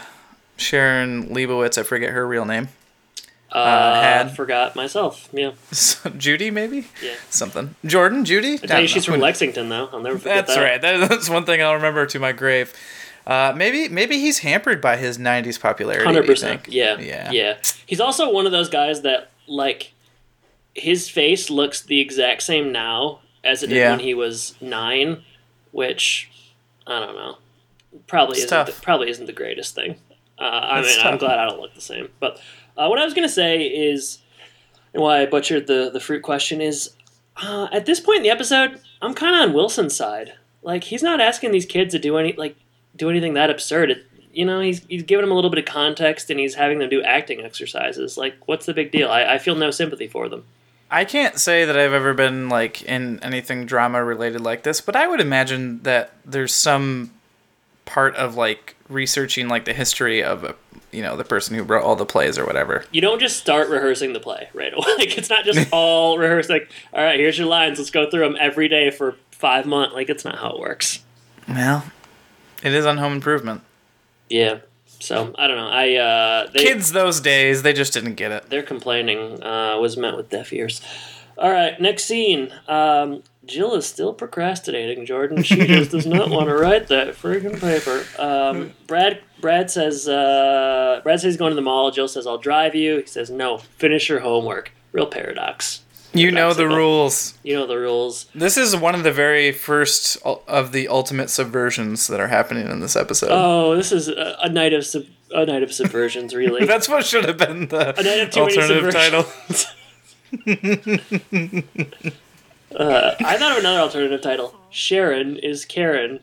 Sharon 0.58 1.28
Leibowitz, 1.32 1.78
I 1.78 1.82
forget 1.84 2.10
her 2.10 2.26
real 2.26 2.44
name, 2.44 2.68
Uh, 3.50 4.02
had- 4.02 4.36
forgot 4.36 4.76
myself. 4.76 5.28
Yeah, 5.32 5.52
Judy 6.18 6.50
maybe, 6.50 6.86
yeah. 7.02 7.14
something. 7.30 7.74
Jordan, 7.86 8.24
Judy. 8.26 8.54
I 8.62 8.66
tell 8.66 8.80
you, 8.82 8.88
she's 8.88 9.04
from 9.06 9.20
Lexington 9.20 9.68
though. 9.70 9.88
I'll 9.92 10.00
never 10.00 10.18
forget 10.18 10.46
That's 10.46 10.54
that. 10.56 10.82
That's 10.82 11.00
right. 11.00 11.08
That's 11.08 11.30
one 11.30 11.44
thing 11.46 11.62
I'll 11.62 11.74
remember 11.74 12.04
to 12.06 12.18
my 12.18 12.32
grave. 12.32 12.74
Uh, 13.26 13.52
maybe 13.56 13.88
maybe 13.88 14.18
he's 14.18 14.38
hampered 14.40 14.80
by 14.80 14.96
his 14.96 15.16
'90s 15.18 15.60
popularity. 15.60 16.04
Hundred 16.06 16.26
percent. 16.26 16.66
Yeah. 16.68 16.98
yeah, 16.98 17.30
Yeah. 17.30 17.56
He's 17.86 18.00
also 18.00 18.30
one 18.32 18.46
of 18.46 18.52
those 18.52 18.68
guys 18.68 19.02
that 19.02 19.30
like 19.46 19.92
his 20.74 21.08
face 21.08 21.50
looks 21.50 21.82
the 21.82 22.00
exact 22.00 22.42
same 22.42 22.70
now 22.72 23.20
as 23.44 23.62
it 23.62 23.68
did 23.68 23.76
Yeah. 23.76 23.90
when 23.90 24.00
he 24.00 24.14
was 24.14 24.54
nine, 24.60 25.22
which 25.72 26.30
I 26.86 27.00
don't 27.00 27.14
know. 27.16 27.36
Probably 28.06 28.38
It's 28.40 28.50
isn't 28.52 28.66
the, 28.66 28.72
probably 28.82 29.10
isn't 29.10 29.26
the 29.26 29.32
greatest 29.32 29.74
thing. 29.74 29.96
Uh, 30.38 30.44
I 30.44 30.82
mean, 30.82 31.00
I'm 31.00 31.18
glad 31.18 31.38
I 31.38 31.46
don't 31.46 31.60
look 31.60 31.74
the 31.74 31.80
same. 31.80 32.08
But 32.20 32.40
uh, 32.76 32.86
what 32.88 32.98
I 32.98 33.04
was 33.04 33.14
gonna 33.14 33.28
say 33.28 33.62
is, 33.62 34.18
and 34.94 35.02
why 35.02 35.22
I 35.22 35.26
butchered 35.26 35.66
the 35.66 35.90
the 35.92 36.00
fruit 36.00 36.22
question 36.22 36.60
is, 36.60 36.90
uh, 37.36 37.68
at 37.72 37.86
this 37.86 38.00
point 38.00 38.18
in 38.18 38.22
the 38.22 38.30
episode, 38.30 38.80
I'm 39.02 39.14
kind 39.14 39.34
of 39.34 39.48
on 39.48 39.54
Wilson's 39.54 39.96
side. 39.96 40.34
Like 40.62 40.84
he's 40.84 41.02
not 41.02 41.20
asking 41.20 41.52
these 41.52 41.66
kids 41.66 41.92
to 41.94 41.98
do 41.98 42.16
any 42.16 42.32
like 42.34 42.56
do 42.96 43.10
anything 43.10 43.34
that 43.34 43.50
absurd. 43.50 43.90
It, 43.90 44.06
you 44.32 44.44
know, 44.44 44.60
he's 44.60 44.84
he's 44.84 45.02
giving 45.02 45.24
them 45.24 45.32
a 45.32 45.34
little 45.34 45.50
bit 45.50 45.58
of 45.58 45.64
context 45.64 46.30
and 46.30 46.38
he's 46.38 46.54
having 46.54 46.78
them 46.78 46.88
do 46.88 47.02
acting 47.02 47.42
exercises. 47.42 48.16
Like, 48.16 48.36
what's 48.46 48.66
the 48.66 48.74
big 48.74 48.92
deal? 48.92 49.08
I, 49.08 49.34
I 49.34 49.38
feel 49.38 49.54
no 49.54 49.70
sympathy 49.70 50.06
for 50.06 50.28
them. 50.28 50.44
I 50.90 51.04
can't 51.04 51.38
say 51.38 51.64
that 51.64 51.76
I've 51.76 51.92
ever 51.92 52.14
been 52.14 52.48
like 52.48 52.82
in 52.82 53.22
anything 53.22 53.66
drama 53.66 54.02
related 54.02 54.40
like 54.40 54.62
this, 54.62 54.80
but 54.80 54.96
I 54.96 55.06
would 55.06 55.20
imagine 55.20 55.82
that 55.82 56.12
there's 56.24 56.54
some 56.54 57.12
part 57.88 58.14
of 58.16 58.36
like 58.36 58.76
researching 58.90 59.48
like 59.48 59.64
the 59.64 59.72
history 59.72 60.22
of 60.22 60.44
a, 60.44 60.54
you 60.92 61.02
know 61.02 61.16
the 61.16 61.24
person 61.24 61.56
who 61.56 61.62
wrote 61.62 61.82
all 61.82 61.96
the 61.96 62.04
plays 62.04 62.38
or 62.38 62.44
whatever. 62.44 62.84
You 62.92 63.00
don't 63.00 63.18
just 63.18 63.38
start 63.38 63.68
rehearsing 63.70 64.12
the 64.12 64.20
play 64.20 64.50
right 64.52 64.72
away. 64.72 64.84
like, 64.98 65.16
it's 65.16 65.30
not 65.30 65.44
just 65.44 65.68
all 65.72 66.18
rehearsed. 66.18 66.50
Like, 66.50 66.70
all 66.92 67.02
right, 67.02 67.18
here's 67.18 67.38
your 67.38 67.48
lines. 67.48 67.78
Let's 67.78 67.90
go 67.90 68.08
through 68.10 68.20
them 68.20 68.36
every 68.38 68.68
day 68.68 68.90
for 68.90 69.16
five 69.30 69.64
months. 69.64 69.94
Like, 69.94 70.10
it's 70.10 70.24
not 70.24 70.36
how 70.38 70.50
it 70.50 70.60
works. 70.60 71.02
Well, 71.48 71.84
it 72.62 72.74
is 72.74 72.84
on 72.84 72.98
Home 72.98 73.14
Improvement. 73.14 73.62
Yeah. 74.28 74.58
So 75.00 75.34
I 75.38 75.46
don't 75.46 75.56
know. 75.56 75.68
I 75.68 75.94
uh, 75.94 76.50
they, 76.52 76.64
Kids 76.64 76.92
those 76.92 77.20
days, 77.20 77.62
they 77.62 77.72
just 77.72 77.94
didn't 77.94 78.14
get 78.14 78.32
it. 78.32 78.50
their 78.50 78.62
complaining 78.62 79.42
uh, 79.42 79.78
was 79.78 79.96
met 79.96 80.14
with 80.14 80.28
deaf 80.28 80.52
ears. 80.52 80.82
All 81.38 81.50
right, 81.50 81.80
next 81.80 82.04
scene. 82.04 82.52
Um, 82.66 83.22
Jill 83.48 83.74
is 83.74 83.86
still 83.86 84.12
procrastinating. 84.12 85.06
Jordan, 85.06 85.42
she 85.42 85.66
just 85.66 85.90
does 85.90 86.06
not 86.06 86.28
want 86.30 86.48
to 86.48 86.54
write 86.58 86.88
that 86.88 87.08
freaking 87.14 87.58
paper. 87.60 88.04
Um, 88.22 88.72
Brad, 88.86 89.20
Brad 89.40 89.70
says, 89.70 90.06
uh, 90.06 91.00
Brad 91.02 91.18
says 91.20 91.32
he's 91.32 91.36
going 91.38 91.50
to 91.50 91.56
the 91.56 91.62
mall. 91.62 91.90
Jill 91.90 92.08
says, 92.08 92.26
"I'll 92.26 92.38
drive 92.38 92.74
you." 92.74 92.98
He 92.98 93.06
says, 93.06 93.30
"No, 93.30 93.58
finish 93.58 94.08
your 94.08 94.20
homework." 94.20 94.70
Real 94.92 95.06
paradox. 95.06 95.82
You 96.14 96.30
know 96.30 96.54
the 96.54 96.62
Paradoxical. 96.62 96.76
rules. 96.76 97.34
You 97.42 97.54
know 97.56 97.66
the 97.66 97.78
rules. 97.78 98.26
This 98.34 98.56
is 98.56 98.74
one 98.74 98.94
of 98.94 99.02
the 99.02 99.12
very 99.12 99.52
first 99.52 100.16
of 100.24 100.72
the 100.72 100.88
ultimate 100.88 101.28
subversions 101.28 102.08
that 102.08 102.18
are 102.20 102.28
happening 102.28 102.66
in 102.68 102.80
this 102.80 102.96
episode. 102.96 103.28
Oh, 103.30 103.76
this 103.76 103.92
is 103.92 104.08
a, 104.08 104.36
a 104.42 104.48
night 104.48 104.72
of 104.72 104.86
sub, 104.86 105.04
a 105.32 105.44
night 105.44 105.62
of 105.62 105.68
subversions. 105.68 106.34
Really, 106.34 106.64
That's 106.72 106.88
what 106.88 107.04
should 107.04 107.26
have 107.26 107.36
been 107.36 107.68
the 107.68 107.98
a 107.98 108.02
night 108.02 108.20
of 108.20 108.36
alternative 108.36 108.92
title. 108.92 109.26
uh, 112.76 113.14
I 113.20 113.36
thought 113.36 113.52
of 113.52 113.58
another 113.58 113.80
alternative 113.80 114.20
title. 114.20 114.54
Sharon 114.70 115.36
is 115.36 115.64
Karen. 115.64 116.20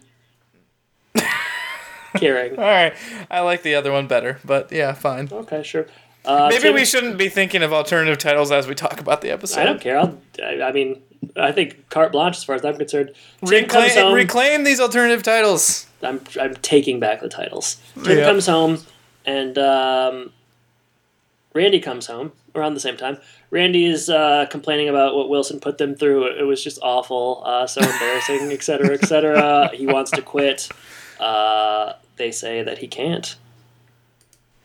Caring. 2.17 2.57
All 2.57 2.63
right, 2.63 2.93
I 3.29 3.41
like 3.41 3.61
the 3.63 3.75
other 3.75 3.91
one 3.91 4.07
better, 4.07 4.39
but 4.45 4.71
yeah, 4.71 4.93
fine. 4.93 5.27
Okay, 5.31 5.63
sure. 5.63 5.85
Uh, 6.23 6.47
Maybe 6.49 6.63
Tim- 6.63 6.73
we 6.75 6.85
shouldn't 6.85 7.17
be 7.17 7.27
thinking 7.29 7.61
of 7.61 7.73
alternative 7.73 8.17
titles 8.17 8.51
as 8.51 8.67
we 8.67 8.73
talk 8.75 8.99
about 9.01 9.21
the 9.21 9.29
episode. 9.31 9.59
I 9.61 9.65
don't 9.65 9.81
care. 9.81 9.99
I'll, 9.99 10.17
I, 10.41 10.61
I 10.61 10.71
mean, 10.71 11.01
I 11.35 11.51
think 11.51 11.89
carte 11.89 12.13
blanche 12.13 12.37
as 12.37 12.43
far 12.45 12.55
as 12.55 12.63
I'm 12.63 12.77
concerned. 12.77 13.11
Tim 13.45 13.49
Reclaim, 13.63 13.91
home. 13.91 14.13
reclaim 14.13 14.63
these 14.63 14.79
alternative 14.79 15.23
titles. 15.23 15.87
I'm, 16.01 16.21
I'm 16.39 16.55
taking 16.55 16.99
back 17.01 17.19
the 17.21 17.29
titles. 17.29 17.77
Tim 18.03 18.17
Yeah. 18.19 18.25
comes 18.25 18.47
home, 18.47 18.79
and 19.25 19.57
um, 19.57 20.31
Randy 21.53 21.79
comes 21.81 22.07
home 22.07 22.31
around 22.55 22.73
the 22.73 22.79
same 22.79 22.97
time. 22.97 23.17
Randy 23.51 23.85
is 23.85 24.09
uh, 24.09 24.47
complaining 24.49 24.89
about 24.89 25.15
what 25.15 25.29
Wilson 25.29 25.59
put 25.59 25.77
them 25.77 25.95
through. 25.95 26.27
It 26.37 26.43
was 26.43 26.63
just 26.63 26.79
awful, 26.81 27.43
uh, 27.45 27.67
so 27.67 27.81
embarrassing, 27.81 28.51
et 28.51 28.63
cetera, 28.63 28.93
et 28.93 29.05
cetera. 29.05 29.69
He 29.73 29.87
wants 29.87 30.11
to 30.11 30.21
quit. 30.21 30.69
Uh, 31.19 31.93
they 32.17 32.31
say 32.31 32.63
that 32.63 32.79
he 32.79 32.87
can't. 32.87 33.35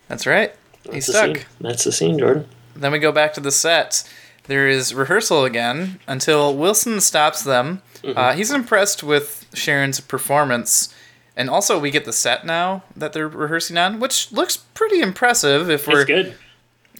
That's 0.08 0.26
right. 0.26 0.54
That's 0.84 0.94
He's 0.94 1.06
stuck. 1.06 1.36
scene. 1.36 1.46
That's 1.60 1.84
the 1.84 1.92
scene, 1.92 2.18
Jordan. 2.18 2.46
Then 2.74 2.92
we 2.92 2.98
go 2.98 3.12
back 3.12 3.34
to 3.34 3.40
the 3.40 3.52
set. 3.52 4.08
There 4.44 4.66
is 4.66 4.94
rehearsal 4.94 5.44
again 5.44 6.00
until 6.08 6.56
Wilson 6.56 7.00
stops 7.00 7.44
them. 7.44 7.82
Mm-hmm. 8.02 8.18
Uh, 8.18 8.32
he's 8.32 8.50
impressed 8.50 9.02
with 9.02 9.46
Sharon's 9.54 10.00
performance. 10.00 10.92
And 11.36 11.48
also, 11.48 11.78
we 11.78 11.90
get 11.90 12.04
the 12.04 12.12
set 12.12 12.44
now 12.44 12.82
that 12.96 13.12
they're 13.12 13.28
rehearsing 13.28 13.78
on, 13.78 14.00
which 14.00 14.32
looks 14.32 14.56
pretty 14.56 15.00
impressive. 15.00 15.70
If 15.70 15.86
we're, 15.86 16.00
It's 16.00 16.06
good. 16.06 16.34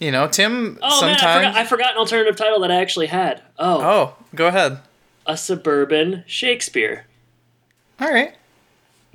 You 0.01 0.11
know, 0.11 0.27
Tim 0.27 0.77
Oh 0.81 1.01
man, 1.01 1.11
I 1.15 1.17
sometimes. 1.17 1.45
forgot, 1.47 1.55
I 1.55 1.65
forgot 1.65 1.91
an 1.93 1.97
alternative 1.99 2.35
title 2.35 2.59
that 2.59 2.71
I 2.71 2.75
actually 2.81 3.07
had. 3.07 3.41
Oh, 3.57 3.81
oh, 3.81 4.15
go 4.35 4.47
ahead. 4.47 4.79
a 5.25 5.37
suburban 5.37 6.25
Shakespeare. 6.27 7.05
All 8.01 8.11
right. 8.11 8.35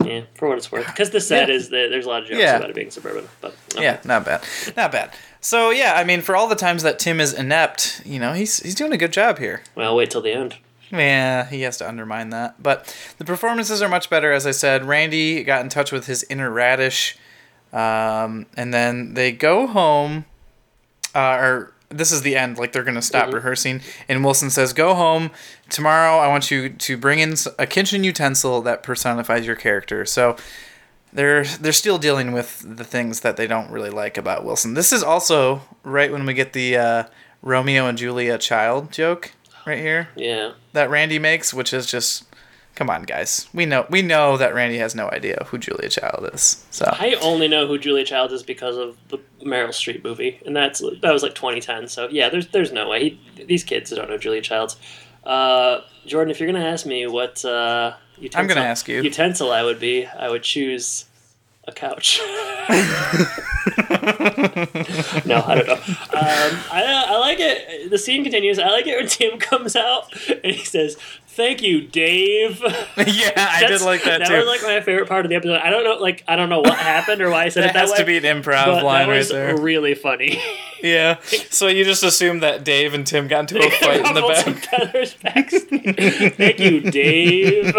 Yeah, 0.04 0.22
for 0.34 0.48
what 0.48 0.58
it's 0.58 0.70
worth. 0.70 0.86
Because 0.86 1.10
the 1.10 1.20
set 1.20 1.48
Yeah. 1.48 1.54
is 1.54 1.68
the, 1.70 1.88
there's 1.90 2.04
a 2.06 2.08
lot 2.08 2.22
of 2.22 2.28
jokes 2.28 2.38
Yeah. 2.40 2.56
about 2.56 2.68
it 2.70 2.76
being 2.76 2.90
suburban. 2.90 3.26
But 3.40 3.56
okay. 3.74 3.82
Yeah, 3.82 3.98
not 4.04 4.24
bad. 4.24 4.44
Not 4.76 4.92
bad. 4.92 5.12
So 5.40 5.70
yeah, 5.70 5.94
I 5.96 6.04
mean, 6.04 6.20
for 6.22 6.36
all 6.36 6.48
the 6.48 6.54
times 6.54 6.82
that 6.82 6.98
Tim 6.98 7.18
is 7.20 7.32
inept, 7.32 8.02
you 8.04 8.18
know, 8.18 8.32
he's 8.32 8.60
he's 8.62 8.74
doing 8.74 8.92
a 8.92 8.96
good 8.98 9.12
job 9.12 9.38
here. 9.38 9.62
Well, 9.74 9.96
wait 9.96 10.10
till 10.10 10.20
the 10.22 10.32
end. 10.32 10.56
Yeah, 10.92 11.46
he 11.48 11.62
has 11.62 11.78
to 11.78 11.88
undermine 11.88 12.30
that. 12.30 12.62
But 12.62 12.94
the 13.18 13.24
performances 13.24 13.82
are 13.82 13.88
much 13.88 14.08
better, 14.08 14.32
as 14.32 14.46
I 14.46 14.52
said. 14.52 14.84
Randy 14.84 15.42
got 15.42 15.62
in 15.62 15.68
touch 15.68 15.90
with 15.90 16.06
his 16.06 16.24
inner 16.30 16.48
radish, 16.50 17.16
um, 17.72 18.46
and 18.56 18.72
then 18.72 19.14
they 19.14 19.32
go 19.32 19.66
home. 19.66 20.26
Uh, 21.16 21.36
or 21.40 21.72
this 21.88 22.12
is 22.12 22.22
the 22.22 22.36
end. 22.36 22.58
Like 22.58 22.72
they're 22.72 22.82
gonna 22.84 23.00
stop 23.02 23.32
rehearsing, 23.32 23.80
and 24.08 24.24
Wilson 24.24 24.50
says, 24.50 24.72
"Go 24.72 24.94
home 24.94 25.30
tomorrow. 25.70 26.18
I 26.18 26.28
want 26.28 26.50
you 26.50 26.68
to 26.68 26.96
bring 26.96 27.18
in 27.20 27.34
a 27.58 27.66
kitchen 27.66 28.04
utensil 28.04 28.60
that 28.62 28.82
personifies 28.82 29.46
your 29.46 29.56
character." 29.56 30.04
So 30.04 30.36
they're 31.12 31.44
they're 31.44 31.72
still 31.72 31.98
dealing 31.98 32.32
with 32.32 32.64
the 32.76 32.84
things 32.84 33.20
that 33.20 33.36
they 33.36 33.46
don't 33.46 33.70
really 33.70 33.90
like 33.90 34.18
about 34.18 34.44
Wilson. 34.44 34.74
This 34.74 34.92
is 34.92 35.02
also 35.02 35.62
right 35.84 36.12
when 36.12 36.26
we 36.26 36.34
get 36.34 36.52
the 36.52 36.76
uh, 36.76 37.02
Romeo 37.42 37.86
and 37.86 37.96
Julia 37.96 38.36
child 38.38 38.90
joke 38.92 39.32
right 39.66 39.78
here 39.78 40.08
Yeah. 40.16 40.52
that 40.74 40.90
Randy 40.90 41.18
makes, 41.18 41.54
which 41.54 41.72
is 41.72 41.86
just 41.86 42.24
come 42.76 42.90
on 42.90 43.02
guys. 43.02 43.48
We 43.52 43.66
know 43.66 43.86
we 43.90 44.02
know 44.02 44.36
that 44.36 44.54
Randy 44.54 44.78
has 44.78 44.94
no 44.94 45.10
idea 45.10 45.44
who 45.46 45.58
Julia 45.58 45.88
Child 45.88 46.30
is. 46.32 46.64
So 46.70 46.88
I 46.92 47.16
only 47.20 47.48
know 47.48 47.66
who 47.66 47.78
Julia 47.78 48.04
Child 48.04 48.30
is 48.30 48.44
because 48.44 48.76
of 48.76 48.96
the 49.08 49.18
Meryl 49.42 49.70
Streep 49.70 50.04
movie, 50.04 50.40
and 50.46 50.54
that's 50.54 50.80
that 50.80 51.12
was 51.12 51.24
like 51.24 51.34
2010. 51.34 51.88
So 51.88 52.08
yeah, 52.08 52.28
there's 52.28 52.46
there's 52.48 52.70
no 52.70 52.88
way 52.88 53.18
he, 53.34 53.44
these 53.44 53.64
kids 53.64 53.90
don't 53.90 54.08
know 54.08 54.18
Julia 54.18 54.42
Childs. 54.42 54.76
Uh, 55.24 55.80
Jordan, 56.06 56.30
if 56.30 56.38
you're 56.38 56.50
gonna 56.50 56.64
ask 56.64 56.86
me 56.86 57.06
what 57.06 57.44
uh, 57.44 57.94
utensil, 58.18 58.40
I'm 58.40 58.46
gonna 58.46 58.66
ask 58.66 58.88
you. 58.88 59.02
utensil 59.02 59.50
I 59.50 59.64
would 59.64 59.80
be, 59.80 60.06
I 60.06 60.30
would 60.30 60.44
choose 60.44 61.06
a 61.64 61.72
couch. 61.72 62.20
no, 62.68 62.74
I 65.42 65.54
don't 65.54 65.66
know. 65.66 65.74
Um, 65.74 66.60
I, 66.72 67.04
I 67.08 67.18
like 67.18 67.38
it. 67.40 67.90
The 67.90 67.98
scene 67.98 68.22
continues. 68.22 68.58
I 68.58 68.68
like 68.68 68.86
it 68.86 68.96
when 68.96 69.08
Tim 69.08 69.38
comes 69.38 69.76
out 69.76 70.12
and 70.28 70.54
he 70.54 70.64
says, 70.64 70.96
Thank 71.36 71.60
you, 71.60 71.82
Dave. 71.82 72.60
yeah, 72.62 73.32
I 73.36 73.66
did 73.68 73.82
like 73.82 74.04
that, 74.04 74.20
That 74.20 74.28
too. 74.28 74.32
That 74.32 74.38
was 74.38 74.46
like 74.46 74.62
my 74.62 74.80
favorite 74.80 75.06
part 75.06 75.26
of 75.26 75.28
the 75.28 75.36
episode. 75.36 75.58
I 75.58 75.68
don't 75.68 75.84
know, 75.84 75.96
like 75.96 76.24
I 76.26 76.34
don't 76.34 76.48
know 76.48 76.60
what 76.60 76.78
happened 76.78 77.20
or 77.20 77.28
why 77.28 77.44
I 77.44 77.48
said 77.50 77.64
that 77.64 77.70
it 77.70 77.72
that 77.74 77.80
has 77.80 77.90
way. 77.90 77.98
to 77.98 78.04
be 78.06 78.16
an 78.16 78.22
improv 78.24 78.82
line 78.82 79.06
that 79.06 79.14
was 79.14 79.30
right 79.30 79.36
there. 79.36 79.60
really 79.60 79.94
funny. 79.94 80.40
yeah. 80.82 81.20
So 81.50 81.66
you 81.68 81.84
just 81.84 82.02
assume 82.02 82.40
that 82.40 82.64
Dave 82.64 82.94
and 82.94 83.06
Tim 83.06 83.28
got 83.28 83.52
into 83.52 83.58
a 83.58 83.70
fight 83.82 84.06
in 84.06 84.14
the 84.14 84.22
back. 84.22 84.44
some 84.44 84.54
feathers 84.54 85.14
backstage. 85.22 86.34
Thank 86.36 86.58
you, 86.58 86.80
Dave. 86.90 87.76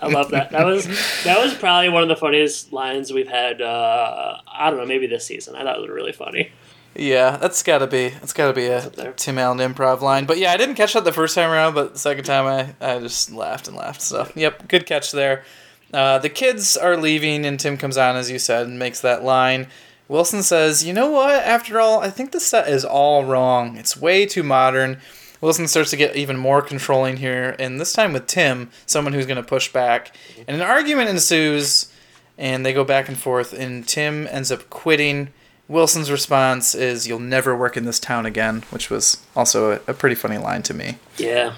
I 0.00 0.06
love 0.06 0.30
that. 0.30 0.48
That 0.52 0.64
was 0.64 0.86
that 1.24 1.38
was 1.44 1.52
probably 1.52 1.90
one 1.90 2.02
of 2.02 2.08
the 2.08 2.16
funniest 2.16 2.72
lines 2.72 3.12
we've 3.12 3.28
had. 3.28 3.60
Uh, 3.60 4.38
I 4.50 4.70
don't 4.70 4.78
know, 4.78 4.86
maybe 4.86 5.06
this 5.06 5.26
season. 5.26 5.56
I 5.56 5.62
thought 5.62 5.76
it 5.76 5.82
was 5.82 5.90
really 5.90 6.12
funny. 6.12 6.52
Yeah, 6.98 7.36
that's 7.36 7.62
gotta 7.62 7.86
be 7.86 8.08
that's 8.08 8.32
gotta 8.32 8.52
be 8.52 8.66
a. 8.66 9.12
Tim 9.16 9.38
Allen 9.38 9.58
improv 9.58 10.00
line. 10.00 10.26
But 10.26 10.38
yeah, 10.38 10.52
I 10.52 10.56
didn't 10.56 10.74
catch 10.74 10.94
that 10.94 11.04
the 11.04 11.12
first 11.12 11.34
time 11.36 11.50
around, 11.50 11.74
but 11.74 11.92
the 11.92 11.98
second 11.98 12.24
time 12.24 12.46
I, 12.46 12.74
I 12.84 12.98
just 12.98 13.30
laughed 13.32 13.68
and 13.68 13.76
laughed. 13.76 14.02
So 14.02 14.28
yep, 14.34 14.66
good 14.66 14.84
catch 14.84 15.12
there. 15.12 15.44
Uh, 15.94 16.18
the 16.18 16.28
kids 16.28 16.76
are 16.76 16.96
leaving, 16.96 17.46
and 17.46 17.58
Tim 17.58 17.76
comes 17.76 17.96
on 17.96 18.16
as 18.16 18.30
you 18.30 18.38
said 18.40 18.66
and 18.66 18.80
makes 18.80 19.00
that 19.00 19.22
line. 19.22 19.68
Wilson 20.08 20.42
says, 20.42 20.84
"You 20.84 20.92
know 20.92 21.08
what? 21.08 21.44
After 21.44 21.80
all, 21.80 22.00
I 22.00 22.10
think 22.10 22.32
the 22.32 22.40
set 22.40 22.68
is 22.68 22.84
all 22.84 23.24
wrong. 23.24 23.76
It's 23.76 23.96
way 23.96 24.26
too 24.26 24.42
modern." 24.42 24.98
Wilson 25.40 25.68
starts 25.68 25.90
to 25.90 25.96
get 25.96 26.16
even 26.16 26.36
more 26.36 26.62
controlling 26.62 27.18
here, 27.18 27.54
and 27.60 27.80
this 27.80 27.92
time 27.92 28.12
with 28.12 28.26
Tim, 28.26 28.70
someone 28.86 29.12
who's 29.12 29.26
going 29.26 29.36
to 29.36 29.42
push 29.44 29.72
back. 29.72 30.12
And 30.48 30.56
an 30.56 30.66
argument 30.66 31.10
ensues, 31.10 31.92
and 32.36 32.66
they 32.66 32.72
go 32.72 32.82
back 32.82 33.08
and 33.08 33.16
forth, 33.16 33.52
and 33.52 33.86
Tim 33.86 34.26
ends 34.26 34.50
up 34.50 34.68
quitting. 34.68 35.28
Wilson's 35.68 36.10
response 36.10 36.74
is, 36.74 37.06
You'll 37.06 37.18
never 37.18 37.54
work 37.56 37.76
in 37.76 37.84
this 37.84 38.00
town 38.00 38.26
again, 38.26 38.64
which 38.70 38.90
was 38.90 39.18
also 39.36 39.72
a, 39.72 39.80
a 39.88 39.94
pretty 39.94 40.14
funny 40.16 40.38
line 40.38 40.62
to 40.64 40.74
me. 40.74 40.96
Yeah. 41.18 41.54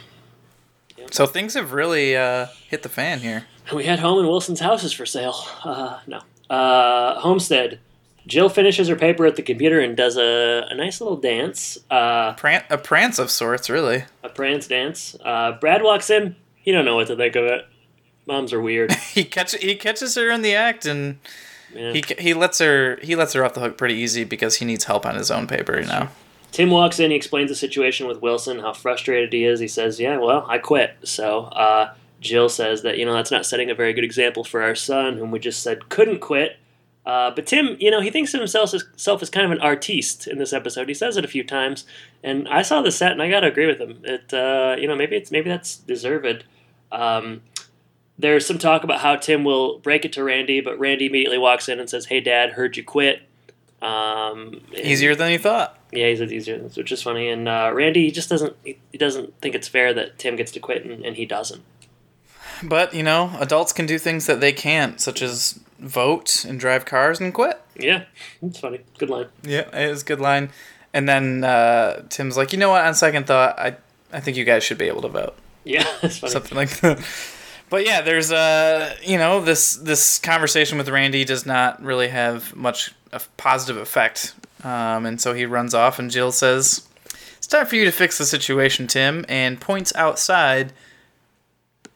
So 1.12 1.26
things 1.26 1.54
have 1.54 1.72
really 1.72 2.16
uh, 2.16 2.46
hit 2.68 2.82
the 2.82 2.88
fan 2.88 3.20
here. 3.20 3.46
We 3.74 3.84
had 3.84 3.98
home 4.00 4.18
and 4.18 4.28
Wilson's 4.28 4.60
house 4.60 4.84
is 4.84 4.92
for 4.92 5.06
sale. 5.06 5.34
Uh, 5.64 5.98
no. 6.06 6.20
Uh, 6.48 7.20
Homestead. 7.20 7.78
Jill 8.26 8.48
finishes 8.48 8.88
her 8.88 8.96
paper 8.96 9.24
at 9.26 9.36
the 9.36 9.42
computer 9.42 9.80
and 9.80 9.96
does 9.96 10.16
a, 10.16 10.66
a 10.70 10.74
nice 10.74 11.00
little 11.00 11.16
dance. 11.16 11.78
Uh, 11.90 12.34
Pran- 12.34 12.64
a 12.70 12.76
prance 12.78 13.18
of 13.18 13.30
sorts, 13.30 13.70
really. 13.70 14.04
a 14.22 14.28
prance 14.28 14.66
dance. 14.66 15.16
Uh, 15.24 15.52
Brad 15.52 15.82
walks 15.82 16.10
in. 16.10 16.36
He 16.56 16.70
don't 16.72 16.84
know 16.84 16.96
what 16.96 17.06
to 17.08 17.16
think 17.16 17.34
of 17.36 17.44
it. 17.44 17.66
Moms 18.26 18.52
are 18.52 18.60
weird. 18.60 18.92
He 19.14 19.24
catch 19.24 19.54
he 19.56 19.74
catches 19.74 20.14
her 20.16 20.30
in 20.30 20.42
the 20.42 20.54
act, 20.54 20.86
and 20.86 21.18
Yeah. 21.74 21.92
he 21.92 22.04
he 22.18 22.34
lets 22.34 22.58
her 22.58 22.98
he 23.02 23.14
lets 23.16 23.32
her 23.34 23.44
off 23.44 23.54
the 23.54 23.60
hook 23.60 23.78
pretty 23.78 23.94
easy 23.94 24.24
because 24.24 24.56
he 24.56 24.64
needs 24.64 24.84
help 24.84 25.06
on 25.06 25.14
his 25.14 25.30
own 25.30 25.46
paper, 25.46 25.78
you 25.78 25.86
know. 25.86 26.08
Tim 26.52 26.70
walks 26.70 26.98
in. 26.98 27.10
He 27.10 27.16
explains 27.16 27.48
the 27.48 27.54
situation 27.54 28.06
with 28.08 28.20
Wilson, 28.20 28.58
how 28.58 28.72
frustrated 28.72 29.32
he 29.32 29.44
is. 29.44 29.60
He 29.60 29.68
says, 29.68 30.00
"Yeah, 30.00 30.18
well, 30.18 30.44
I 30.48 30.58
quit." 30.58 30.96
So 31.04 31.44
uh, 31.44 31.94
Jill 32.20 32.48
says 32.48 32.82
that 32.82 32.98
you 32.98 33.04
know 33.04 33.12
that's 33.12 33.30
not 33.30 33.46
setting 33.46 33.70
a 33.70 33.74
very 33.74 33.92
good 33.92 34.04
example 34.04 34.44
for 34.44 34.62
our 34.62 34.74
son, 34.74 35.16
whom 35.16 35.30
we 35.30 35.38
just 35.38 35.62
said 35.62 35.88
couldn't 35.88 36.20
quit. 36.20 36.56
Uh, 37.06 37.30
but 37.30 37.46
Tim, 37.46 37.76
you 37.80 37.90
know, 37.90 38.00
he 38.00 38.10
thinks 38.10 38.34
of 38.34 38.40
himself 38.40 38.74
as, 38.74 38.84
self 38.96 39.22
as 39.22 39.30
kind 39.30 39.46
of 39.46 39.52
an 39.52 39.60
artiste 39.60 40.26
in 40.26 40.38
this 40.38 40.52
episode. 40.52 40.86
He 40.86 40.94
says 40.94 41.16
it 41.16 41.24
a 41.24 41.28
few 41.28 41.42
times, 41.42 41.84
and 42.22 42.46
I 42.48 42.62
saw 42.62 42.82
the 42.82 42.92
set, 42.92 43.12
and 43.12 43.22
I 43.22 43.30
gotta 43.30 43.46
agree 43.46 43.66
with 43.66 43.80
him. 43.80 44.00
It, 44.04 44.32
uh, 44.34 44.76
you 44.78 44.86
know, 44.86 44.96
maybe 44.96 45.16
it's 45.16 45.30
maybe 45.30 45.48
that's 45.48 45.76
deserved. 45.76 46.44
Um, 46.92 47.42
there's 48.20 48.46
some 48.46 48.58
talk 48.58 48.84
about 48.84 49.00
how 49.00 49.16
Tim 49.16 49.44
will 49.44 49.78
break 49.78 50.04
it 50.04 50.12
to 50.14 50.24
Randy, 50.24 50.60
but 50.60 50.78
Randy 50.78 51.06
immediately 51.06 51.38
walks 51.38 51.68
in 51.68 51.80
and 51.80 51.88
says, 51.88 52.06
"Hey, 52.06 52.20
Dad, 52.20 52.50
heard 52.52 52.76
you 52.76 52.84
quit." 52.84 53.22
Um, 53.82 54.60
Easier 54.76 55.14
than 55.14 55.30
he 55.30 55.38
thought. 55.38 55.78
yeah, 55.90 56.08
he 56.08 56.16
says 56.16 56.30
easier, 56.30 56.58
which 56.58 56.92
is 56.92 57.02
funny. 57.02 57.28
And 57.30 57.48
uh, 57.48 57.70
Randy 57.72 58.04
he 58.04 58.10
just 58.10 58.28
doesn't 58.28 58.54
he, 58.62 58.78
he 58.92 58.98
doesn't 58.98 59.40
think 59.40 59.54
it's 59.54 59.68
fair 59.68 59.94
that 59.94 60.18
Tim 60.18 60.36
gets 60.36 60.52
to 60.52 60.60
quit 60.60 60.84
and, 60.84 61.02
and 61.04 61.16
he 61.16 61.24
doesn't. 61.24 61.62
But 62.62 62.92
you 62.92 63.02
know, 63.02 63.32
adults 63.40 63.72
can 63.72 63.86
do 63.86 63.98
things 63.98 64.26
that 64.26 64.40
they 64.40 64.52
can't, 64.52 65.00
such 65.00 65.22
as 65.22 65.58
vote 65.78 66.44
and 66.44 66.60
drive 66.60 66.84
cars 66.84 67.20
and 67.20 67.32
quit. 67.32 67.58
Yeah, 67.74 68.04
it's 68.42 68.58
funny. 68.60 68.80
Good 68.98 69.08
line. 69.08 69.28
Yeah, 69.42 69.74
it 69.74 69.88
was 69.88 70.02
a 70.02 70.04
good 70.04 70.20
line. 70.20 70.50
And 70.92 71.08
then 71.08 71.42
uh, 71.44 72.02
Tim's 72.10 72.36
like, 72.36 72.52
you 72.52 72.58
know 72.58 72.68
what? 72.68 72.84
On 72.84 72.92
second 72.94 73.26
thought, 73.26 73.58
I 73.58 73.76
I 74.12 74.20
think 74.20 74.36
you 74.36 74.44
guys 74.44 74.62
should 74.62 74.76
be 74.76 74.88
able 74.88 75.00
to 75.02 75.08
vote. 75.08 75.36
Yeah, 75.64 75.86
it's 76.02 76.18
funny. 76.18 76.32
something 76.32 76.56
like 76.58 76.80
that. 76.80 76.98
But 77.70 77.86
yeah, 77.86 78.00
there's 78.02 78.32
uh, 78.32 78.96
you 79.02 79.16
know, 79.16 79.40
this 79.40 79.76
this 79.76 80.18
conversation 80.18 80.76
with 80.76 80.88
Randy 80.88 81.24
does 81.24 81.46
not 81.46 81.80
really 81.82 82.08
have 82.08 82.54
much 82.54 82.92
of 83.12 83.34
positive 83.36 83.80
effect, 83.80 84.34
um, 84.64 85.06
and 85.06 85.20
so 85.20 85.32
he 85.34 85.46
runs 85.46 85.72
off, 85.72 86.00
and 86.00 86.10
Jill 86.10 86.32
says, 86.32 86.88
"It's 87.38 87.46
time 87.46 87.66
for 87.66 87.76
you 87.76 87.84
to 87.84 87.92
fix 87.92 88.18
the 88.18 88.26
situation, 88.26 88.88
Tim," 88.88 89.24
and 89.28 89.60
points 89.60 89.94
outside. 89.94 90.72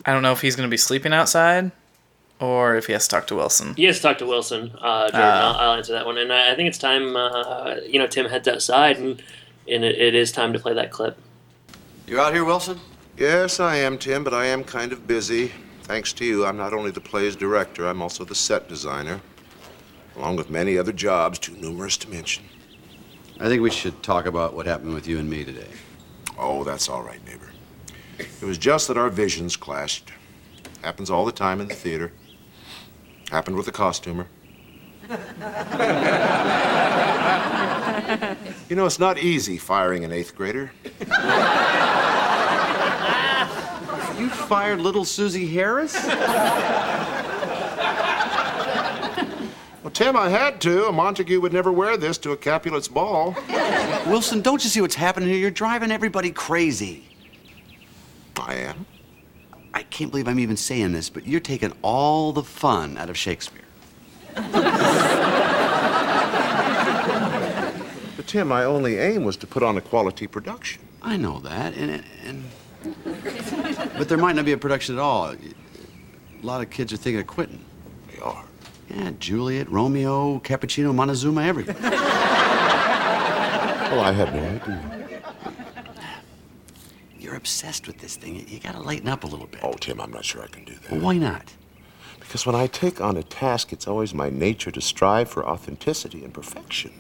I 0.07 0.13
don't 0.13 0.23
know 0.23 0.33
if 0.33 0.43
he's 0.43 0.55
going 0.55 0.69
to 0.69 0.71
be 0.71 0.77
sleeping 0.77 1.13
outside, 1.13 1.73
or 2.39 2.77
if 2.77 2.87
he 2.87 2.93
has 2.93 3.09
to 3.09 3.17
talk 3.17 3.27
to 3.29 3.35
Wilson. 3.35 3.75
He 3.75 3.85
has 3.85 3.97
to 3.97 4.03
talk 4.03 4.19
to 4.19 4.27
Wilson. 4.27 4.71
Uh, 4.81 5.11
Jordan, 5.11 5.21
I'll, 5.21 5.55
I'll 5.55 5.73
answer 5.73 5.93
that 5.95 6.07
one. 6.07 6.19
And 6.19 6.33
I, 6.33 6.53
I 6.53 6.55
think 6.55 6.69
it's 6.69 6.79
time. 6.79 7.17
Uh, 7.17 7.77
you 7.85 7.99
know, 7.99 8.07
Tim 8.07 8.27
heads 8.27 8.47
outside, 8.47 8.99
and 8.99 9.21
and 9.69 9.83
it, 9.83 9.99
it 9.99 10.15
is 10.15 10.31
time 10.31 10.53
to 10.53 10.61
play 10.61 10.75
that 10.75 10.93
clip. 10.93 11.19
You 12.07 12.21
out 12.21 12.33
here, 12.33 12.45
Wilson? 12.45 12.79
Yes, 13.17 13.59
I 13.59 13.77
am, 13.77 13.99
Tim, 13.99 14.23
but 14.23 14.35
I 14.35 14.47
am 14.47 14.63
kind 14.63 14.93
of 14.93 15.07
busy. 15.07 15.53
Thanks 15.85 16.15
to 16.15 16.25
you, 16.25 16.47
I'm 16.47 16.57
not 16.57 16.73
only 16.73 16.91
the 16.91 17.03
play's 17.03 17.37
director, 17.37 17.87
I'm 17.87 18.01
also 18.01 18.25
the 18.25 18.35
set 18.35 18.71
designer, 18.71 19.21
along 20.17 20.37
with 20.37 20.49
many 20.49 20.79
other 20.79 20.93
jobs 20.93 21.39
too 21.39 21.53
numerous 21.57 21.99
to 21.99 22.09
mention. 22.09 22.43
I 23.39 23.49
think 23.49 23.61
we 23.61 23.71
should 23.71 24.03
talk 24.03 24.25
about 24.25 24.55
what 24.55 24.65
happened 24.65 24.95
with 24.95 25.07
you 25.07 25.19
and 25.19 25.29
me 25.29 25.45
today. 25.45 25.69
Oh, 26.39 26.65
that's 26.65 26.89
all 26.89 27.03
right, 27.03 27.23
neighbor. 27.27 27.51
It 28.19 28.47
was 28.47 28.57
just 28.57 28.89
that 28.89 28.97
our 28.97 29.11
visions 29.11 29.59
clashed. 29.59 30.11
Happens 30.83 31.11
all 31.11 31.27
the 31.27 31.33
time 31.33 31.61
in 31.61 31.69
the 31.69 31.75
theater. 31.75 32.13
Happened 33.31 33.57
with 33.57 33.67
the 33.67 33.73
costumer. 33.73 34.27
you 38.71 38.77
know, 38.77 38.87
it's 38.87 38.99
not 38.99 39.19
easy 39.19 39.59
firing 39.59 40.03
an 40.03 40.13
eighth 40.13 40.35
grader. 40.35 40.73
You 44.25 44.31
fired 44.31 44.81
little 44.81 45.05
Susie 45.05 45.47
Harris? 45.47 45.93
Well, 49.83 49.91
Tim, 49.93 50.17
I 50.17 50.31
had 50.31 50.63
to. 50.63 50.87
A 50.87 50.93
Montague 50.93 51.39
would 51.43 51.53
never 51.53 51.71
wear 51.71 51.99
this 51.99 52.17
to 52.19 52.33
a 52.33 52.37
Capulet's 52.39 52.89
ball. 52.89 53.37
Wilson, 54.07 54.41
don't 54.41 54.65
you 54.65 54.71
see 54.71 54.81
what's 54.81 54.95
happening 54.95 55.29
here? 55.29 55.37
You're 55.37 55.51
driving 55.51 55.93
everybody 55.93 56.31
crazy. 56.31 57.05
I 58.35 58.55
am. 58.55 58.87
I 59.75 59.83
can't 59.83 60.11
believe 60.11 60.27
I'm 60.27 60.41
even 60.41 60.57
saying 60.57 60.93
this, 60.93 61.11
but 61.11 61.27
you're 61.27 61.39
taking 61.39 61.75
all 61.83 62.33
the 62.33 62.43
fun 62.43 62.97
out 62.97 63.11
of 63.11 63.19
Shakespeare. 63.19 63.61
But, 68.17 68.27
Tim, 68.27 68.49
my 68.49 68.65
only 68.65 68.97
aim 68.97 69.25
was 69.25 69.37
to 69.37 69.47
put 69.47 69.63
on 69.63 69.77
a 69.77 69.83
quality 69.83 70.27
production. 70.27 70.81
I 71.03 71.19
know 71.19 71.41
that, 71.41 71.75
and, 71.75 72.03
and 72.25 72.45
but 73.97 74.09
there 74.09 74.19
might 74.19 74.37
not 74.37 74.45
be 74.45 74.53
a 74.53 74.59
production 74.59 74.97
at 74.97 75.01
all. 75.01 75.31
A 75.31 75.37
lot 76.43 76.61
of 76.61 76.71
kids 76.71 76.93
are 76.93 76.97
thinking 76.97 77.21
of 77.21 77.27
quitting. 77.27 77.65
They 78.13 78.21
are. 78.21 78.45
Yeah, 78.91 79.13
Juliet, 79.19 79.71
Romeo, 79.71 80.39
Cappuccino, 80.41 80.95
Montezuma, 80.95 81.43
everything. 81.43 81.77
Well, 83.95 84.03
I 84.03 84.13
had 84.13 84.35
no 84.35 84.43
idea. 84.43 85.07
You're 87.19 87.37
obsessed 87.37 87.87
with 87.87 87.99
this 87.99 88.17
thing. 88.17 88.45
You, 88.49 88.59
gotta 88.59 88.81
lighten 88.81 89.09
up 89.09 89.23
a 89.23 89.27
little 89.27 89.47
bit. 89.47 89.61
Oh, 89.63 89.75
Tim, 89.75 90.01
I'm 90.01 90.11
not 90.11 90.25
sure 90.25 90.43
I 90.43 90.49
can 90.49 90.65
do 90.65 90.75
that. 90.75 90.91
Well, 90.91 91.01
why 91.01 91.17
not? 91.17 91.55
Because 92.19 92.45
when 92.45 92.57
I 92.57 92.67
take 92.67 93.01
on 93.01 93.17
a 93.17 93.23
task, 93.23 93.73
it's 93.73 93.87
always 93.87 94.13
my 94.13 94.31
nature 94.31 94.73
to 94.73 94.81
strive 94.81 95.29
for 95.29 95.47
authenticity 95.47 96.25
and 96.25 96.35
perfection. 96.35 96.93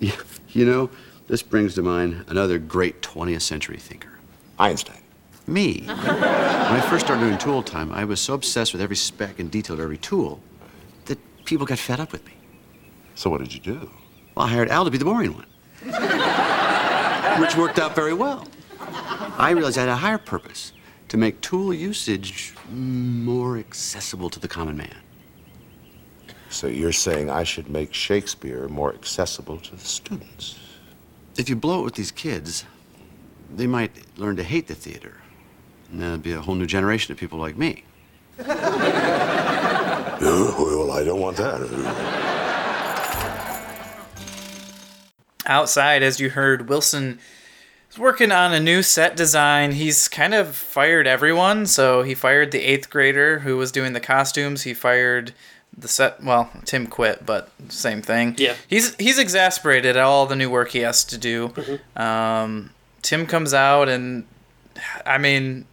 You, 0.00 0.12
you 0.52 0.64
know, 0.64 0.90
this 1.28 1.42
brings 1.42 1.74
to 1.74 1.82
mind 1.82 2.24
another 2.28 2.58
great 2.58 3.02
20th 3.02 3.42
century 3.42 3.76
thinker. 3.76 4.18
Einstein. 4.58 5.02
Me. 5.46 5.82
when 5.86 5.96
I 5.96 6.80
first 6.90 7.06
started 7.06 7.24
doing 7.24 7.38
tool 7.38 7.62
time, 7.62 7.92
I 7.92 8.04
was 8.04 8.20
so 8.20 8.34
obsessed 8.34 8.72
with 8.72 8.82
every 8.82 8.96
spec 8.96 9.38
and 9.38 9.50
detail 9.50 9.74
of 9.74 9.80
every 9.80 9.98
tool 9.98 10.40
that 11.04 11.18
people 11.44 11.66
got 11.66 11.78
fed 11.78 12.00
up 12.00 12.12
with 12.12 12.24
me. 12.26 12.32
So 13.14 13.30
what 13.30 13.40
did 13.40 13.54
you 13.54 13.60
do? 13.60 13.90
Well, 14.34 14.46
I 14.46 14.50
hired 14.50 14.68
Al 14.68 14.84
to 14.84 14.90
be 14.90 14.98
the 14.98 15.04
boring 15.04 15.34
one, 15.34 15.46
which 17.40 17.56
worked 17.56 17.78
out 17.78 17.94
very 17.94 18.12
well. 18.12 18.46
I 19.38 19.50
realized 19.50 19.78
I 19.78 19.82
had 19.82 19.88
a 19.88 19.96
higher 19.96 20.18
purpose 20.18 20.72
to 21.08 21.16
make 21.16 21.40
tool 21.40 21.72
usage 21.72 22.54
more 22.70 23.56
accessible 23.56 24.28
to 24.30 24.40
the 24.40 24.48
common 24.48 24.76
man. 24.76 24.96
So 26.50 26.66
you're 26.66 26.92
saying 26.92 27.30
I 27.30 27.44
should 27.44 27.68
make 27.68 27.94
Shakespeare 27.94 28.68
more 28.68 28.94
accessible 28.94 29.58
to 29.58 29.76
the 29.76 29.84
students? 29.84 30.58
If 31.36 31.48
you 31.48 31.56
blow 31.56 31.80
it 31.80 31.84
with 31.84 31.94
these 31.94 32.10
kids, 32.10 32.64
they 33.54 33.66
might 33.66 33.92
learn 34.18 34.36
to 34.36 34.42
hate 34.42 34.66
the 34.66 34.74
theater. 34.74 35.14
And 35.90 36.00
there'll 36.00 36.18
be 36.18 36.32
a 36.32 36.40
whole 36.40 36.54
new 36.54 36.66
generation 36.66 37.12
of 37.12 37.18
people 37.18 37.38
like 37.38 37.56
me. 37.56 37.84
well, 38.38 38.56
I 40.92 41.04
don't 41.04 41.20
want 41.20 41.36
that. 41.36 41.60
Outside, 45.46 46.02
as 46.02 46.18
you 46.20 46.30
heard, 46.30 46.68
Wilson 46.68 47.18
is 47.90 47.98
working 47.98 48.32
on 48.32 48.52
a 48.52 48.60
new 48.60 48.82
set 48.82 49.16
design. 49.16 49.72
He's 49.72 50.08
kind 50.08 50.34
of 50.34 50.54
fired 50.54 51.06
everyone. 51.06 51.66
So 51.66 52.02
he 52.02 52.14
fired 52.14 52.50
the 52.50 52.60
eighth 52.60 52.90
grader 52.90 53.40
who 53.40 53.56
was 53.56 53.70
doing 53.72 53.92
the 53.92 54.00
costumes. 54.00 54.62
He 54.62 54.74
fired 54.74 55.32
the 55.76 55.88
set. 55.88 56.22
Well, 56.22 56.50
Tim 56.64 56.86
quit, 56.86 57.24
but 57.24 57.50
same 57.68 58.02
thing. 58.02 58.34
Yeah. 58.38 58.54
He's 58.66 58.94
he's 58.96 59.18
exasperated 59.18 59.96
at 59.96 60.02
all 60.02 60.26
the 60.26 60.36
new 60.36 60.50
work 60.50 60.70
he 60.70 60.80
has 60.80 61.04
to 61.04 61.18
do. 61.18 61.52
Um, 61.94 62.70
Tim 63.02 63.26
comes 63.26 63.54
out 63.54 63.88
and, 63.88 64.26
I 65.04 65.18
mean, 65.18 65.66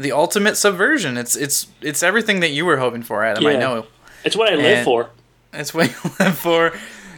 the 0.00 0.12
ultimate 0.12 0.56
subversion. 0.56 1.16
It's 1.16 1.36
it's 1.36 1.66
it's 1.80 2.02
everything 2.02 2.40
that 2.40 2.50
you 2.50 2.64
were 2.64 2.78
hoping 2.78 3.02
for, 3.02 3.24
Adam. 3.24 3.46
I 3.46 3.56
know. 3.56 3.86
It's 4.24 4.36
what 4.36 4.52
I 4.52 4.56
live 4.56 4.78
And- 4.78 4.84
for. 4.84 5.10
It's 5.52 5.74
what 5.74 5.88
you 6.04 6.10
live 6.18 6.38
for. 6.38 6.72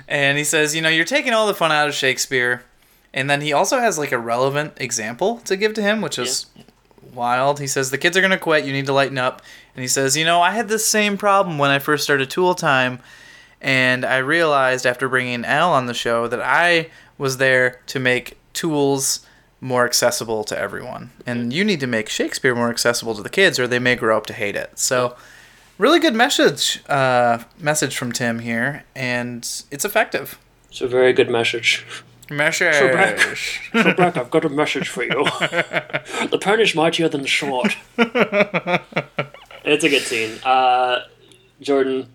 And 0.08 0.36
he 0.38 0.44
says, 0.44 0.74
you 0.74 0.82
know, 0.82 0.88
you're 0.88 1.04
taking 1.04 1.32
all 1.32 1.46
the 1.46 1.54
fun 1.54 1.70
out 1.72 1.88
of 1.88 1.94
Shakespeare. 1.94 2.64
And 3.14 3.28
then 3.28 3.40
he 3.42 3.52
also 3.52 3.78
has 3.78 3.98
like 3.98 4.10
a 4.12 4.18
relevant 4.18 4.72
example 4.78 5.38
to 5.44 5.56
give 5.56 5.74
to 5.74 5.82
him, 5.82 6.00
which 6.00 6.18
is 6.18 6.46
wild. 7.12 7.60
He 7.60 7.66
says, 7.66 7.90
the 7.90 7.98
kids 7.98 8.16
are 8.16 8.20
going 8.20 8.30
to 8.30 8.38
quit. 8.38 8.64
You 8.64 8.72
need 8.72 8.86
to 8.86 8.92
lighten 8.92 9.18
up. 9.18 9.42
And 9.74 9.82
he 9.82 9.88
says, 9.88 10.16
you 10.16 10.24
know, 10.24 10.40
I 10.40 10.50
had 10.52 10.68
this 10.68 10.86
same 10.86 11.16
problem 11.18 11.58
when 11.58 11.70
I 11.70 11.78
first 11.78 12.04
started 12.04 12.30
Tool 12.30 12.54
Time. 12.54 13.00
And 13.60 14.04
I 14.04 14.16
realized 14.18 14.86
after 14.86 15.08
bringing 15.08 15.44
Al 15.44 15.72
on 15.72 15.86
the 15.86 15.94
show 15.94 16.26
that 16.26 16.40
I 16.40 16.88
was 17.18 17.36
there 17.36 17.80
to 17.88 18.00
make 18.00 18.38
tools 18.54 19.26
more 19.62 19.86
accessible 19.86 20.42
to 20.42 20.58
everyone. 20.58 21.12
And 21.24 21.52
you 21.52 21.64
need 21.64 21.80
to 21.80 21.86
make 21.86 22.08
Shakespeare 22.08 22.54
more 22.54 22.68
accessible 22.68 23.14
to 23.14 23.22
the 23.22 23.30
kids 23.30 23.58
or 23.58 23.66
they 23.66 23.78
may 23.78 23.94
grow 23.94 24.16
up 24.16 24.26
to 24.26 24.32
hate 24.32 24.56
it. 24.56 24.78
So 24.78 25.16
really 25.78 26.00
good 26.00 26.14
message 26.14 26.82
uh, 26.88 27.38
message 27.58 27.96
from 27.96 28.12
Tim 28.12 28.40
here, 28.40 28.84
and 28.94 29.38
it's 29.70 29.84
effective. 29.84 30.38
It's 30.68 30.80
a 30.80 30.88
very 30.88 31.12
good 31.12 31.30
message. 31.30 31.86
Message. 32.30 32.74
So, 33.72 33.92
Breck, 33.92 34.16
I've 34.16 34.30
got 34.30 34.44
a 34.44 34.48
message 34.48 34.88
for 34.88 35.02
you. 35.02 35.10
the 36.30 36.38
pen 36.40 36.60
is 36.60 36.74
mightier 36.74 37.08
than 37.08 37.22
the 37.22 37.28
sword. 37.28 37.74
it's 39.64 39.84
a 39.84 39.88
good 39.88 40.02
scene. 40.02 40.38
Uh, 40.42 41.00
Jordan, 41.60 42.08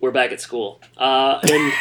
we're 0.00 0.10
back 0.10 0.32
at 0.32 0.40
school. 0.40 0.80
Uh, 0.96 1.38
and 1.42 1.72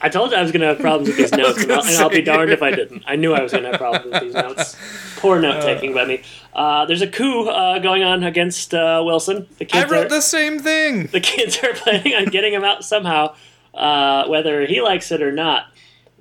I 0.00 0.08
told 0.08 0.32
you 0.32 0.36
I 0.36 0.42
was 0.42 0.52
going 0.52 0.60
to 0.60 0.66
have 0.66 0.78
problems 0.78 1.08
with 1.08 1.16
these 1.16 1.32
notes, 1.38 1.62
and 1.62 1.72
I'll, 1.72 1.82
and 1.82 1.96
I'll 1.96 2.10
be 2.10 2.22
darned 2.22 2.50
if 2.50 2.62
I 2.62 2.70
didn't. 2.70 3.04
I 3.06 3.16
knew 3.16 3.32
I 3.32 3.42
was 3.42 3.52
going 3.52 3.64
to 3.64 3.70
have 3.70 3.78
problems 3.80 4.12
with 4.12 4.22
these 4.22 4.34
notes. 4.34 4.76
Poor 5.16 5.40
note 5.40 5.62
taking 5.62 5.94
by 5.94 6.04
me. 6.04 6.22
Uh, 6.52 6.84
there's 6.84 7.02
a 7.02 7.06
coup 7.08 7.48
uh, 7.48 7.78
going 7.78 8.02
on 8.02 8.22
against 8.22 8.74
uh, 8.74 9.02
Wilson. 9.04 9.48
The 9.58 9.64
kids 9.64 9.90
I 9.90 9.94
wrote 9.94 10.06
are, 10.06 10.08
the 10.10 10.20
same 10.20 10.58
thing. 10.58 11.06
the 11.06 11.20
kids 11.20 11.58
are 11.62 11.72
planning 11.74 12.12
on 12.14 12.26
getting 12.26 12.52
him 12.52 12.64
out 12.64 12.84
somehow, 12.84 13.34
uh, 13.72 14.26
whether 14.26 14.66
he 14.66 14.82
likes 14.82 15.10
it 15.10 15.22
or 15.22 15.32
not. 15.32 15.66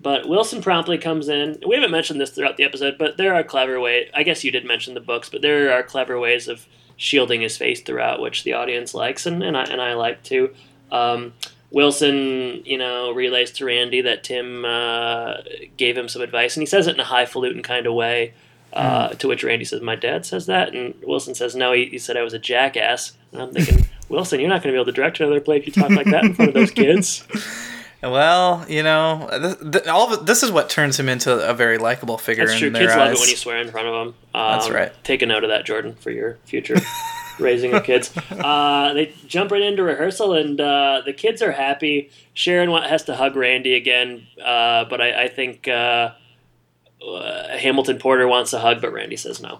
But 0.01 0.28
Wilson 0.28 0.62
promptly 0.62 0.97
comes 0.97 1.30
in. 1.30 1.60
We 1.66 1.76
haven't 1.76 1.91
mentioned 1.91 2.20
this 2.20 2.32
throughout 2.32 2.58
the 2.58 2.64
episode, 2.64 2.97
but 2.97 3.18
there 3.18 3.36
are 3.36 3.43
clever 3.43 3.80
ways. 3.80 4.10
I 4.14 4.24
guess 4.24 4.43
you 4.43 4.51
did 4.51 4.66
mention 4.66 4.93
the 4.93 4.99
books, 4.99 5.30
but 5.30 5.41
there 5.41 5.72
are 5.72 5.84
clever 5.84 6.20
ways 6.20 6.47
of 6.47 6.68
shielding 6.97 7.41
his 7.41 7.58
face 7.58 7.82
throughout, 7.82 8.22
which 8.22 8.43
the 8.43 8.54
audience 8.54 8.93
likes, 8.93 9.26
and, 9.26 9.41
and 9.43 9.58
I 9.58 9.64
and 9.64 9.82
I 9.82 9.93
like 9.93 10.24
too. 10.24 10.54
Um, 10.91 11.34
Wilson, 11.74 12.63
you 12.65 12.78
know, 12.78 13.11
relays 13.11 13.51
to 13.53 13.65
Randy 13.65 14.01
that 14.01 14.24
Tim 14.24 14.63
uh, 14.63 15.38
gave 15.76 15.97
him 15.97 16.07
some 16.07 16.21
advice, 16.21 16.55
and 16.55 16.61
he 16.61 16.65
says 16.67 16.88
it 16.88 16.93
in 16.93 16.99
a 17.01 17.03
highfalutin 17.05 17.63
kind 17.63 17.86
of 17.88 17.93
way. 17.93 18.34
Uh, 18.71 19.09
To 19.09 19.28
which 19.28 19.43
Randy 19.43 19.65
says, 19.65 19.82
"My 19.82 19.95
dad 19.95 20.26
says 20.26 20.45
that," 20.47 20.74
and 20.74 20.95
Wilson 21.03 21.36
says, 21.36 21.55
"No, 21.55 21.74
he, 21.74 21.86
he 21.86 21.99
said 21.99 22.17
I 22.17 22.24
was 22.24 22.34
a 22.34 22.39
jackass." 22.39 23.13
And 23.32 23.41
I'm 23.41 23.51
thinking, 23.53 23.86
Wilson, 24.09 24.39
you're 24.39 24.49
not 24.49 24.63
going 24.63 24.74
to 24.74 24.78
be 24.78 24.82
able 24.82 24.86
to 24.86 24.91
direct 24.91 25.19
another 25.19 25.39
play 25.41 25.57
if 25.57 25.67
you 25.67 25.74
talk 25.74 25.91
like 25.91 26.07
that 26.07 26.24
in 26.24 26.34
front 26.34 26.49
of 26.49 26.55
those 26.55 26.71
kids. 26.71 27.24
Well, 28.03 28.65
you 28.67 28.84
know, 28.84 29.30
th- 29.71 29.88
all 29.88 30.17
this 30.17 30.43
is 30.43 30.51
what 30.51 30.69
turns 30.69 30.99
him 30.99 31.07
into 31.07 31.32
a 31.49 31.53
very 31.53 31.78
likable 31.78 32.17
figure 32.17 32.45
That's 32.45 32.61
in 32.61 32.74
true. 32.74 32.80
Kids 32.82 32.91
eyes. 32.91 32.97
love 32.97 33.11
it 33.13 33.19
when 33.21 33.30
you 33.30 33.38
swear 33.38 33.61
in 33.61 33.71
front 33.71 33.88
of 33.88 33.93
them. 33.93 34.07
Um, 34.36 34.51
That's 34.51 34.69
right. 34.69 34.91
Take 35.05 35.21
a 35.21 35.26
note 35.26 35.45
of 35.45 35.49
that, 35.51 35.63
Jordan, 35.65 35.95
for 35.95 36.11
your 36.11 36.38
future 36.43 36.76
raising 37.40 37.74
of 37.74 37.84
kids. 37.84 38.12
Uh, 38.44 38.94
they 38.94 39.14
jump 39.26 39.52
right 39.52 39.62
into 39.62 39.84
rehearsal, 39.84 40.34
and 40.34 40.60
uh, 40.60 41.02
the 41.06 41.14
kids 41.14 41.42
are 41.42 41.52
happy. 41.52 42.10
Sharon 42.34 42.70
has 42.84 43.04
to 43.04 43.16
hug 43.16 43.36
Randy 43.36 43.74
again, 43.76 44.28
uh, 44.44 44.86
but 44.86 45.00
I, 45.00 45.24
I 45.24 45.28
think 45.30 45.68
uh, 45.68 46.12
uh, 47.08 47.58
Hamilton 47.58 48.00
Porter 48.00 48.28
wants 48.28 48.52
a 48.52 48.60
hug, 48.60 48.82
but 48.82 48.92
Randy 48.92 49.16
says 49.16 49.42
no. 49.42 49.60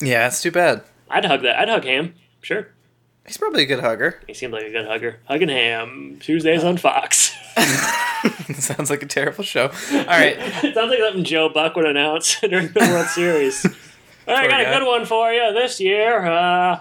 yeah, 0.00 0.26
it's 0.26 0.42
too 0.42 0.50
bad. 0.50 0.82
I'd 1.10 1.24
hug 1.24 1.42
that. 1.42 1.58
I'd 1.58 1.68
hug 1.68 1.84
Ham. 1.84 2.14
Sure. 2.42 2.68
He's 3.26 3.36
probably 3.36 3.62
a 3.62 3.66
good 3.66 3.80
hugger. 3.80 4.20
He 4.26 4.34
seemed 4.34 4.52
like 4.52 4.64
a 4.64 4.70
good 4.70 4.86
hugger. 4.86 5.20
Hugging 5.24 5.48
Ham 5.48 6.18
Tuesdays 6.20 6.64
on 6.64 6.76
Fox. 6.76 7.34
Sounds 8.54 8.88
like 8.90 9.02
a 9.02 9.06
terrible 9.06 9.44
show. 9.44 9.64
All 9.68 10.04
right. 10.06 10.38
sounds 10.62 10.74
like 10.90 10.98
something 10.98 11.24
Joe 11.24 11.48
Buck 11.48 11.76
would 11.76 11.84
announce 11.84 12.40
during 12.40 12.68
the 12.68 12.80
World 12.80 13.06
Series. 13.08 13.66
I 14.28 14.48
got 14.48 14.60
a 14.60 14.78
good 14.78 14.86
one 14.86 15.06
for 15.06 15.32
you 15.32 15.52
this 15.52 15.80
year. 15.80 16.24
Uh, 16.26 16.80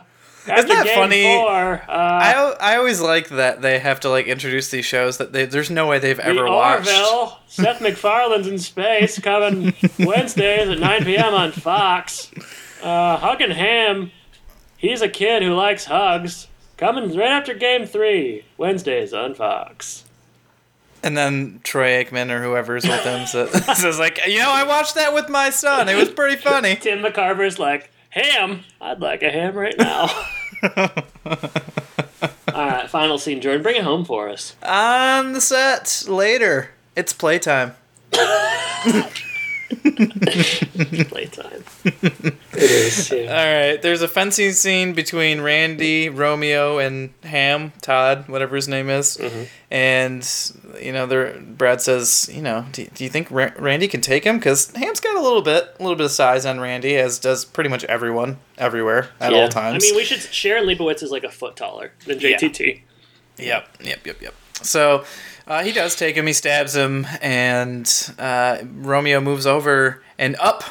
after 0.50 0.68
that 0.68 0.88
funny? 0.96 1.24
Four, 1.24 1.82
uh, 1.88 1.92
I, 1.92 2.56
I 2.60 2.78
always 2.78 3.02
like 3.02 3.30
that 3.30 3.62
they 3.62 3.80
have 3.80 4.00
to 4.02 4.10
like 4.10 4.28
introduce 4.28 4.70
these 4.72 4.86
shows 4.86 5.18
that 5.18 5.34
they, 5.34 5.46
there's 5.46 5.70
no 5.70 5.88
way 5.88 6.00
they've 6.00 6.18
the 6.18 6.26
ever 6.26 6.46
watched. 6.46 6.88
Orville, 6.88 7.38
Seth 7.48 7.82
MacFarlane's 7.82 8.48
in 8.48 8.58
space, 8.60 9.20
coming 9.20 9.74
Wednesdays 10.00 10.70
at 10.70 10.80
9 10.80 11.04
p.m. 11.04 11.34
on 11.34 11.52
Fox. 11.52 12.32
Uh, 12.82 13.18
Hugging 13.18 13.52
Ham, 13.52 14.12
he's 14.78 15.02
a 15.02 15.10
kid 15.10 15.44
who 15.44 15.54
likes 15.54 15.86
hugs. 15.86 16.48
Coming 16.78 17.16
right 17.18 17.30
after 17.32 17.54
Game 17.54 17.86
Three, 17.86 18.46
Wednesdays 18.58 19.14
on 19.14 19.34
Fox. 19.34 20.06
And 21.04 21.16
then 21.18 21.60
Troy 21.64 22.04
Aikman 22.04 22.32
or 22.32 22.42
whoever's 22.42 22.84
with 22.84 23.04
him 23.04 23.28
says, 23.28 23.52
says 23.80 24.00
like, 24.00 24.20
you 24.28 24.40
know, 24.40 24.52
I 24.52 24.64
watched 24.64 24.96
that 24.96 25.14
with 25.14 25.30
my 25.30 25.50
son. 25.50 25.88
It 25.90 25.96
was 25.96 26.10
pretty 26.10 26.36
funny. 26.42 26.76
Tim 26.82 27.00
McCarver's 27.00 27.60
like, 27.60 27.92
Ham, 28.10 28.64
I'd 28.82 29.00
like 29.00 29.22
a 29.22 29.30
ham 29.30 29.56
right 29.56 29.78
now. 29.78 30.08
All 32.54 32.66
right, 32.66 32.90
final 32.90 33.18
scene, 33.20 33.42
Jordan. 33.42 33.62
Bring 33.62 33.76
it 33.76 33.84
home 33.84 34.06
for 34.06 34.28
us. 34.30 34.56
On 34.64 35.34
the 35.34 35.42
set 35.42 36.06
later. 36.08 36.72
It's 36.96 37.14
playtime. 37.14 37.76
Playtime. 41.10 41.64
it 41.84 42.36
is. 42.54 43.12
Yeah. 43.12 43.20
All 43.30 43.60
right, 43.72 43.82
there's 43.82 44.02
a 44.02 44.08
fencing 44.08 44.52
scene 44.54 44.94
between 44.94 45.42
Randy, 45.42 46.10
Romeo, 46.10 46.78
and 46.80 47.10
Ham, 47.24 47.74
Todd, 47.82 48.28
whatever 48.30 48.56
his 48.56 48.68
name 48.68 48.90
is. 48.90 49.18
Mm-hmm. 49.18 49.44
And, 49.70 50.82
you 50.84 50.94
know, 50.94 51.06
there 51.06 51.40
Brad 51.42 51.82
says, 51.82 52.30
you 52.34 52.42
know, 52.42 52.66
do, 52.72 52.86
do 52.94 53.04
you 53.04 53.10
think 53.10 53.30
Ra- 53.30 53.52
Randy 53.58 53.88
can 53.88 54.02
take 54.02 54.24
him? 54.24 54.38
Because 54.38 54.72
Ham's 54.72 55.00
got 55.02 55.16
a 55.18 55.22
little 55.22 55.42
bit, 55.42 55.76
a 55.80 55.84
little 55.84 55.98
bit 55.98 56.06
of 56.06 56.12
size 56.12 56.46
on 56.46 56.60
Randy, 56.60 56.96
as 56.96 57.20
does 57.20 57.44
pretty 57.44 57.70
much 57.70 57.84
everyone, 57.86 58.38
everywhere, 58.58 59.10
at 59.20 59.32
Yeah. 59.34 59.40
all 59.40 59.50
times. 59.50 59.84
I 59.84 59.88
mean, 59.88 59.96
we 59.96 60.04
should. 60.06 60.22
Sharon 60.22 60.66
Leibowitz 60.66 61.04
is 61.04 61.12
like 61.12 61.24
a 61.24 61.30
foot 61.32 61.56
taller 61.56 61.92
than 62.06 62.20
JTT. 62.20 62.82
Yep, 63.38 63.68
yep, 63.82 64.06
yep, 64.08 64.22
yep. 64.22 64.34
So 64.64 65.04
uh, 65.48 65.64
he 65.64 65.72
does 65.72 65.96
take 65.96 66.16
him, 66.16 66.28
he 66.28 66.34
stabs 66.34 66.76
him, 66.76 67.06
and 67.22 68.12
uh, 68.20 68.60
Romeo 68.76 69.20
moves 69.22 69.46
over 69.48 70.02
and 70.20 70.36
up 70.40 70.64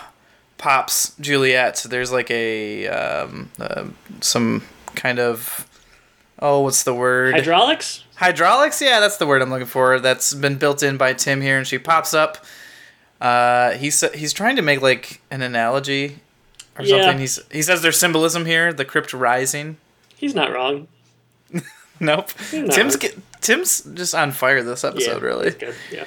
pops 0.59 1.15
Juliet. 1.21 1.77
So 1.79 1.89
there's 1.89 2.13
like 2.13 2.31
a 2.31 2.87
um, 2.89 3.51
uh, 3.59 3.87
some 4.21 4.63
kind 4.95 5.19
of 5.19 5.67
oh, 6.39 6.61
what's 6.61 6.83
the 6.83 6.95
word? 6.95 7.35
Hydraulics. 7.35 8.05
Hydraulics. 8.17 8.81
Yeah, 8.81 9.01
that's 9.01 9.17
the 9.19 9.27
word 9.27 9.43
I'm 9.43 9.51
looking 9.51 9.67
for. 9.67 9.99
That's 10.01 10.33
been 10.35 10.57
built 10.57 10.83
in 10.83 10.97
by 10.97 11.13
Tim 11.13 11.41
here, 11.41 11.59
and 11.59 11.67
she 11.67 11.79
pops 11.79 12.15
up. 12.15 12.45
Uh, 13.21 13.73
he's 13.73 14.01
he's 14.15 14.33
trying 14.33 14.57
to 14.57 14.63
make 14.63 14.81
like 14.83 15.21
an 15.31 15.43
analogy 15.43 16.19
or 16.79 16.85
Yeah. 16.85 17.03
something. 17.03 17.19
He's 17.19 17.41
he 17.51 17.63
says 17.63 17.81
there's 17.83 17.99
symbolism 17.99 18.45
here. 18.47 18.73
The 18.73 18.85
crypt 18.85 19.13
rising. 19.15 19.79
He's 20.17 20.35
not 20.35 20.53
wrong. 20.53 20.89
Nope. 21.99 22.29
No. 22.53 22.67
Tim's 22.69 22.99
Tim's 23.47 23.81
just 23.95 24.15
on 24.15 24.33
fire 24.33 24.63
this 24.63 24.85
episode, 24.85 25.21
yeah, 25.23 25.27
really. 25.27 25.55
Yeah. 25.93 26.05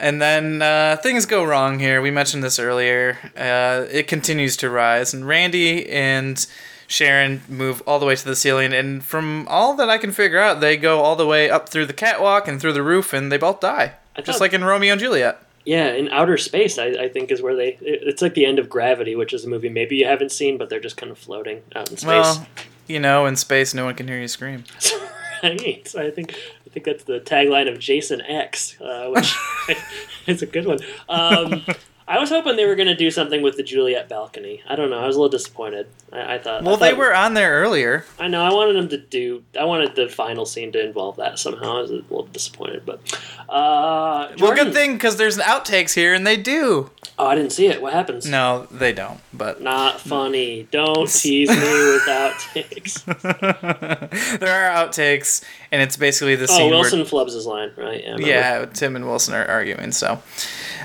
And 0.00 0.22
then 0.22 0.62
uh, 0.62 0.96
things 1.02 1.26
go 1.26 1.44
wrong 1.44 1.78
here. 1.80 2.00
We 2.00 2.10
mentioned 2.10 2.42
this 2.44 2.58
earlier. 2.58 3.18
Uh, 3.36 3.86
it 3.90 4.06
continues 4.08 4.56
to 4.58 4.70
rise, 4.70 5.12
and 5.12 5.26
Randy 5.26 5.88
and 5.90 6.44
Sharon 6.86 7.42
move 7.48 7.82
all 7.86 7.98
the 7.98 8.06
way 8.06 8.14
to 8.14 8.24
the 8.24 8.36
ceiling. 8.36 8.72
And 8.72 9.04
from 9.04 9.46
all 9.48 9.74
that 9.76 9.90
I 9.90 9.98
can 9.98 10.12
figure 10.12 10.38
out, 10.38 10.60
they 10.60 10.76
go 10.76 11.00
all 11.00 11.16
the 11.16 11.26
way 11.26 11.50
up 11.50 11.68
through 11.68 11.86
the 11.86 11.92
catwalk 11.92 12.46
and 12.46 12.60
through 12.60 12.74
the 12.74 12.82
roof, 12.82 13.12
and 13.12 13.30
they 13.32 13.38
both 13.38 13.58
die, 13.60 13.94
I 14.16 14.20
just 14.22 14.40
like 14.40 14.52
in 14.52 14.62
Romeo 14.64 14.92
and 14.92 15.00
Juliet. 15.00 15.42
Yeah, 15.64 15.88
in 15.92 16.08
outer 16.10 16.38
space, 16.38 16.78
I, 16.78 16.86
I 16.86 17.08
think 17.08 17.30
is 17.32 17.42
where 17.42 17.54
they. 17.56 17.70
it- 17.80 18.02
It's 18.06 18.22
like 18.22 18.34
the 18.34 18.46
end 18.46 18.58
of 18.60 18.70
Gravity, 18.70 19.14
which 19.16 19.32
is 19.34 19.44
a 19.44 19.48
movie 19.48 19.68
maybe 19.68 19.96
you 19.96 20.06
haven't 20.06 20.30
seen, 20.32 20.56
but 20.56 20.70
they're 20.70 20.80
just 20.80 20.96
kind 20.96 21.10
of 21.12 21.18
floating 21.18 21.60
out 21.74 21.90
in 21.90 21.96
space. 21.98 22.06
Well, 22.06 22.46
you 22.86 23.00
know, 23.00 23.26
in 23.26 23.34
space, 23.36 23.74
no 23.74 23.84
one 23.84 23.94
can 23.96 24.06
hear 24.08 24.18
you 24.20 24.28
scream. 24.28 24.64
right. 25.42 25.94
I 25.98 26.10
think 26.10 26.34
think 26.78 26.96
that's 26.96 27.04
the 27.04 27.20
tagline 27.20 27.70
of 27.70 27.78
Jason 27.78 28.20
X, 28.20 28.80
uh, 28.80 29.08
which 29.08 29.36
is 30.26 30.42
a 30.42 30.46
good 30.46 30.66
one. 30.66 30.78
Um, 31.08 31.64
I 32.08 32.18
was 32.18 32.30
hoping 32.30 32.56
they 32.56 32.64
were 32.64 32.74
going 32.74 32.88
to 32.88 32.96
do 32.96 33.10
something 33.10 33.42
with 33.42 33.58
the 33.58 33.62
Juliet 33.62 34.08
balcony. 34.08 34.62
I 34.66 34.76
don't 34.76 34.88
know. 34.88 34.98
I 34.98 35.06
was 35.06 35.14
a 35.14 35.20
little 35.20 35.30
disappointed. 35.30 35.88
I, 36.10 36.36
I 36.36 36.38
thought. 36.38 36.62
I 36.62 36.64
Well, 36.64 36.78
they 36.78 36.94
were 36.94 37.14
on 37.14 37.34
there 37.34 37.60
earlier. 37.60 38.06
I 38.18 38.28
know. 38.28 38.42
I 38.42 38.50
wanted 38.50 38.76
them 38.76 38.88
to 38.88 38.96
do. 38.96 39.44
I 39.60 39.64
wanted 39.64 39.94
the 39.94 40.08
final 40.08 40.46
scene 40.46 40.72
to 40.72 40.82
involve 40.82 41.16
that 41.16 41.38
somehow. 41.38 41.76
I 41.76 41.80
was 41.82 41.90
a 41.90 41.94
little 41.96 42.24
disappointed, 42.26 42.86
but. 42.86 43.00
Uh, 43.46 44.28
Well, 44.40 44.54
good 44.54 44.72
thing 44.72 44.94
because 44.94 45.18
there's 45.18 45.36
outtakes 45.36 45.92
here, 45.94 46.14
and 46.14 46.26
they 46.26 46.38
do. 46.38 46.90
Oh, 47.18 47.26
I 47.26 47.34
didn't 47.34 47.52
see 47.52 47.66
it. 47.66 47.82
What 47.82 47.92
happens? 47.92 48.24
No, 48.26 48.66
they 48.70 48.92
don't. 48.92 49.20
But 49.34 49.60
Not 49.60 50.00
funny. 50.14 50.66
Don't 50.70 51.08
tease 51.10 51.50
me 51.50 51.56
with 51.56 52.06
outtakes. 52.06 53.04
there 54.38 54.70
are 54.70 54.86
outtakes, 54.86 55.44
and 55.70 55.82
it's 55.82 55.98
basically 55.98 56.36
the 56.36 56.48
same. 56.48 56.72
Oh, 56.72 56.82
scene 56.82 57.00
Wilson 57.00 57.18
flubs 57.18 57.34
his 57.34 57.44
line, 57.44 57.72
right? 57.76 58.02
Yeah. 58.02 58.14
Where 58.16 58.26
yeah, 58.26 58.66
Tim 58.66 58.96
and 58.96 59.06
Wilson 59.06 59.34
are 59.34 59.46
arguing. 59.46 59.92
So 59.92 60.22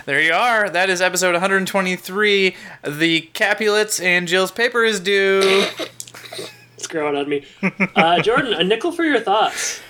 there 0.06 0.22
you 0.22 0.34
are. 0.34 0.70
That 0.70 0.90
is 0.90 1.02
episode 1.02 1.32
123. 1.34 2.56
The 2.86 3.22
Capulets 3.34 4.00
and 4.00 4.28
Jill's 4.28 4.52
paper 4.52 4.84
is 4.84 5.00
due. 5.00 5.66
It's 6.76 6.88
growing 6.88 7.16
on 7.16 7.30
me. 7.30 7.46
Uh, 7.96 8.22
Jordan, 8.22 8.54
a 8.54 8.64
nickel 8.64 8.92
for 8.92 9.04
your 9.04 9.20
thoughts. 9.20 9.82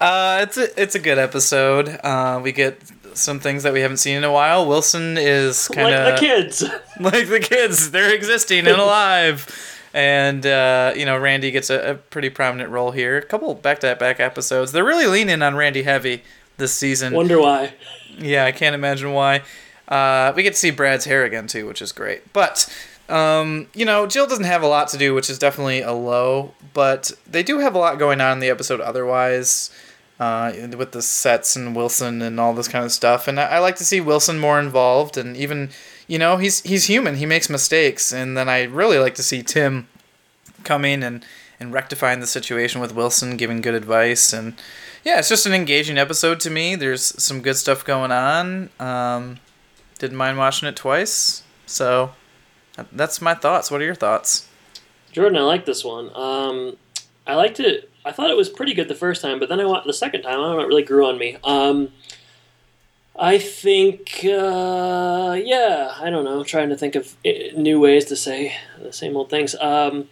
Uh, 0.00 0.40
it's 0.42 0.58
a 0.58 0.80
it's 0.80 0.94
a 0.94 0.98
good 0.98 1.18
episode. 1.18 1.88
Uh, 1.88 2.40
we 2.42 2.52
get 2.52 2.78
some 3.14 3.40
things 3.40 3.62
that 3.62 3.72
we 3.72 3.80
haven't 3.80 3.96
seen 3.98 4.16
in 4.16 4.24
a 4.24 4.32
while. 4.32 4.66
Wilson 4.68 5.16
is 5.16 5.68
kind 5.68 5.94
of 5.94 6.04
Like 6.04 6.20
the 6.20 6.26
kids. 6.26 6.62
like 7.00 7.28
the 7.28 7.40
kids. 7.40 7.90
They're 7.90 8.14
existing 8.14 8.66
and 8.66 8.76
alive. 8.76 9.48
And 9.94 10.44
uh, 10.44 10.92
you 10.96 11.06
know, 11.06 11.16
Randy 11.16 11.50
gets 11.50 11.70
a, 11.70 11.92
a 11.92 11.94
pretty 11.94 12.28
prominent 12.28 12.70
role 12.70 12.90
here. 12.90 13.16
A 13.16 13.22
couple 13.22 13.54
back 13.54 13.78
to 13.80 13.94
back 13.94 14.20
episodes. 14.20 14.72
They're 14.72 14.84
really 14.84 15.06
leaning 15.06 15.40
on 15.40 15.54
Randy 15.54 15.84
heavy 15.84 16.22
this 16.56 16.74
season. 16.74 17.14
Wonder 17.14 17.40
why. 17.40 17.74
Yeah, 18.18 18.44
I 18.44 18.52
can't 18.52 18.74
imagine 18.74 19.12
why. 19.12 19.42
Uh, 19.88 20.32
we 20.34 20.42
get 20.42 20.54
to 20.54 20.58
see 20.58 20.70
Brad's 20.70 21.04
hair 21.04 21.24
again 21.24 21.46
too, 21.46 21.66
which 21.66 21.82
is 21.82 21.92
great. 21.92 22.32
But 22.32 22.72
um, 23.08 23.68
you 23.74 23.84
know, 23.84 24.06
Jill 24.06 24.26
doesn't 24.26 24.44
have 24.44 24.62
a 24.62 24.66
lot 24.66 24.88
to 24.88 24.98
do, 24.98 25.14
which 25.14 25.28
is 25.28 25.38
definitely 25.38 25.82
a 25.82 25.92
low. 25.92 26.54
But 26.72 27.12
they 27.26 27.42
do 27.42 27.58
have 27.58 27.74
a 27.74 27.78
lot 27.78 27.98
going 27.98 28.20
on 28.20 28.34
in 28.34 28.38
the 28.40 28.48
episode 28.48 28.80
otherwise, 28.80 29.70
uh, 30.18 30.52
with 30.76 30.92
the 30.92 31.02
sets 31.02 31.56
and 31.56 31.76
Wilson 31.76 32.22
and 32.22 32.40
all 32.40 32.54
this 32.54 32.68
kind 32.68 32.84
of 32.84 32.92
stuff. 32.92 33.28
And 33.28 33.38
I, 33.38 33.44
I 33.44 33.58
like 33.58 33.76
to 33.76 33.84
see 33.84 34.00
Wilson 34.00 34.38
more 34.38 34.58
involved, 34.58 35.16
and 35.16 35.36
even 35.36 35.70
you 36.06 36.18
know, 36.18 36.36
he's 36.36 36.60
he's 36.62 36.86
human. 36.86 37.16
He 37.16 37.26
makes 37.26 37.48
mistakes, 37.50 38.12
and 38.12 38.36
then 38.36 38.48
I 38.48 38.64
really 38.64 38.98
like 38.98 39.14
to 39.16 39.22
see 39.22 39.42
Tim 39.42 39.88
coming 40.62 41.02
and 41.02 41.24
and 41.60 41.72
rectifying 41.72 42.20
the 42.20 42.26
situation 42.26 42.80
with 42.80 42.94
Wilson, 42.94 43.36
giving 43.36 43.60
good 43.60 43.74
advice, 43.74 44.32
and 44.32 44.54
yeah, 45.04 45.18
it's 45.18 45.28
just 45.28 45.46
an 45.46 45.52
engaging 45.52 45.98
episode 45.98 46.40
to 46.40 46.50
me. 46.50 46.76
There's 46.76 47.22
some 47.22 47.42
good 47.42 47.56
stuff 47.56 47.84
going 47.84 48.10
on. 48.10 48.70
Um, 48.80 49.38
didn't 49.98 50.16
mind 50.16 50.38
watching 50.38 50.68
it 50.68 50.76
twice, 50.76 51.42
so 51.66 52.12
that's 52.90 53.20
my 53.20 53.34
thoughts. 53.34 53.70
What 53.70 53.80
are 53.80 53.84
your 53.84 53.94
thoughts? 53.94 54.48
Jordan, 55.12 55.38
I 55.38 55.42
like 55.42 55.66
this 55.66 55.84
one. 55.84 56.10
Um, 56.14 56.76
I 57.26 57.34
liked 57.34 57.60
it. 57.60 57.90
I 58.04 58.12
thought 58.12 58.30
it 58.30 58.36
was 58.36 58.48
pretty 58.48 58.74
good 58.74 58.88
the 58.88 58.94
first 58.94 59.22
time, 59.22 59.38
but 59.38 59.48
then 59.48 59.60
I 59.60 59.64
watched 59.64 59.86
the 59.86 59.92
second 59.92 60.22
time. 60.22 60.40
I 60.40 60.42
don't 60.42 60.56
know, 60.56 60.62
it 60.62 60.68
really 60.68 60.82
grew 60.82 61.06
on 61.06 61.18
me. 61.18 61.36
Um, 61.44 61.88
I 63.16 63.38
think, 63.38 64.20
uh, 64.24 65.38
yeah, 65.42 65.94
I 66.00 66.10
don't 66.10 66.24
know. 66.24 66.42
trying 66.42 66.70
to 66.70 66.76
think 66.76 66.96
of 66.96 67.14
eh, 67.24 67.50
new 67.56 67.78
ways 67.78 68.06
to 68.06 68.16
say 68.16 68.56
the 68.82 68.92
same 68.92 69.16
old 69.16 69.30
things. 69.30 69.54
Um, 69.54 70.08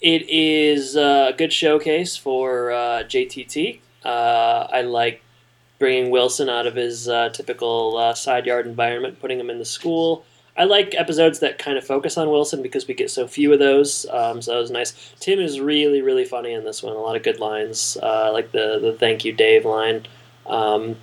it 0.00 0.28
is 0.28 0.96
a 0.96 1.34
good 1.36 1.52
showcase 1.52 2.16
for 2.16 2.72
uh, 2.72 3.02
JTT. 3.04 3.80
Uh, 4.06 4.68
I 4.70 4.82
like 4.82 5.22
bringing 5.78 6.10
Wilson 6.10 6.48
out 6.48 6.66
of 6.66 6.74
his 6.74 7.08
uh, 7.08 7.30
typical 7.30 7.96
uh, 7.96 8.14
side 8.14 8.46
yard 8.46 8.66
environment, 8.66 9.20
putting 9.20 9.38
him 9.40 9.50
in 9.50 9.58
the 9.58 9.64
school. 9.64 10.24
I 10.56 10.64
like 10.64 10.94
episodes 10.94 11.40
that 11.40 11.58
kind 11.58 11.76
of 11.76 11.84
focus 11.84 12.16
on 12.16 12.30
Wilson 12.30 12.62
because 12.62 12.86
we 12.86 12.94
get 12.94 13.10
so 13.10 13.26
few 13.26 13.52
of 13.52 13.58
those. 13.58 14.06
Um, 14.10 14.40
so 14.40 14.52
that 14.52 14.58
was 14.58 14.70
nice. 14.70 15.14
Tim 15.20 15.38
is 15.38 15.60
really, 15.60 16.00
really 16.00 16.24
funny 16.24 16.52
in 16.52 16.64
this 16.64 16.82
one. 16.82 16.96
A 16.96 16.98
lot 16.98 17.16
of 17.16 17.22
good 17.22 17.40
lines, 17.40 17.98
uh, 18.02 18.30
like 18.32 18.52
the 18.52 18.78
the 18.78 18.94
"Thank 18.94 19.24
you, 19.24 19.32
Dave" 19.32 19.66
line. 19.66 20.06
Um, 20.46 20.96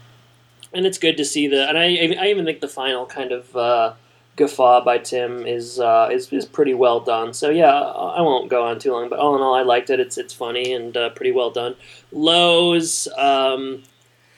and 0.74 0.88
it's 0.88 0.98
good 0.98 1.18
to 1.18 1.26
see 1.26 1.48
the. 1.48 1.70
And 1.70 1.78
I, 1.78 1.84
I 2.20 2.28
even 2.30 2.46
think 2.46 2.62
the 2.62 2.68
final 2.68 3.06
kind 3.06 3.32
of 3.32 3.56
uh, 3.56 3.94
guffaw 4.36 4.84
by 4.84 4.98
Tim 4.98 5.46
is, 5.46 5.80
uh, 5.80 6.10
is 6.12 6.32
is 6.32 6.46
pretty 6.46 6.74
well 6.74 7.00
done. 7.00 7.34
So 7.34 7.50
yeah, 7.50 7.74
I 7.74 8.22
won't 8.22 8.50
go 8.50 8.66
on 8.66 8.80
too 8.80 8.92
long. 8.92 9.10
But 9.10 9.20
all 9.20 9.36
in 9.36 9.42
all, 9.42 9.54
I 9.54 9.62
liked 9.62 9.90
it. 9.90 10.00
It's 10.00 10.18
it's 10.18 10.34
funny 10.34 10.74
and 10.74 10.96
uh, 10.96 11.10
pretty 11.12 11.32
well 11.32 11.52
done. 11.52 11.76
Lows, 12.12 13.08
um, 13.18 13.84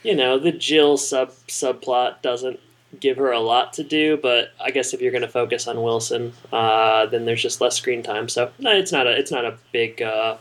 you 0.03 0.15
know, 0.15 0.37
the 0.37 0.51
Jill 0.51 0.97
sub 0.97 1.31
subplot 1.47 2.21
doesn't 2.21 2.59
give 2.99 3.17
her 3.17 3.31
a 3.31 3.39
lot 3.39 3.73
to 3.73 3.83
do, 3.83 4.17
but 4.17 4.51
I 4.59 4.71
guess 4.71 4.93
if 4.93 5.01
you're 5.01 5.11
going 5.11 5.21
to 5.21 5.27
focus 5.27 5.67
on 5.67 5.81
Wilson, 5.81 6.33
uh, 6.51 7.05
then 7.07 7.25
there's 7.25 7.41
just 7.41 7.61
less 7.61 7.75
screen 7.75 8.03
time. 8.03 8.29
So 8.29 8.51
no, 8.59 8.71
it's 8.71 8.91
not 8.91 9.07
a 9.07 9.17
it's 9.17 9.31
not 9.31 9.45
a 9.45 9.57
big 9.71 10.01
uh, 10.01 10.37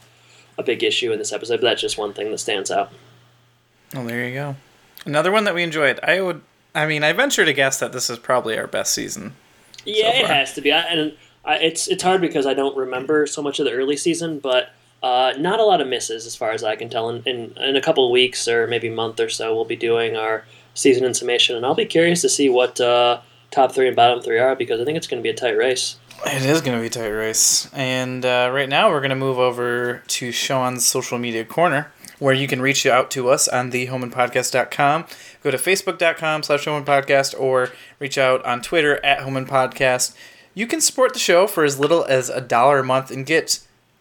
a 0.59 0.62
big 0.62 0.82
issue 0.82 1.12
in 1.12 1.18
this 1.18 1.32
episode. 1.32 1.61
But 1.61 1.68
that's 1.68 1.80
just 1.80 1.98
one 1.98 2.12
thing 2.12 2.30
that 2.30 2.38
stands 2.38 2.70
out. 2.70 2.92
Oh, 3.94 4.05
there 4.07 4.26
you 4.26 4.34
go. 4.34 4.57
Another 5.07 5.30
one 5.30 5.44
that 5.44 5.55
we 5.55 5.62
enjoyed. 5.62 6.00
I 6.02 6.20
would. 6.20 6.42
I 6.74 6.86
mean, 6.86 7.05
I 7.05 7.12
venture 7.12 7.44
to 7.44 7.52
guess 7.52 7.78
that 7.78 7.92
this 7.92 8.11
is 8.11 8.18
probably 8.18 8.59
our 8.59 8.66
best 8.66 8.92
season. 8.92 9.36
Yeah, 9.85 10.12
so 10.12 10.18
it 10.18 10.26
has 10.26 10.53
to 10.55 10.61
be. 10.61 10.72
I, 10.72 10.80
and 10.80 11.16
I, 11.45 11.57
it's 11.57 11.89
it's 11.89 12.03
hard 12.03 12.20
because 12.20 12.47
I 12.47 12.55
don't 12.55 12.76
remember 12.76 13.26
so 13.26 13.43
much 13.43 13.59
of 13.59 13.66
the 13.66 13.72
early 13.72 13.97
season, 13.97 14.39
but 14.39 14.70
uh, 15.03 15.35
not 15.39 15.61
a 15.61 15.64
lot 15.64 15.80
of 15.80 15.89
misses 15.89 16.26
as 16.26 16.35
far 16.35 16.53
as 16.53 16.64
I 16.64 16.76
can 16.76 16.89
tell. 16.89 17.09
In, 17.11 17.22
in 17.24 17.57
in 17.59 17.76
a 17.76 17.80
couple 17.80 18.07
of 18.07 18.11
weeks 18.11 18.49
or 18.49 18.66
maybe 18.66 18.89
month 18.89 19.20
or 19.20 19.28
so, 19.28 19.55
we'll 19.55 19.64
be 19.64 19.76
doing 19.76 20.16
our 20.16 20.45
season 20.74 21.05
in 21.05 21.14
summation, 21.14 21.57
and 21.57 21.64
I'll 21.64 21.74
be 21.74 21.87
curious 21.87 22.20
to 22.22 22.28
see 22.28 22.49
what 22.49 22.80
uh, 22.80 23.20
top 23.51 23.72
three 23.72 23.87
and 23.87 23.97
bottom 23.97 24.20
three 24.22 24.39
are 24.39 24.57
because 24.57 24.80
I 24.80 24.85
think 24.85 24.97
it's 24.97 25.07
going 25.07 25.22
to 25.22 25.22
be 25.22 25.30
a 25.30 25.35
tight 25.35 25.57
race. 25.57 25.97
It 26.26 26.44
is 26.44 26.60
going 26.60 26.76
to 26.76 26.82
be 26.82 26.88
tight 26.88 27.08
race. 27.08 27.70
And 27.72 28.24
uh, 28.24 28.50
right 28.52 28.68
now, 28.68 28.90
we're 28.90 29.00
going 29.00 29.10
to 29.10 29.16
move 29.16 29.38
over 29.38 30.02
to 30.06 30.32
Sean's 30.32 30.84
social 30.84 31.18
media 31.18 31.44
corner, 31.44 31.92
where 32.18 32.34
you 32.34 32.48
can 32.48 32.60
reach 32.62 32.86
out 32.86 33.10
to 33.12 33.28
us 33.28 33.46
on 33.46 33.70
thehomanpodcast.com. 33.70 35.04
Go 35.42 35.50
to 35.50 35.58
facebook.com 35.58 36.42
slash 36.42 36.64
homanpodcast 36.64 37.38
or 37.38 37.70
reach 37.98 38.16
out 38.16 38.44
on 38.44 38.62
Twitter 38.62 39.04
at 39.04 39.20
homanpodcast. 39.20 40.14
You 40.54 40.66
can 40.66 40.80
support 40.80 41.12
the 41.12 41.18
show 41.18 41.46
for 41.46 41.64
as 41.64 41.78
little 41.78 42.04
as 42.04 42.30
a 42.30 42.40
dollar 42.40 42.78
a 42.78 42.84
month 42.84 43.10
and 43.10 43.26
get 43.26 43.60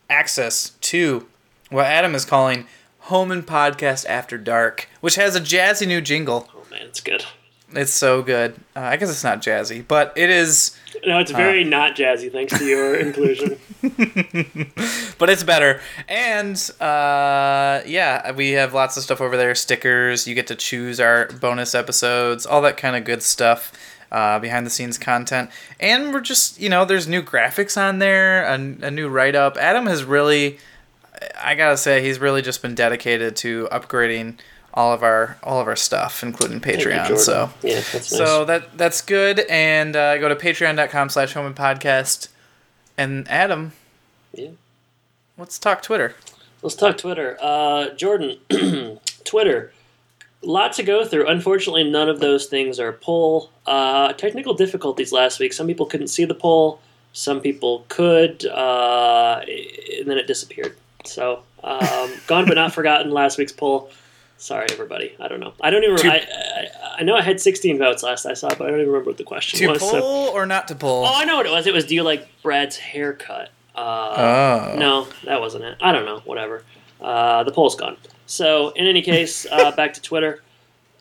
access 0.09 0.69
to 0.81 1.27
what 1.69 1.85
Adam 1.85 2.15
is 2.15 2.25
calling 2.25 2.67
Home 2.99 3.31
and 3.31 3.45
Podcast 3.45 4.05
After 4.05 4.37
Dark, 4.37 4.87
which 5.01 5.15
has 5.15 5.35
a 5.35 5.41
jazzy 5.41 5.87
new 5.87 5.99
jingle. 5.99 6.49
Oh 6.55 6.63
man, 6.71 6.83
it's 6.83 7.01
good. 7.01 7.25
It's 7.75 7.93
so 7.93 8.21
good. 8.21 8.55
Uh, 8.75 8.81
I 8.81 8.97
guess 8.97 9.09
it's 9.09 9.23
not 9.23 9.41
jazzy, 9.41 9.85
but 9.87 10.13
it 10.15 10.29
is. 10.29 10.77
No, 11.05 11.19
it's 11.19 11.31
very 11.31 11.63
not 11.63 11.95
jazzy 11.95 12.31
thanks 12.31 12.57
to 12.57 12.65
your 12.65 12.95
inclusion. 12.95 13.57
but 15.17 15.29
it's 15.29 15.43
better. 15.43 15.81
And 16.07 16.55
uh, 16.79 17.81
yeah, 17.85 18.31
we 18.31 18.51
have 18.51 18.73
lots 18.73 18.95
of 18.95 19.03
stuff 19.03 19.19
over 19.19 19.35
there 19.35 19.55
stickers. 19.55 20.27
You 20.27 20.35
get 20.35 20.47
to 20.47 20.55
choose 20.55 20.99
our 20.99 21.27
bonus 21.39 21.75
episodes, 21.75 22.45
all 22.45 22.61
that 22.61 22.77
kind 22.77 22.95
of 22.95 23.03
good 23.03 23.23
stuff. 23.23 23.73
Uh, 24.11 24.37
behind 24.37 24.63
the 24.63 24.69
scenes 24.69 24.99
content. 24.99 25.49
And 25.79 26.13
we're 26.13 26.21
just, 26.21 26.61
you 26.61 26.69
know, 26.69 26.85
there's 26.85 27.07
new 27.07 27.23
graphics 27.23 27.81
on 27.81 27.97
there, 27.97 28.43
a, 28.43 28.53
a 28.53 28.91
new 28.91 29.09
write 29.09 29.33
up. 29.33 29.57
Adam 29.57 29.87
has 29.87 30.03
really, 30.03 30.59
I 31.35 31.55
gotta 31.55 31.77
say, 31.77 32.03
he's 32.03 32.19
really 32.19 32.43
just 32.43 32.61
been 32.61 32.75
dedicated 32.75 33.35
to 33.37 33.67
upgrading 33.71 34.37
all 34.73 34.91
of 34.93 35.03
our 35.03 35.37
all 35.43 35.59
of 35.61 35.67
our 35.67 35.75
stuff, 35.75 36.23
including 36.23 36.59
Thank 36.59 36.79
you, 36.79 36.87
Patreon. 36.87 37.17
So 37.17 37.51
yeah, 37.61 37.75
that's 37.75 37.93
nice. 37.93 38.07
so 38.09 38.45
that 38.45 38.77
that's 38.77 39.01
good. 39.01 39.41
And 39.49 39.95
uh, 39.95 40.17
go 40.17 40.29
to 40.29 40.35
patreon.com 40.35 41.09
slash 41.09 41.33
home 41.33 41.45
and 41.45 41.55
podcast. 41.55 42.29
And 42.97 43.27
Adam, 43.27 43.73
Yeah. 44.33 44.49
let's 45.37 45.57
talk 45.59 45.81
Twitter. 45.81 46.15
Let's 46.61 46.75
talk 46.75 46.97
Twitter. 46.97 47.37
Uh, 47.41 47.89
Jordan, 47.95 48.37
Twitter. 49.25 49.73
Lot 50.41 50.73
to 50.73 50.83
go 50.83 51.05
through. 51.05 51.27
Unfortunately, 51.27 51.89
none 51.89 52.09
of 52.09 52.19
those 52.19 52.47
things 52.47 52.79
are 52.79 52.91
poll. 52.91 53.49
Uh, 53.65 54.11
technical 54.13 54.53
difficulties 54.53 55.11
last 55.11 55.39
week. 55.39 55.53
Some 55.53 55.67
people 55.67 55.85
couldn't 55.85 56.07
see 56.09 56.25
the 56.25 56.35
poll. 56.35 56.79
Some 57.13 57.39
people 57.41 57.85
could, 57.89 58.45
uh, 58.45 59.41
and 59.47 60.07
then 60.09 60.17
it 60.17 60.27
disappeared. 60.27 60.75
So, 61.05 61.43
um, 61.63 62.11
gone 62.27 62.45
but 62.45 62.55
not 62.55 62.73
forgotten. 62.73 63.11
Last 63.11 63.37
week's 63.37 63.51
poll. 63.53 63.89
Sorry, 64.37 64.67
everybody. 64.71 65.15
I 65.19 65.27
don't 65.27 65.39
know. 65.39 65.53
I 65.61 65.69
don't 65.69 65.83
even. 65.83 65.95
To- 65.97 66.11
I, 66.11 66.17
I, 66.17 66.95
I 66.99 67.03
know 67.03 67.15
I 67.15 67.21
had 67.21 67.39
16 67.39 67.77
votes 67.77 68.03
last 68.03 68.25
I 68.25 68.33
saw, 68.33 68.49
but 68.49 68.61
I 68.61 68.65
don't 68.71 68.79
even 68.81 68.87
remember 68.91 69.09
what 69.11 69.17
the 69.17 69.23
question 69.23 69.59
To 69.59 69.67
was. 69.67 69.79
so- 69.81 69.99
pull 70.01 70.29
or 70.29 70.45
not 70.45 70.67
to 70.67 70.75
pull? 70.75 71.05
Oh, 71.05 71.13
I 71.15 71.23
know 71.25 71.37
what 71.37 71.45
it 71.45 71.51
was. 71.51 71.65
It 71.67 71.73
was 71.73 71.85
do 71.85 71.95
you 71.95 72.03
like 72.03 72.27
Brad's 72.41 72.77
haircut? 72.77 73.49
Uh, 73.75 74.71
Oh. 74.73 74.75
No, 74.77 75.07
that 75.23 75.39
wasn't 75.39 75.63
it. 75.63 75.77
I 75.81 75.91
don't 75.91 76.05
know. 76.05 76.19
Whatever. 76.25 76.63
Uh, 77.01 77.43
the 77.43 77.51
poll's 77.51 77.75
gone. 77.75 77.97
So, 78.25 78.69
in 78.71 78.85
any 78.87 79.01
case, 79.01 79.45
uh, 79.51 79.71
back 79.71 79.93
to 79.93 80.01
Twitter. 80.01 80.41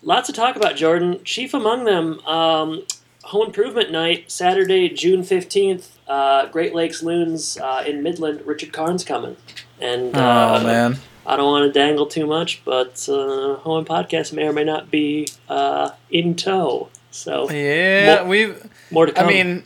Lots 0.03 0.27
to 0.29 0.33
talk 0.33 0.57
about, 0.57 0.75
Jordan. 0.77 1.23
Chief 1.25 1.55
among 1.55 1.85
them, 1.85 2.19
um, 2.27 2.85
Home 3.25 3.47
Improvement 3.47 3.93
Night, 3.93 4.31
Saturday, 4.33 4.89
June 4.89 5.23
15th, 5.23 5.91
uh, 6.09 6.47
Great 6.47 6.75
Lakes 6.75 7.03
Loons 7.05 7.57
uh, 7.59 7.85
in 7.87 8.03
Midland. 8.03 8.45
Richard 8.45 8.73
Karn's 8.73 9.05
coming. 9.05 9.37
And 9.81 10.17
uh, 10.17 10.59
oh 10.61 10.65
man. 10.65 10.99
I 11.27 11.37
don't 11.37 11.47
want 11.51 11.73
to 11.73 11.79
dangle 11.79 12.07
too 12.07 12.27
much, 12.27 12.65
but 12.65 13.09
uh, 13.09 13.55
Home 13.57 13.85
Podcast 13.85 14.33
may 14.33 14.45
or 14.47 14.53
may 14.53 14.65
not 14.65 14.91
be 14.91 15.29
uh, 15.49 15.91
in 16.11 16.35
tow. 16.35 16.89
So 17.11 17.51
Yeah, 17.51 18.21
More- 18.23 18.29
we've. 18.29 18.71
more 18.91 19.07
to 19.07 19.13
come. 19.13 19.27
I 19.27 19.29
mean, 19.29 19.63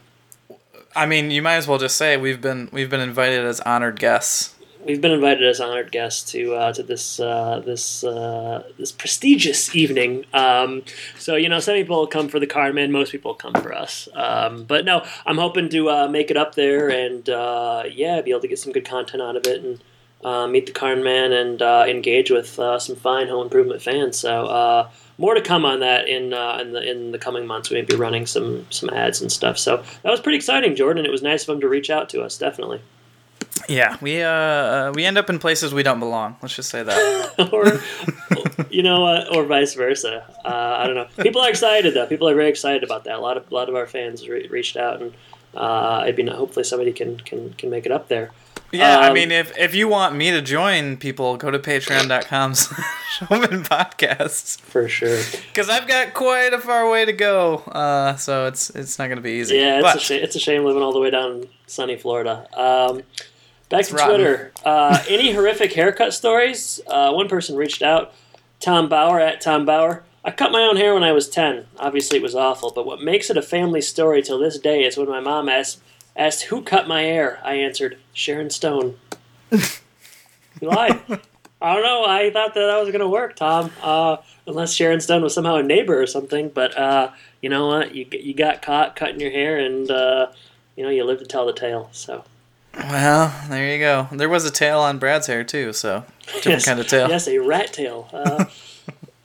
I 0.94 1.06
mean, 1.06 1.30
you 1.30 1.42
might 1.42 1.56
as 1.56 1.66
well 1.68 1.78
just 1.78 1.96
say 1.96 2.16
we've 2.16 2.40
been 2.40 2.68
we've 2.72 2.90
been 2.90 3.00
invited 3.00 3.44
as 3.44 3.60
honored 3.60 3.98
guests. 4.00 4.54
we've 4.86 5.00
been 5.00 5.12
invited 5.12 5.42
as 5.44 5.60
honored 5.60 5.90
guests 5.92 6.30
to 6.32 6.54
uh, 6.54 6.72
to 6.72 6.82
this 6.82 7.20
uh, 7.20 7.60
this 7.64 8.02
uh, 8.04 8.62
this 8.78 8.92
prestigious 8.92 9.74
evening. 9.74 10.24
Um, 10.32 10.82
so 11.18 11.36
you 11.36 11.48
know, 11.48 11.60
some 11.60 11.74
people 11.74 12.06
come 12.06 12.28
for 12.28 12.38
the 12.40 12.46
Karn 12.46 12.74
Man, 12.74 12.92
most 12.92 13.12
people 13.12 13.34
come 13.34 13.52
for 13.54 13.72
us. 13.74 14.08
Um, 14.14 14.64
but 14.64 14.84
no, 14.84 15.04
I'm 15.26 15.38
hoping 15.38 15.68
to 15.70 15.90
uh, 15.90 16.08
make 16.08 16.30
it 16.30 16.36
up 16.36 16.54
there 16.54 16.88
and 16.90 17.28
uh, 17.28 17.82
yeah, 17.90 18.20
be 18.22 18.30
able 18.30 18.40
to 18.42 18.48
get 18.48 18.58
some 18.58 18.72
good 18.72 18.84
content 18.84 19.22
out 19.22 19.36
of 19.36 19.46
it 19.46 19.62
and 19.62 19.80
uh, 20.26 20.46
meet 20.48 20.66
the 20.66 20.72
Karn 20.72 21.04
Man 21.04 21.32
and 21.32 21.62
uh, 21.62 21.84
engage 21.88 22.30
with 22.30 22.58
uh, 22.58 22.78
some 22.78 22.96
fine 22.96 23.28
home 23.28 23.44
improvement 23.44 23.80
fans. 23.80 24.18
So. 24.18 24.46
Uh, 24.46 24.90
more 25.18 25.32
to 25.32 25.40
come 25.40 25.64
on 25.64 25.80
that 25.80 26.08
in 26.08 26.34
uh, 26.34 26.58
in 26.60 26.72
the 26.72 26.90
in 26.90 27.10
the 27.10 27.18
coming 27.18 27.46
months. 27.46 27.70
We 27.70 27.76
may 27.76 27.86
be 27.86 27.96
running 27.96 28.26
some 28.26 28.66
some 28.68 28.90
ads 28.90 29.22
and 29.22 29.32
stuff. 29.32 29.56
So 29.56 29.82
that 30.02 30.10
was 30.10 30.20
pretty 30.20 30.36
exciting, 30.36 30.76
Jordan. 30.76 31.06
It 31.06 31.10
was 31.10 31.22
nice 31.22 31.44
of 31.44 31.54
him 31.54 31.60
to 31.62 31.68
reach 31.70 31.88
out 31.88 32.10
to 32.10 32.22
us. 32.22 32.36
Definitely. 32.36 32.82
Yeah, 33.66 33.96
we 34.02 34.22
uh, 34.22 34.28
uh 34.30 34.92
we 34.94 35.06
end 35.06 35.16
up 35.16 35.30
in 35.30 35.38
places 35.38 35.72
we 35.72 35.82
don't 35.82 36.00
belong. 36.00 36.36
Let's 36.42 36.54
just 36.54 36.68
say 36.68 36.82
that. 36.82 37.48
or 37.52 37.80
you 38.70 38.82
know 38.82 39.00
what, 39.00 39.34
or 39.34 39.44
vice 39.44 39.72
versa. 39.72 40.22
Uh, 40.44 40.48
I 40.48 40.86
don't 40.86 40.96
know. 40.96 41.08
People 41.22 41.40
are 41.40 41.48
excited 41.48 41.94
though. 41.94 42.06
People 42.06 42.28
are 42.28 42.34
very 42.34 42.50
excited 42.50 42.84
about 42.84 43.04
that. 43.04 43.14
A 43.14 43.20
lot 43.20 43.38
of 43.38 43.50
a 43.50 43.54
lot 43.54 43.70
of 43.70 43.74
our 43.74 43.86
fans 43.86 44.28
re- 44.28 44.48
reached 44.48 44.76
out, 44.76 45.00
and 45.00 45.14
uh, 45.54 46.02
I'd 46.04 46.16
be 46.16 46.26
hopefully 46.26 46.64
somebody 46.64 46.92
can 46.92 47.16
can 47.20 47.54
can 47.54 47.70
make 47.70 47.86
it 47.86 47.92
up 47.92 48.08
there. 48.08 48.32
Yeah, 48.72 48.98
I 48.98 49.08
Um, 49.08 49.14
mean, 49.14 49.30
if 49.30 49.56
if 49.56 49.74
you 49.74 49.88
want 49.88 50.14
me 50.16 50.30
to 50.32 50.42
join 50.42 50.96
people, 50.96 51.36
go 51.36 51.50
to 51.50 51.58
patreon.com 51.58 52.54
Showman 53.12 53.62
Podcasts 53.64 54.60
For 54.60 54.88
sure. 54.88 55.18
because 55.48 55.68
I've 55.68 55.86
got 55.86 56.14
quite 56.14 56.52
a 56.52 56.58
far 56.58 56.90
way 56.90 57.04
to 57.04 57.12
go. 57.12 57.58
Uh, 57.58 58.16
so 58.16 58.46
it's 58.46 58.70
it's 58.70 58.98
not 58.98 59.08
gonna 59.08 59.20
be 59.20 59.32
easy. 59.32 59.56
Yeah, 59.56 59.76
it's 59.76 59.82
but 59.82 59.96
a 59.96 60.00
shame. 60.00 60.22
It's 60.24 60.36
a 60.36 60.40
shame 60.40 60.64
living 60.64 60.82
all 60.82 60.92
the 60.92 60.98
way 61.00 61.10
down 61.10 61.44
sunny 61.66 61.96
Florida. 61.96 62.46
Um, 62.58 63.02
back 63.68 63.84
to 63.86 63.94
rotten. 63.94 64.14
Twitter. 64.16 64.52
Uh, 64.64 65.00
any 65.08 65.32
horrific 65.32 65.72
haircut 65.74 66.12
stories? 66.12 66.80
Uh, 66.88 67.12
one 67.12 67.28
person 67.28 67.54
reached 67.56 67.82
out. 67.82 68.12
Tom 68.58 68.88
Bauer 68.88 69.20
at 69.20 69.40
Tom 69.40 69.64
Bauer. 69.64 70.02
I 70.24 70.32
cut 70.32 70.50
my 70.50 70.62
own 70.62 70.76
hair 70.76 70.92
when 70.92 71.04
I 71.04 71.12
was 71.12 71.28
ten. 71.28 71.66
Obviously, 71.78 72.18
it 72.18 72.22
was 72.22 72.34
awful. 72.34 72.72
But 72.74 72.84
what 72.84 73.00
makes 73.00 73.30
it 73.30 73.36
a 73.36 73.42
family 73.42 73.80
story 73.80 74.22
till 74.22 74.38
this 74.40 74.58
day 74.58 74.82
is 74.82 74.96
when 74.96 75.08
my 75.08 75.20
mom 75.20 75.48
asked 75.48 75.80
asked 76.16 76.44
who 76.44 76.62
cut 76.62 76.88
my 76.88 77.02
hair. 77.02 77.40
I 77.44 77.54
answered 77.54 77.98
Sharon 78.12 78.50
Stone. 78.50 78.96
you 79.50 79.60
lied. 80.62 81.00
I 81.60 81.74
don't 81.74 81.82
know. 81.82 82.04
I 82.06 82.30
thought 82.30 82.54
that 82.54 82.66
that 82.66 82.80
was 82.80 82.90
gonna 82.90 83.08
work, 83.08 83.36
Tom. 83.36 83.70
Uh, 83.82 84.18
unless 84.46 84.72
Sharon 84.74 85.00
Stone 85.00 85.22
was 85.22 85.34
somehow 85.34 85.56
a 85.56 85.62
neighbor 85.62 86.00
or 86.00 86.06
something. 86.06 86.48
But 86.48 86.76
uh, 86.76 87.10
you 87.40 87.48
know 87.48 87.66
what? 87.66 87.94
You 87.94 88.06
you 88.12 88.34
got 88.34 88.62
caught 88.62 88.96
cutting 88.96 89.20
your 89.20 89.30
hair, 89.30 89.58
and 89.58 89.90
uh, 89.90 90.28
you 90.76 90.84
know 90.84 90.90
you 90.90 91.04
live 91.04 91.18
to 91.20 91.26
tell 91.26 91.46
the 91.46 91.52
tale. 91.52 91.88
So 91.92 92.24
well, 92.76 93.34
there 93.48 93.72
you 93.72 93.78
go. 93.78 94.08
There 94.12 94.28
was 94.28 94.44
a 94.44 94.50
tail 94.50 94.80
on 94.80 94.98
Brad's 94.98 95.26
hair 95.26 95.44
too, 95.44 95.72
so 95.72 96.04
different 96.26 96.46
yes, 96.46 96.64
kind 96.64 96.80
of 96.80 96.86
tail. 96.86 97.08
Yes, 97.08 97.26
a 97.26 97.38
rat 97.38 97.72
tail. 97.72 98.08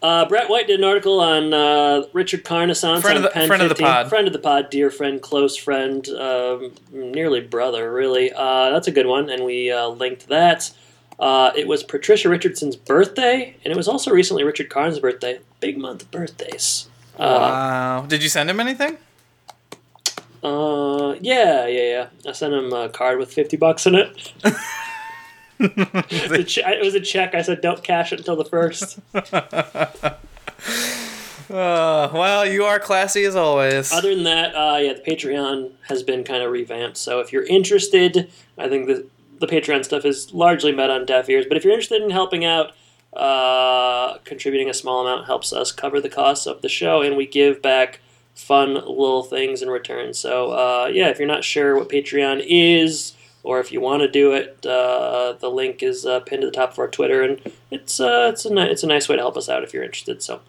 Uh, 0.02 0.26
Brett 0.28 0.50
White 0.50 0.66
did 0.66 0.80
an 0.80 0.84
article 0.84 1.20
on 1.20 1.54
uh, 1.54 2.04
Richard 2.12 2.44
Carnassance 2.44 3.02
Friend 3.02 3.20
on 3.20 3.24
of 3.24 3.30
the- 3.30 3.34
Pen 3.34 3.48
friend 3.48 3.62
of 3.62 3.70
the 3.70 3.76
15. 3.76 3.86
pod. 3.88 4.10
Friend 4.10 4.28
of 4.28 4.34
the 4.34 4.40
pod, 4.40 4.70
dear 4.72 4.90
friend, 4.90 5.22
close 5.22 5.56
friend, 5.56 6.08
um, 6.10 6.74
nearly 6.92 7.40
brother, 7.42 7.92
really. 7.94 8.34
Uh, 8.34 8.72
that's 8.72 8.88
a 8.88 8.92
good 8.92 9.06
one, 9.06 9.30
and 9.30 9.46
we 9.46 9.72
uh, 9.72 9.88
linked 9.90 10.28
that. 10.30 10.72
Uh, 11.20 11.52
it 11.56 11.68
was 11.68 11.84
Patricia 11.84 12.30
Richardson's 12.30 12.76
birthday, 12.76 13.56
and 13.64 13.72
it 13.72 13.78
was 13.78 13.88
also 13.88 14.10
recently 14.10 14.44
Richard 14.44 14.72
Karn's 14.72 15.00
birthday. 15.00 15.40
Big 15.60 15.78
month 15.78 16.02
of 16.02 16.10
birthdays. 16.12 16.88
Uh, 17.20 17.38
Wow. 17.40 18.06
Did 18.08 18.24
you 18.24 18.30
send 18.30 18.50
him 18.50 18.60
anything? 18.60 18.98
Uh, 20.44 21.14
yeah, 21.22 21.68
yeah, 21.68 21.82
yeah. 21.84 22.08
I 22.28 22.32
sent 22.32 22.56
him 22.56 22.74
a 22.74 22.90
card 22.90 23.20
with 23.20 23.32
fifty 23.32 23.56
bucks 23.58 23.86
in 23.86 23.94
it. 23.94 24.34
The 25.62 26.44
che- 26.48 26.64
it 26.66 26.84
was 26.84 26.96
a 26.96 27.00
check. 27.00 27.36
I 27.36 27.42
said, 27.42 27.62
"Don't 27.62 27.84
cash 27.84 28.12
it 28.14 28.20
until 28.20 28.36
the 28.36 28.46
first. 28.46 29.00
Uh, 31.50 32.10
well, 32.14 32.46
you 32.46 32.64
are 32.64 32.80
classy 32.80 33.26
as 33.26 33.36
always. 33.36 33.92
Other 33.92 34.16
than 34.16 34.24
that, 34.24 34.56
uh, 34.56 34.78
yeah, 34.78 34.94
the 34.94 35.02
Patreon 35.02 35.72
has 35.90 36.02
been 36.02 36.24
kind 36.24 36.42
of 36.42 36.50
revamped. 36.50 36.96
So 36.96 37.20
if 37.20 37.34
you're 37.34 37.44
interested, 37.44 38.32
I 38.58 38.70
think 38.70 38.88
the 38.88 39.06
the 39.40 39.48
Patreon 39.48 39.84
stuff 39.84 40.06
is 40.06 40.32
largely 40.34 40.72
met 40.72 40.90
on 40.90 41.06
deaf 41.06 41.28
ears. 41.28 41.46
But 41.48 41.58
if 41.58 41.66
you're 41.66 41.74
interested 41.74 42.02
in 42.02 42.10
helping 42.12 42.46
out, 42.46 42.74
uh, 43.14 44.20
contributing 44.20 44.70
a 44.70 44.74
small 44.74 45.06
amount 45.06 45.26
helps 45.26 45.52
us 45.52 45.74
cover 45.74 46.00
the 46.00 46.08
costs 46.10 46.46
of 46.46 46.62
the 46.62 46.70
show, 46.70 47.02
and 47.02 47.18
we 47.18 47.26
give 47.26 47.62
back 47.62 48.00
fun 48.34 48.76
little 48.76 49.24
things 49.24 49.62
in 49.62 49.70
return. 49.70 50.14
So 50.14 50.52
uh, 50.52 50.90
yeah, 50.94 51.10
if 51.10 51.20
you're 51.20 51.28
not 51.28 51.44
sure 51.44 51.76
what 51.78 51.90
Patreon 51.90 52.46
is, 52.48 53.12
or 53.44 53.60
if 53.60 53.72
you 53.72 53.82
want 53.82 54.02
to 54.02 54.08
do 54.10 54.34
it, 54.34 54.66
uh, 54.66 55.34
the 55.40 55.50
link 55.50 55.82
is 55.84 56.06
uh, 56.06 56.20
pinned 56.22 56.42
to 56.42 56.48
the 56.48 56.52
top 56.52 56.72
of 56.74 56.80
our 56.80 56.88
Twitter, 56.88 57.22
and 57.24 57.40
it's 57.72 58.00
uh, 58.00 58.30
it's 58.32 58.46
a 58.46 58.54
ni- 58.54 58.70
it's 58.70 58.84
a 58.84 58.88
nice 58.88 59.08
way 59.10 59.16
to 59.16 59.22
help 59.22 59.38
us 59.38 59.50
out 59.50 59.64
if 59.64 59.74
you're 59.74 59.84
interested. 59.84 60.22
So 60.24 60.42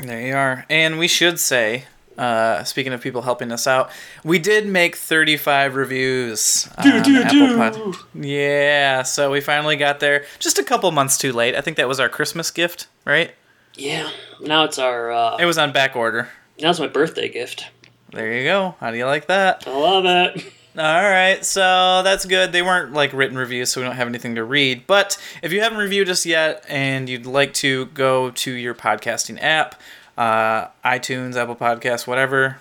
There 0.00 0.20
you 0.20 0.34
are. 0.34 0.64
And 0.70 0.98
we 0.98 1.08
should 1.08 1.40
say, 1.40 1.84
uh, 2.16 2.62
speaking 2.64 2.92
of 2.92 3.00
people 3.00 3.22
helping 3.22 3.50
us 3.52 3.66
out, 3.66 3.90
we 4.24 4.38
did 4.38 4.66
make 4.66 4.94
35 4.96 5.74
reviews 5.74 6.68
on 6.78 6.86
Apple 6.86 7.56
Pod. 7.56 7.96
Yeah, 8.14 9.02
so 9.02 9.30
we 9.30 9.40
finally 9.40 9.76
got 9.76 10.00
there. 10.00 10.24
Just 10.38 10.58
a 10.58 10.64
couple 10.64 10.90
months 10.92 11.18
too 11.18 11.32
late. 11.32 11.54
I 11.56 11.60
think 11.60 11.76
that 11.76 11.88
was 11.88 11.98
our 12.00 12.08
Christmas 12.08 12.50
gift, 12.50 12.86
right? 13.04 13.32
yeah, 13.74 14.10
now 14.40 14.64
it's 14.64 14.78
our 14.78 15.10
uh, 15.12 15.36
It 15.36 15.44
was 15.46 15.56
on 15.58 15.70
back 15.72 15.94
order. 15.94 16.28
now 16.60 16.70
it's 16.70 16.80
my 16.80 16.88
birthday 16.88 17.28
gift. 17.28 17.66
There 18.10 18.32
you 18.32 18.42
go. 18.44 18.74
How 18.80 18.90
do 18.90 18.96
you 18.96 19.04
like 19.06 19.26
that? 19.26 19.64
I 19.68 19.70
love 19.78 20.04
it. 20.06 20.52
All 20.78 21.02
right, 21.02 21.44
so 21.44 22.02
that's 22.04 22.24
good. 22.24 22.52
They 22.52 22.62
weren't 22.62 22.92
like 22.92 23.12
written 23.12 23.36
reviews, 23.36 23.68
so 23.70 23.80
we 23.80 23.86
don't 23.86 23.96
have 23.96 24.06
anything 24.06 24.36
to 24.36 24.44
read. 24.44 24.86
But 24.86 25.20
if 25.42 25.52
you 25.52 25.60
haven't 25.60 25.78
reviewed 25.78 26.08
us 26.08 26.24
yet 26.24 26.64
and 26.68 27.08
you'd 27.08 27.26
like 27.26 27.52
to 27.54 27.86
go 27.86 28.30
to 28.30 28.52
your 28.52 28.74
podcasting 28.76 29.42
app, 29.42 29.74
uh, 30.16 30.68
iTunes, 30.84 31.34
Apple 31.34 31.56
Podcasts, 31.56 32.06
whatever, 32.06 32.58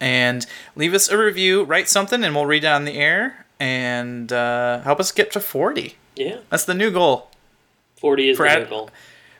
and 0.00 0.44
leave 0.74 0.92
us 0.92 1.08
a 1.08 1.16
review, 1.16 1.62
write 1.62 1.88
something, 1.88 2.24
and 2.24 2.34
we'll 2.34 2.46
read 2.46 2.64
it 2.64 2.66
on 2.66 2.84
the 2.84 2.98
air 2.98 3.46
and 3.60 4.32
uh, 4.32 4.80
help 4.80 4.98
us 4.98 5.12
get 5.12 5.30
to 5.30 5.38
40. 5.40 5.94
Yeah, 6.16 6.38
That's 6.50 6.64
the 6.64 6.74
new 6.74 6.90
goal 6.90 7.30
40 8.00 8.30
is 8.30 8.36
For 8.36 8.42
the 8.42 8.50
Ad- 8.50 8.62
new 8.64 8.68
goal. 8.68 8.90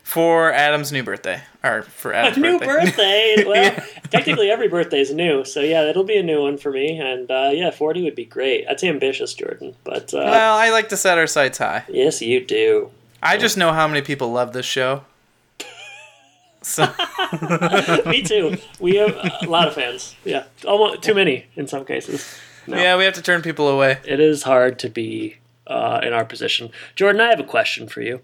For 0.03 0.53
Adam's 0.53 0.93
new 0.93 1.03
birthday. 1.03 1.43
Or 1.65 1.83
for 1.83 2.13
Adam's 2.13 2.39
New 2.39 2.59
birthday. 2.59 3.37
birthday. 3.37 3.45
Well, 3.47 3.77
technically 4.11 4.51
every 4.51 4.69
birthday 4.69 5.01
is 5.01 5.13
new, 5.13 5.45
so 5.45 5.61
yeah, 5.61 5.85
it'll 5.85 6.05
be 6.05 6.17
a 6.17 6.23
new 6.23 6.43
one 6.43 6.59
for 6.59 6.71
me. 6.73 6.99
And 6.99 7.31
uh, 7.31 7.51
yeah, 7.53 7.71
40 7.71 8.03
would 8.05 8.15
be 8.15 8.25
great. 8.25 8.65
That's 8.67 8.83
ambitious, 8.85 9.33
Jordan, 9.35 9.75
but 9.85 10.13
uh, 10.13 10.19
well, 10.19 10.57
I 10.57 10.71
like 10.71 10.89
to 10.91 10.97
set 10.97 11.19
our 11.19 11.27
sights 11.27 11.59
high. 11.59 11.85
yes, 11.89 12.21
you 12.21 12.45
do. 12.45 12.91
I 13.23 13.37
just 13.37 13.57
know 13.57 13.73
how 13.73 13.87
many 13.87 14.03
people 14.03 14.33
love 14.33 14.53
this 14.53 14.67
show. 14.67 15.05
So. 16.65 16.87
me 18.07 18.23
too. 18.23 18.57
We 18.79 18.95
have 18.97 19.17
a 19.43 19.47
lot 19.47 19.67
of 19.67 19.75
fans. 19.75 20.15
Yeah, 20.25 20.45
almost 20.65 21.03
too 21.03 21.13
many 21.15 21.47
in 21.57 21.67
some 21.67 21.85
cases. 21.85 22.39
No. 22.69 22.77
Yeah, 22.77 22.97
we 22.97 23.03
have 23.05 23.15
to 23.15 23.23
turn 23.23 23.43
people 23.43 23.67
away. 23.67 23.99
It 24.05 24.21
is 24.21 24.45
hard 24.45 24.79
to 24.79 24.89
be 24.89 25.39
uh, 25.67 26.01
in 26.05 26.13
our 26.13 26.25
position. 26.25 26.71
Jordan, 26.95 27.21
I 27.21 27.31
have 27.31 27.41
a 27.41 27.45
question 27.45 27.89
for 27.89 28.01
you. 28.01 28.21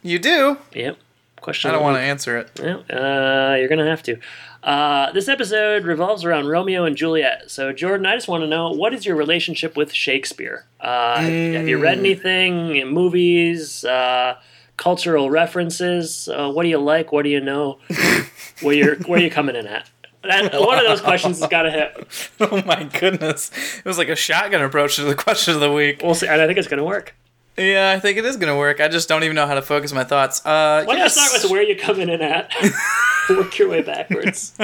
You 0.00 0.20
do. 0.20 0.58
Yep. 0.74 0.96
Question. 1.42 1.70
I 1.70 1.74
don't 1.74 1.82
want 1.82 1.96
to 1.96 2.00
answer 2.00 2.38
it. 2.38 2.50
Well, 2.62 2.84
uh, 2.88 3.56
you're 3.56 3.68
gonna 3.68 3.84
have 3.90 4.02
to. 4.04 4.16
Uh, 4.62 5.10
this 5.10 5.26
episode 5.28 5.84
revolves 5.84 6.24
around 6.24 6.46
Romeo 6.46 6.84
and 6.84 6.96
Juliet. 6.96 7.50
So, 7.50 7.72
Jordan, 7.72 8.06
I 8.06 8.14
just 8.14 8.28
want 8.28 8.42
to 8.44 8.46
know 8.46 8.70
what 8.70 8.94
is 8.94 9.04
your 9.04 9.16
relationship 9.16 9.76
with 9.76 9.92
Shakespeare? 9.92 10.66
Uh, 10.80 11.20
Have 11.20 11.66
you 11.68 11.78
read 11.78 11.98
anything? 11.98 12.76
in 12.76 12.88
Movies, 12.88 13.84
uh, 13.84 14.36
cultural 14.76 15.30
references? 15.30 16.28
Uh, 16.28 16.48
what 16.52 16.62
do 16.62 16.68
you 16.68 16.78
like? 16.78 17.10
What 17.10 17.24
do 17.24 17.28
you 17.28 17.40
know? 17.40 17.78
where 18.62 18.74
you're 18.74 18.94
where 19.06 19.20
you 19.20 19.30
coming 19.30 19.56
in 19.56 19.66
at? 19.66 19.90
That, 20.22 20.52
One 20.54 20.78
of 20.78 20.84
those 20.84 21.00
questions 21.10 21.40
has 21.40 21.48
got 21.48 21.62
to 21.62 21.70
hit. 21.72 22.30
Oh 22.40 22.62
my 22.64 22.84
goodness. 22.84 23.50
It 23.78 23.84
was 23.84 23.98
like 23.98 24.08
a 24.08 24.14
shotgun 24.14 24.62
approach 24.62 24.94
to 24.94 25.02
the 25.02 25.16
question 25.16 25.54
of 25.54 25.60
the 25.60 25.72
week. 25.72 26.00
We'll 26.04 26.14
see, 26.14 26.28
and 26.28 26.40
I 26.40 26.46
think 26.46 26.58
it's 26.58 26.68
gonna 26.68 26.84
work. 26.84 27.16
Yeah, 27.56 27.92
I 27.94 28.00
think 28.00 28.16
it 28.16 28.24
is 28.24 28.36
going 28.36 28.52
to 28.52 28.58
work. 28.58 28.80
I 28.80 28.88
just 28.88 29.08
don't 29.08 29.24
even 29.24 29.36
know 29.36 29.46
how 29.46 29.54
to 29.54 29.62
focus 29.62 29.92
my 29.92 30.04
thoughts. 30.04 30.44
Uh, 30.44 30.84
Why 30.84 30.94
don't 30.94 31.02
you 31.02 31.08
start 31.10 31.30
with 31.34 31.50
where 31.50 31.62
you're 31.62 31.76
coming 31.76 32.08
in 32.08 32.22
at? 32.22 32.50
Work 33.28 33.58
your 33.58 33.68
way 33.68 33.82
backwards. 33.82 34.58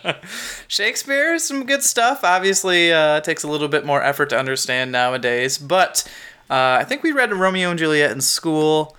Shakespeare, 0.68 1.38
some 1.38 1.64
good 1.64 1.82
stuff. 1.82 2.24
Obviously, 2.24 2.92
uh, 2.92 3.20
takes 3.20 3.44
a 3.44 3.48
little 3.48 3.68
bit 3.68 3.86
more 3.86 4.02
effort 4.02 4.30
to 4.30 4.38
understand 4.38 4.92
nowadays. 4.92 5.58
But 5.58 6.06
uh, 6.50 6.78
I 6.80 6.84
think 6.84 7.02
we 7.02 7.12
read 7.12 7.32
Romeo 7.32 7.70
and 7.70 7.78
Juliet 7.78 8.10
in 8.10 8.20
school. 8.20 8.96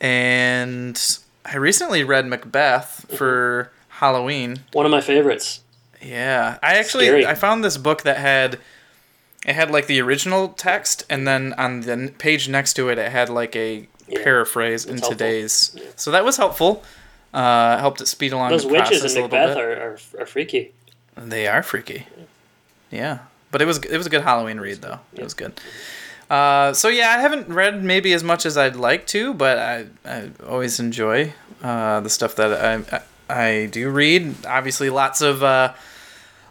And 0.00 1.00
I 1.44 1.56
recently 1.56 2.04
read 2.04 2.26
Macbeth 2.26 3.06
for 3.16 3.70
Halloween. 3.88 4.58
One 4.72 4.84
of 4.84 4.90
my 4.90 5.00
favorites. 5.00 5.60
Yeah, 6.02 6.58
I 6.62 6.74
actually 6.74 7.06
Scary. 7.06 7.26
I 7.26 7.34
found 7.34 7.64
this 7.64 7.78
book 7.78 8.02
that 8.02 8.18
had 8.18 8.58
it 9.44 9.54
had 9.54 9.70
like 9.70 9.86
the 9.86 10.00
original 10.00 10.48
text, 10.48 11.04
and 11.10 11.26
then 11.26 11.52
on 11.58 11.80
the 11.82 12.12
page 12.18 12.48
next 12.48 12.74
to 12.74 12.88
it, 12.88 12.98
it 12.98 13.10
had 13.12 13.28
like 13.28 13.54
a 13.56 13.86
Yeah, 14.08 14.22
paraphrase 14.22 14.84
in 14.86 15.00
today's. 15.00 15.76
So 15.96 16.10
that 16.10 16.24
was 16.24 16.36
helpful. 16.36 16.82
Uh, 17.32 17.78
helped 17.78 18.00
it 18.00 18.06
speed 18.06 18.32
along 18.32 18.50
Those 18.50 18.62
the 18.62 18.68
witches 18.68 19.00
process 19.00 19.12
in 19.14 19.18
a 19.18 19.22
little 19.24 19.38
Macbeth 19.38 19.56
are, 19.56 19.72
are, 19.72 19.98
are 20.22 20.26
freaky. 20.26 20.72
They 21.16 21.46
are 21.48 21.62
freaky. 21.62 22.06
Yeah, 22.90 23.18
but 23.50 23.60
it 23.60 23.66
was 23.66 23.78
it 23.78 23.96
was 23.96 24.06
a 24.06 24.10
good 24.10 24.22
Halloween 24.22 24.58
read 24.60 24.82
though. 24.82 25.00
It 25.14 25.24
was 25.24 25.34
good. 25.34 25.52
Uh, 26.30 26.72
so 26.72 26.88
yeah, 26.88 27.10
I 27.10 27.18
haven't 27.20 27.48
read 27.48 27.82
maybe 27.84 28.12
as 28.12 28.22
much 28.24 28.46
as 28.46 28.56
I'd 28.56 28.76
like 28.76 29.06
to, 29.08 29.34
but 29.34 29.58
I, 29.58 29.86
I 30.04 30.30
always 30.48 30.80
enjoy 30.80 31.34
uh, 31.62 32.00
the 32.00 32.08
stuff 32.10 32.36
that 32.36 32.52
I, 32.52 32.96
I 32.96 33.02
I 33.28 33.66
do 33.66 33.90
read. 33.90 34.46
Obviously, 34.46 34.88
lots 34.90 35.20
of 35.20 35.42
uh, 35.42 35.72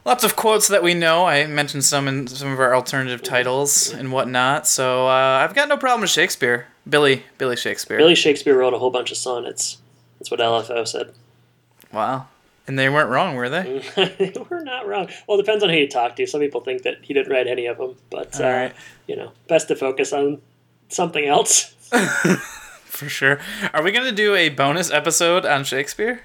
lots 0.06 0.24
of 0.24 0.36
quotes 0.36 0.68
that 0.68 0.84
we 0.84 0.94
know. 0.94 1.26
I 1.26 1.46
mentioned 1.46 1.84
some 1.84 2.08
in 2.08 2.28
some 2.28 2.52
of 2.52 2.60
our 2.60 2.76
alternative 2.76 3.24
titles 3.24 3.92
and 3.92 4.12
whatnot. 4.12 4.68
So 4.68 5.08
uh, 5.08 5.40
I've 5.44 5.56
got 5.56 5.70
no 5.70 5.78
problem 5.78 6.02
with 6.02 6.10
Shakespeare. 6.10 6.68
Billy 6.88 7.24
Billy 7.38 7.56
Shakespeare. 7.56 7.98
Billy 7.98 8.16
Shakespeare 8.16 8.58
wrote 8.58 8.74
a 8.74 8.80
whole 8.80 8.92
bunch 8.92 9.12
of 9.12 9.18
sonnets. 9.18 9.78
That's 10.20 10.30
what 10.32 10.40
LFO 10.40 10.88
said. 10.88 11.14
Wow. 11.92 12.28
And 12.66 12.80
they 12.80 12.88
weren't 12.88 13.10
wrong, 13.10 13.36
were 13.36 13.50
they? 13.50 13.84
they 13.96 14.34
were 14.50 14.62
not 14.62 14.88
wrong. 14.88 15.10
Well, 15.28 15.38
it 15.38 15.44
depends 15.44 15.64
on 15.64 15.70
who 15.70 15.76
you 15.76 15.88
talk 15.90 16.16
to. 16.16 16.26
Some 16.26 16.40
people 16.40 16.62
think 16.62 16.84
that 16.84 17.00
he 17.02 17.14
didn't 17.14 17.32
write 17.32 17.48
any 17.48 17.66
of 17.66 17.78
them, 17.78 17.96
but 18.10 18.40
uh, 18.40 18.44
right. 18.44 18.76
you 19.06 19.16
know, 19.16 19.34
best 19.48 19.68
to 19.68 19.76
focus 19.76 20.14
on 20.14 20.42
something 20.88 21.26
else. 21.26 21.74
For 22.86 23.10
sure. 23.10 23.40
Are 23.74 23.84
we 23.84 23.92
gonna 23.92 24.12
do 24.12 24.36
a 24.36 24.50
bonus 24.50 24.92
episode 24.92 25.46
on 25.46 25.64
Shakespeare? 25.64 26.22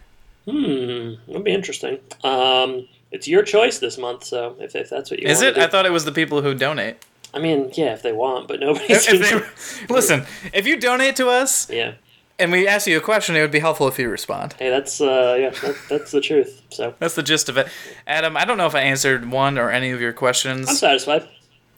Hmm, 0.49 1.15
that'd 1.27 1.45
be 1.45 1.53
interesting. 1.53 1.99
Um, 2.23 2.87
it's 3.11 3.27
your 3.29 3.43
choice 3.43 3.79
this 3.79 3.99
month, 3.99 4.25
so 4.25 4.57
if, 4.61 4.75
if 4.77 4.91
that's 4.91 5.11
what 5.11 5.21
you 5.21 5.29
Is 5.29 5.39
want 5.39 5.49
it? 5.49 5.51
Is 5.59 5.65
it? 5.65 5.67
I 5.69 5.71
thought 5.71 5.87
it 5.87 5.93
was 5.93 6.05
the 6.05 6.13
people 6.13 6.43
who 6.43 6.55
donate. 6.55 6.97
I 7.35 7.39
mean, 7.39 7.71
yeah, 7.75 7.93
if 7.93 8.03
they 8.03 8.13
want, 8.13 8.49
but 8.49 8.61
nobody 8.61 8.85
If 8.89 9.03
seems. 9.03 9.31
they- 9.31 9.87
listen, 9.95 10.25
if 10.53 10.67
you 10.67 10.79
donate 10.81 11.17
to 11.17 11.29
us 11.29 11.69
yeah. 11.71 11.93
and 12.39 12.51
we 12.51 12.67
ask 12.67 12.87
you 12.87 12.97
a 12.97 13.01
question, 13.03 13.37
it 13.37 13.41
would 13.43 13.51
be 13.51 13.59
helpful 13.59 13.87
if 13.89 13.99
you 13.99 14.09
respond. 14.09 14.55
Hey, 14.59 14.71
that's 14.71 15.01
uh, 15.01 15.37
yeah, 15.39 15.51
that, 15.51 15.77
that's 15.91 16.11
the 16.11 16.21
truth. 16.21 16.63
So 16.71 16.95
That's 16.99 17.15
the 17.15 17.23
gist 17.23 17.49
of 17.49 17.57
it. 17.59 17.69
Adam, 18.07 18.37
I 18.37 18.45
don't 18.45 18.57
know 18.59 18.67
if 18.67 18.75
I 18.75 18.81
answered 18.81 19.31
one 19.31 19.59
or 19.59 19.71
any 19.71 19.91
of 19.91 20.01
your 20.01 20.13
questions. 20.15 20.69
I'm 20.69 20.75
satisfied. 20.77 21.29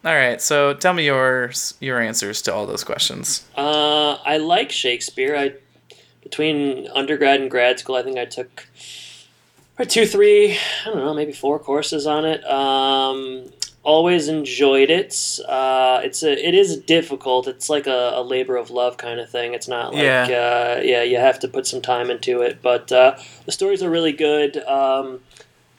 All 0.04 0.14
right, 0.14 0.40
so 0.40 0.72
tell 0.72 0.94
me 0.94 1.04
yours, 1.04 1.74
your 1.80 2.00
answers 2.00 2.40
to 2.42 2.54
all 2.54 2.64
those 2.66 2.84
questions. 2.84 3.44
Uh, 3.56 4.12
I 4.24 4.38
like 4.38 4.70
Shakespeare. 4.72 5.36
I 5.36 5.54
between 6.22 6.86
undergrad 6.94 7.40
and 7.40 7.50
grad 7.50 7.78
school, 7.80 7.96
I 7.96 8.02
think 8.02 8.18
I 8.18 8.24
took 8.24 8.66
probably 9.80 9.90
two, 9.90 10.06
three, 10.06 10.52
I 10.84 10.90
don't 10.90 10.98
know, 10.98 11.14
maybe 11.14 11.32
four 11.32 11.58
courses 11.58 12.06
on 12.06 12.26
it. 12.26 12.44
Um, 12.44 13.50
always 13.82 14.28
enjoyed 14.28 14.90
it. 14.90 15.38
Uh, 15.48 16.02
it's 16.04 16.22
a, 16.22 16.32
it 16.32 16.54
is 16.54 16.76
difficult. 16.76 17.48
It's 17.48 17.70
like 17.70 17.86
a, 17.86 18.12
a 18.16 18.22
labor 18.22 18.56
of 18.56 18.70
love 18.70 18.98
kind 18.98 19.18
of 19.20 19.30
thing. 19.30 19.54
It's 19.54 19.68
not 19.68 19.94
like, 19.94 20.02
Yeah. 20.02 20.76
uh, 20.78 20.80
yeah, 20.82 21.02
you 21.02 21.16
have 21.16 21.38
to 21.40 21.48
put 21.48 21.66
some 21.66 21.80
time 21.80 22.10
into 22.10 22.42
it. 22.42 22.60
But 22.60 22.92
uh, 22.92 23.16
the 23.46 23.52
stories 23.52 23.82
are 23.82 23.88
really 23.88 24.12
good. 24.12 24.58
Um, 24.64 25.20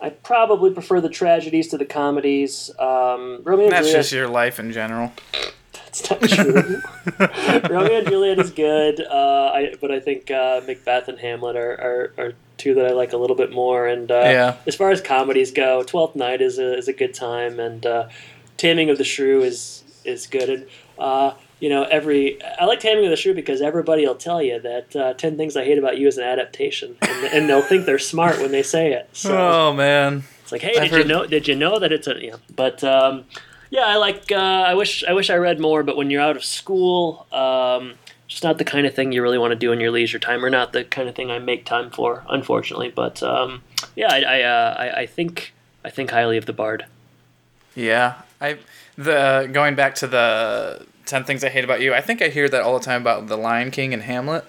I 0.01 0.09
probably 0.09 0.71
prefer 0.71 0.99
the 0.99 1.09
tragedies 1.09 1.67
to 1.67 1.77
the 1.77 1.85
comedies. 1.85 2.71
Um, 2.79 3.41
Romeo 3.43 3.65
and 3.65 3.71
That's 3.73 3.85
Juliet. 3.87 3.99
just 3.99 4.11
your 4.13 4.27
life 4.27 4.59
in 4.59 4.71
general. 4.71 5.11
It's 5.93 6.09
not 6.09 6.21
true. 6.21 6.81
Romeo 7.69 7.97
and 7.99 8.07
Juliet 8.07 8.39
is 8.39 8.49
good, 8.51 9.01
uh, 9.01 9.51
I, 9.53 9.75
but 9.81 9.91
I 9.91 9.99
think 9.99 10.31
uh, 10.31 10.61
Macbeth 10.65 11.09
and 11.09 11.19
Hamlet 11.19 11.57
are, 11.57 11.71
are, 11.73 12.13
are 12.17 12.33
two 12.57 12.73
that 12.75 12.85
I 12.85 12.91
like 12.91 13.11
a 13.11 13.17
little 13.17 13.35
bit 13.35 13.51
more. 13.51 13.87
And 13.87 14.09
uh, 14.09 14.21
Yeah. 14.23 14.55
as 14.65 14.75
far 14.75 14.91
as 14.91 15.01
comedies 15.01 15.51
go, 15.51 15.83
Twelfth 15.83 16.15
Night 16.15 16.39
is 16.41 16.57
a, 16.59 16.77
is 16.77 16.87
a 16.87 16.93
good 16.93 17.13
time, 17.13 17.59
and 17.59 17.85
uh, 17.85 18.07
Taming 18.55 18.89
of 18.89 18.97
the 18.97 19.03
Shrew 19.03 19.41
is 19.43 19.83
is 20.05 20.27
good. 20.27 20.49
And 20.49 20.65
uh, 20.97 21.33
you 21.59 21.67
know, 21.69 21.83
every 21.83 22.41
I 22.41 22.63
like 22.65 22.79
Taming 22.79 23.03
of 23.03 23.09
the 23.11 23.17
Shrew 23.17 23.33
because 23.33 23.61
everybody 23.61 24.07
will 24.07 24.15
tell 24.15 24.41
you 24.41 24.61
that 24.61 24.95
uh, 24.95 25.13
Ten 25.15 25.35
Things 25.35 25.57
I 25.57 25.65
Hate 25.65 25.77
About 25.77 25.97
You 25.97 26.07
is 26.07 26.17
an 26.17 26.23
adaptation, 26.23 26.95
and, 27.01 27.25
and 27.33 27.49
they'll 27.49 27.61
think 27.61 27.85
they're 27.85 27.99
smart 27.99 28.39
when 28.39 28.51
they 28.51 28.63
say 28.63 28.93
it. 28.93 29.09
So. 29.11 29.37
Oh 29.37 29.73
man. 29.73 30.23
It's 30.43 30.51
like, 30.53 30.61
hey, 30.61 30.79
I've 30.79 30.89
did 30.91 30.99
you 30.99 31.03
know? 31.05 31.25
Did 31.25 31.47
you 31.49 31.55
know 31.55 31.79
that 31.79 31.91
it's 31.91 32.07
a? 32.07 32.15
Yeah, 32.23 32.35
but 32.55 32.81
um, 32.83 33.25
yeah, 33.71 33.85
I 33.85 33.95
like. 33.95 34.31
Uh, 34.31 34.35
I 34.35 34.75
wish. 34.75 35.03
I 35.05 35.13
wish 35.13 35.29
I 35.29 35.35
read 35.35 35.59
more. 35.59 35.81
But 35.81 35.97
when 35.97 36.11
you're 36.11 36.21
out 36.21 36.35
of 36.35 36.43
school, 36.43 37.25
um, 37.31 37.93
just 38.27 38.43
not 38.43 38.57
the 38.57 38.65
kind 38.65 38.85
of 38.85 38.93
thing 38.93 39.11
you 39.11 39.23
really 39.23 39.37
want 39.37 39.51
to 39.51 39.55
do 39.55 39.71
in 39.71 39.79
your 39.79 39.91
leisure 39.91 40.19
time, 40.19 40.45
or 40.45 40.49
not 40.49 40.73
the 40.73 40.83
kind 40.83 41.09
of 41.09 41.15
thing 41.15 41.31
I 41.31 41.39
make 41.39 41.65
time 41.65 41.89
for, 41.89 42.23
unfortunately. 42.29 42.91
But 42.93 43.23
um, 43.23 43.63
yeah, 43.95 44.11
I 44.11 44.21
I, 44.21 44.41
uh, 44.41 44.75
I 44.77 44.99
I 45.01 45.05
think 45.05 45.53
I 45.83 45.89
think 45.89 46.11
highly 46.11 46.37
of 46.37 46.45
the 46.45 46.53
Bard. 46.53 46.85
Yeah, 47.73 48.21
I 48.39 48.59
the 48.97 49.49
going 49.51 49.75
back 49.75 49.95
to 49.95 50.07
the 50.07 50.85
ten 51.05 51.23
things 51.23 51.43
I 51.43 51.49
hate 51.49 51.63
about 51.63 51.81
you. 51.81 51.93
I 51.93 52.01
think 52.01 52.21
I 52.21 52.27
hear 52.27 52.49
that 52.49 52.61
all 52.61 52.77
the 52.77 52.85
time 52.85 53.01
about 53.01 53.27
the 53.27 53.37
Lion 53.37 53.71
King 53.71 53.93
and 53.93 54.03
Hamlet. 54.03 54.43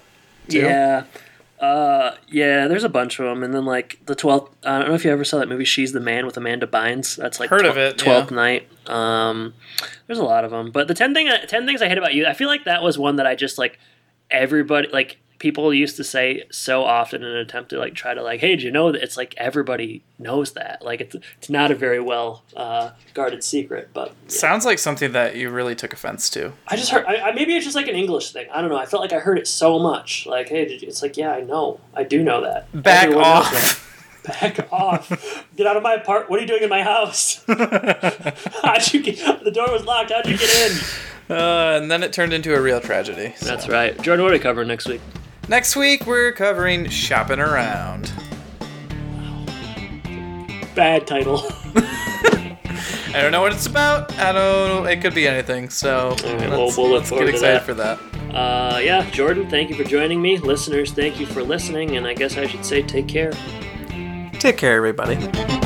too. 0.49 0.59
Yeah. 0.59 1.05
Uh, 1.63 2.17
yeah, 2.27 2.67
there's 2.67 2.83
a 2.83 2.89
bunch 2.89 3.19
of 3.19 3.25
them, 3.25 3.41
and 3.41 3.53
then 3.53 3.63
like 3.63 3.97
the 4.05 4.15
twelfth. 4.15 4.53
I 4.65 4.79
don't 4.79 4.89
know 4.89 4.95
if 4.95 5.05
you 5.05 5.11
ever 5.11 5.23
saw 5.23 5.37
that 5.37 5.47
movie. 5.47 5.63
She's 5.63 5.93
the 5.93 6.01
Man 6.01 6.25
with 6.25 6.35
Amanda 6.35 6.67
Bynes. 6.67 7.15
That's 7.15 7.39
like 7.39 7.49
Heard 7.49 7.65
of 7.65 7.77
it, 7.77 7.97
yeah. 7.97 8.03
Twelfth 8.03 8.31
Night. 8.31 8.67
Um, 8.89 9.53
there's 10.05 10.19
a 10.19 10.25
lot 10.25 10.43
of 10.43 10.51
them, 10.51 10.71
but 10.71 10.89
the 10.89 10.93
ten 10.93 11.13
thing, 11.13 11.29
ten 11.47 11.65
things 11.65 11.81
I 11.81 11.87
hate 11.87 11.97
about 11.97 12.13
you. 12.13 12.25
I 12.25 12.33
feel 12.33 12.49
like 12.49 12.65
that 12.65 12.83
was 12.83 12.97
one 12.97 13.15
that 13.15 13.25
I 13.25 13.35
just 13.35 13.57
like 13.57 13.79
everybody 14.29 14.89
like 14.91 15.19
people 15.43 15.73
used 15.73 15.97
to 15.97 16.05
say 16.05 16.41
so 16.51 16.85
often 16.85 17.21
in 17.21 17.27
an 17.27 17.35
attempt 17.35 17.69
to 17.69 17.77
like 17.77 17.93
try 17.93 18.13
to 18.13 18.23
like, 18.23 18.39
hey, 18.39 18.55
did 18.55 18.63
you 18.63 18.71
know 18.71 18.93
that 18.93 19.03
it's 19.03 19.17
like 19.17 19.33
everybody 19.35 20.01
knows 20.17 20.53
that 20.53 20.81
like 20.81 21.01
it's 21.01 21.17
it's 21.37 21.49
not 21.49 21.69
a 21.69 21.75
very 21.75 21.99
well 21.99 22.43
uh, 22.55 22.91
guarded 23.13 23.43
secret, 23.43 23.89
but 23.93 24.07
yeah. 24.07 24.29
Sounds 24.29 24.65
like 24.65 24.79
something 24.79 25.11
that 25.11 25.35
you 25.35 25.49
really 25.49 25.75
took 25.75 25.91
offense 25.91 26.29
to. 26.29 26.53
I 26.69 26.77
just 26.77 26.91
heard. 26.91 27.05
I, 27.05 27.15
I, 27.15 27.31
maybe 27.33 27.53
it's 27.57 27.65
just 27.65 27.75
like 27.75 27.89
an 27.89 27.95
English 27.95 28.31
thing. 28.31 28.47
I 28.53 28.61
don't 28.61 28.69
know. 28.69 28.77
I 28.77 28.85
felt 28.85 29.01
like 29.01 29.11
I 29.11 29.19
heard 29.19 29.37
it 29.37 29.45
so 29.45 29.79
much. 29.79 30.25
Like, 30.25 30.47
hey, 30.47 30.63
did 30.63 30.81
you? 30.81 30.87
It's 30.87 31.01
like, 31.01 31.17
yeah, 31.17 31.33
I 31.33 31.41
know. 31.41 31.81
I 31.93 32.03
do 32.03 32.23
know 32.23 32.39
that. 32.39 32.71
Back 32.81 33.07
Everyone 33.07 33.25
off. 33.25 34.23
Back 34.23 34.71
off. 34.71 35.45
Get 35.57 35.67
out 35.67 35.75
of 35.75 35.83
my 35.83 35.95
apartment. 35.95 36.29
What 36.29 36.39
are 36.39 36.41
you 36.43 36.47
doing 36.47 36.63
in 36.63 36.69
my 36.69 36.83
house? 36.83 37.43
How'd 37.47 38.93
you 38.93 39.03
get? 39.03 39.43
The 39.43 39.51
door 39.51 39.69
was 39.73 39.83
locked. 39.83 40.11
How'd 40.11 40.25
you 40.25 40.37
get 40.37 40.71
in? 40.71 40.77
Uh, 41.29 41.79
and 41.81 41.91
then 41.91 42.01
it 42.01 42.13
turned 42.13 42.31
into 42.31 42.55
a 42.55 42.61
real 42.61 42.79
tragedy. 42.79 43.33
so. 43.35 43.45
That's 43.45 43.67
right. 43.67 44.01
Jordan, 44.01 44.23
what 44.23 44.31
are 44.31 44.37
we 44.37 44.39
covering 44.39 44.69
next 44.69 44.87
week? 44.87 45.01
Next 45.49 45.75
week 45.75 46.05
we're 46.05 46.31
covering 46.31 46.87
shopping 46.89 47.39
around. 47.39 48.11
Bad 50.73 51.05
title. 51.05 51.43
I 53.15 53.21
don't 53.21 53.31
know 53.31 53.41
what 53.41 53.53
it's 53.53 53.67
about. 53.67 54.17
I 54.17 54.31
don't. 54.31 54.87
It 54.87 55.01
could 55.01 55.13
be 55.13 55.27
anything. 55.27 55.69
So 55.69 56.09
right, 56.09 56.23
let's, 56.23 56.49
well, 56.49 56.73
we'll 56.77 56.89
look 56.89 57.11
let's 57.11 57.11
get 57.11 57.29
excited 57.29 57.59
that. 57.59 57.65
for 57.65 57.73
that. 57.75 57.99
Uh, 58.33 58.79
yeah, 58.79 59.07
Jordan, 59.11 59.47
thank 59.49 59.69
you 59.69 59.75
for 59.75 59.83
joining 59.83 60.21
me. 60.21 60.39
Listeners, 60.39 60.91
thank 60.91 61.19
you 61.19 61.27
for 61.27 61.43
listening. 61.43 61.97
And 61.97 62.07
I 62.07 62.15
guess 62.15 62.37
I 62.37 62.47
should 62.47 62.65
say, 62.65 62.81
take 62.81 63.07
care. 63.07 63.31
Take 64.39 64.57
care, 64.57 64.75
everybody. 64.75 65.61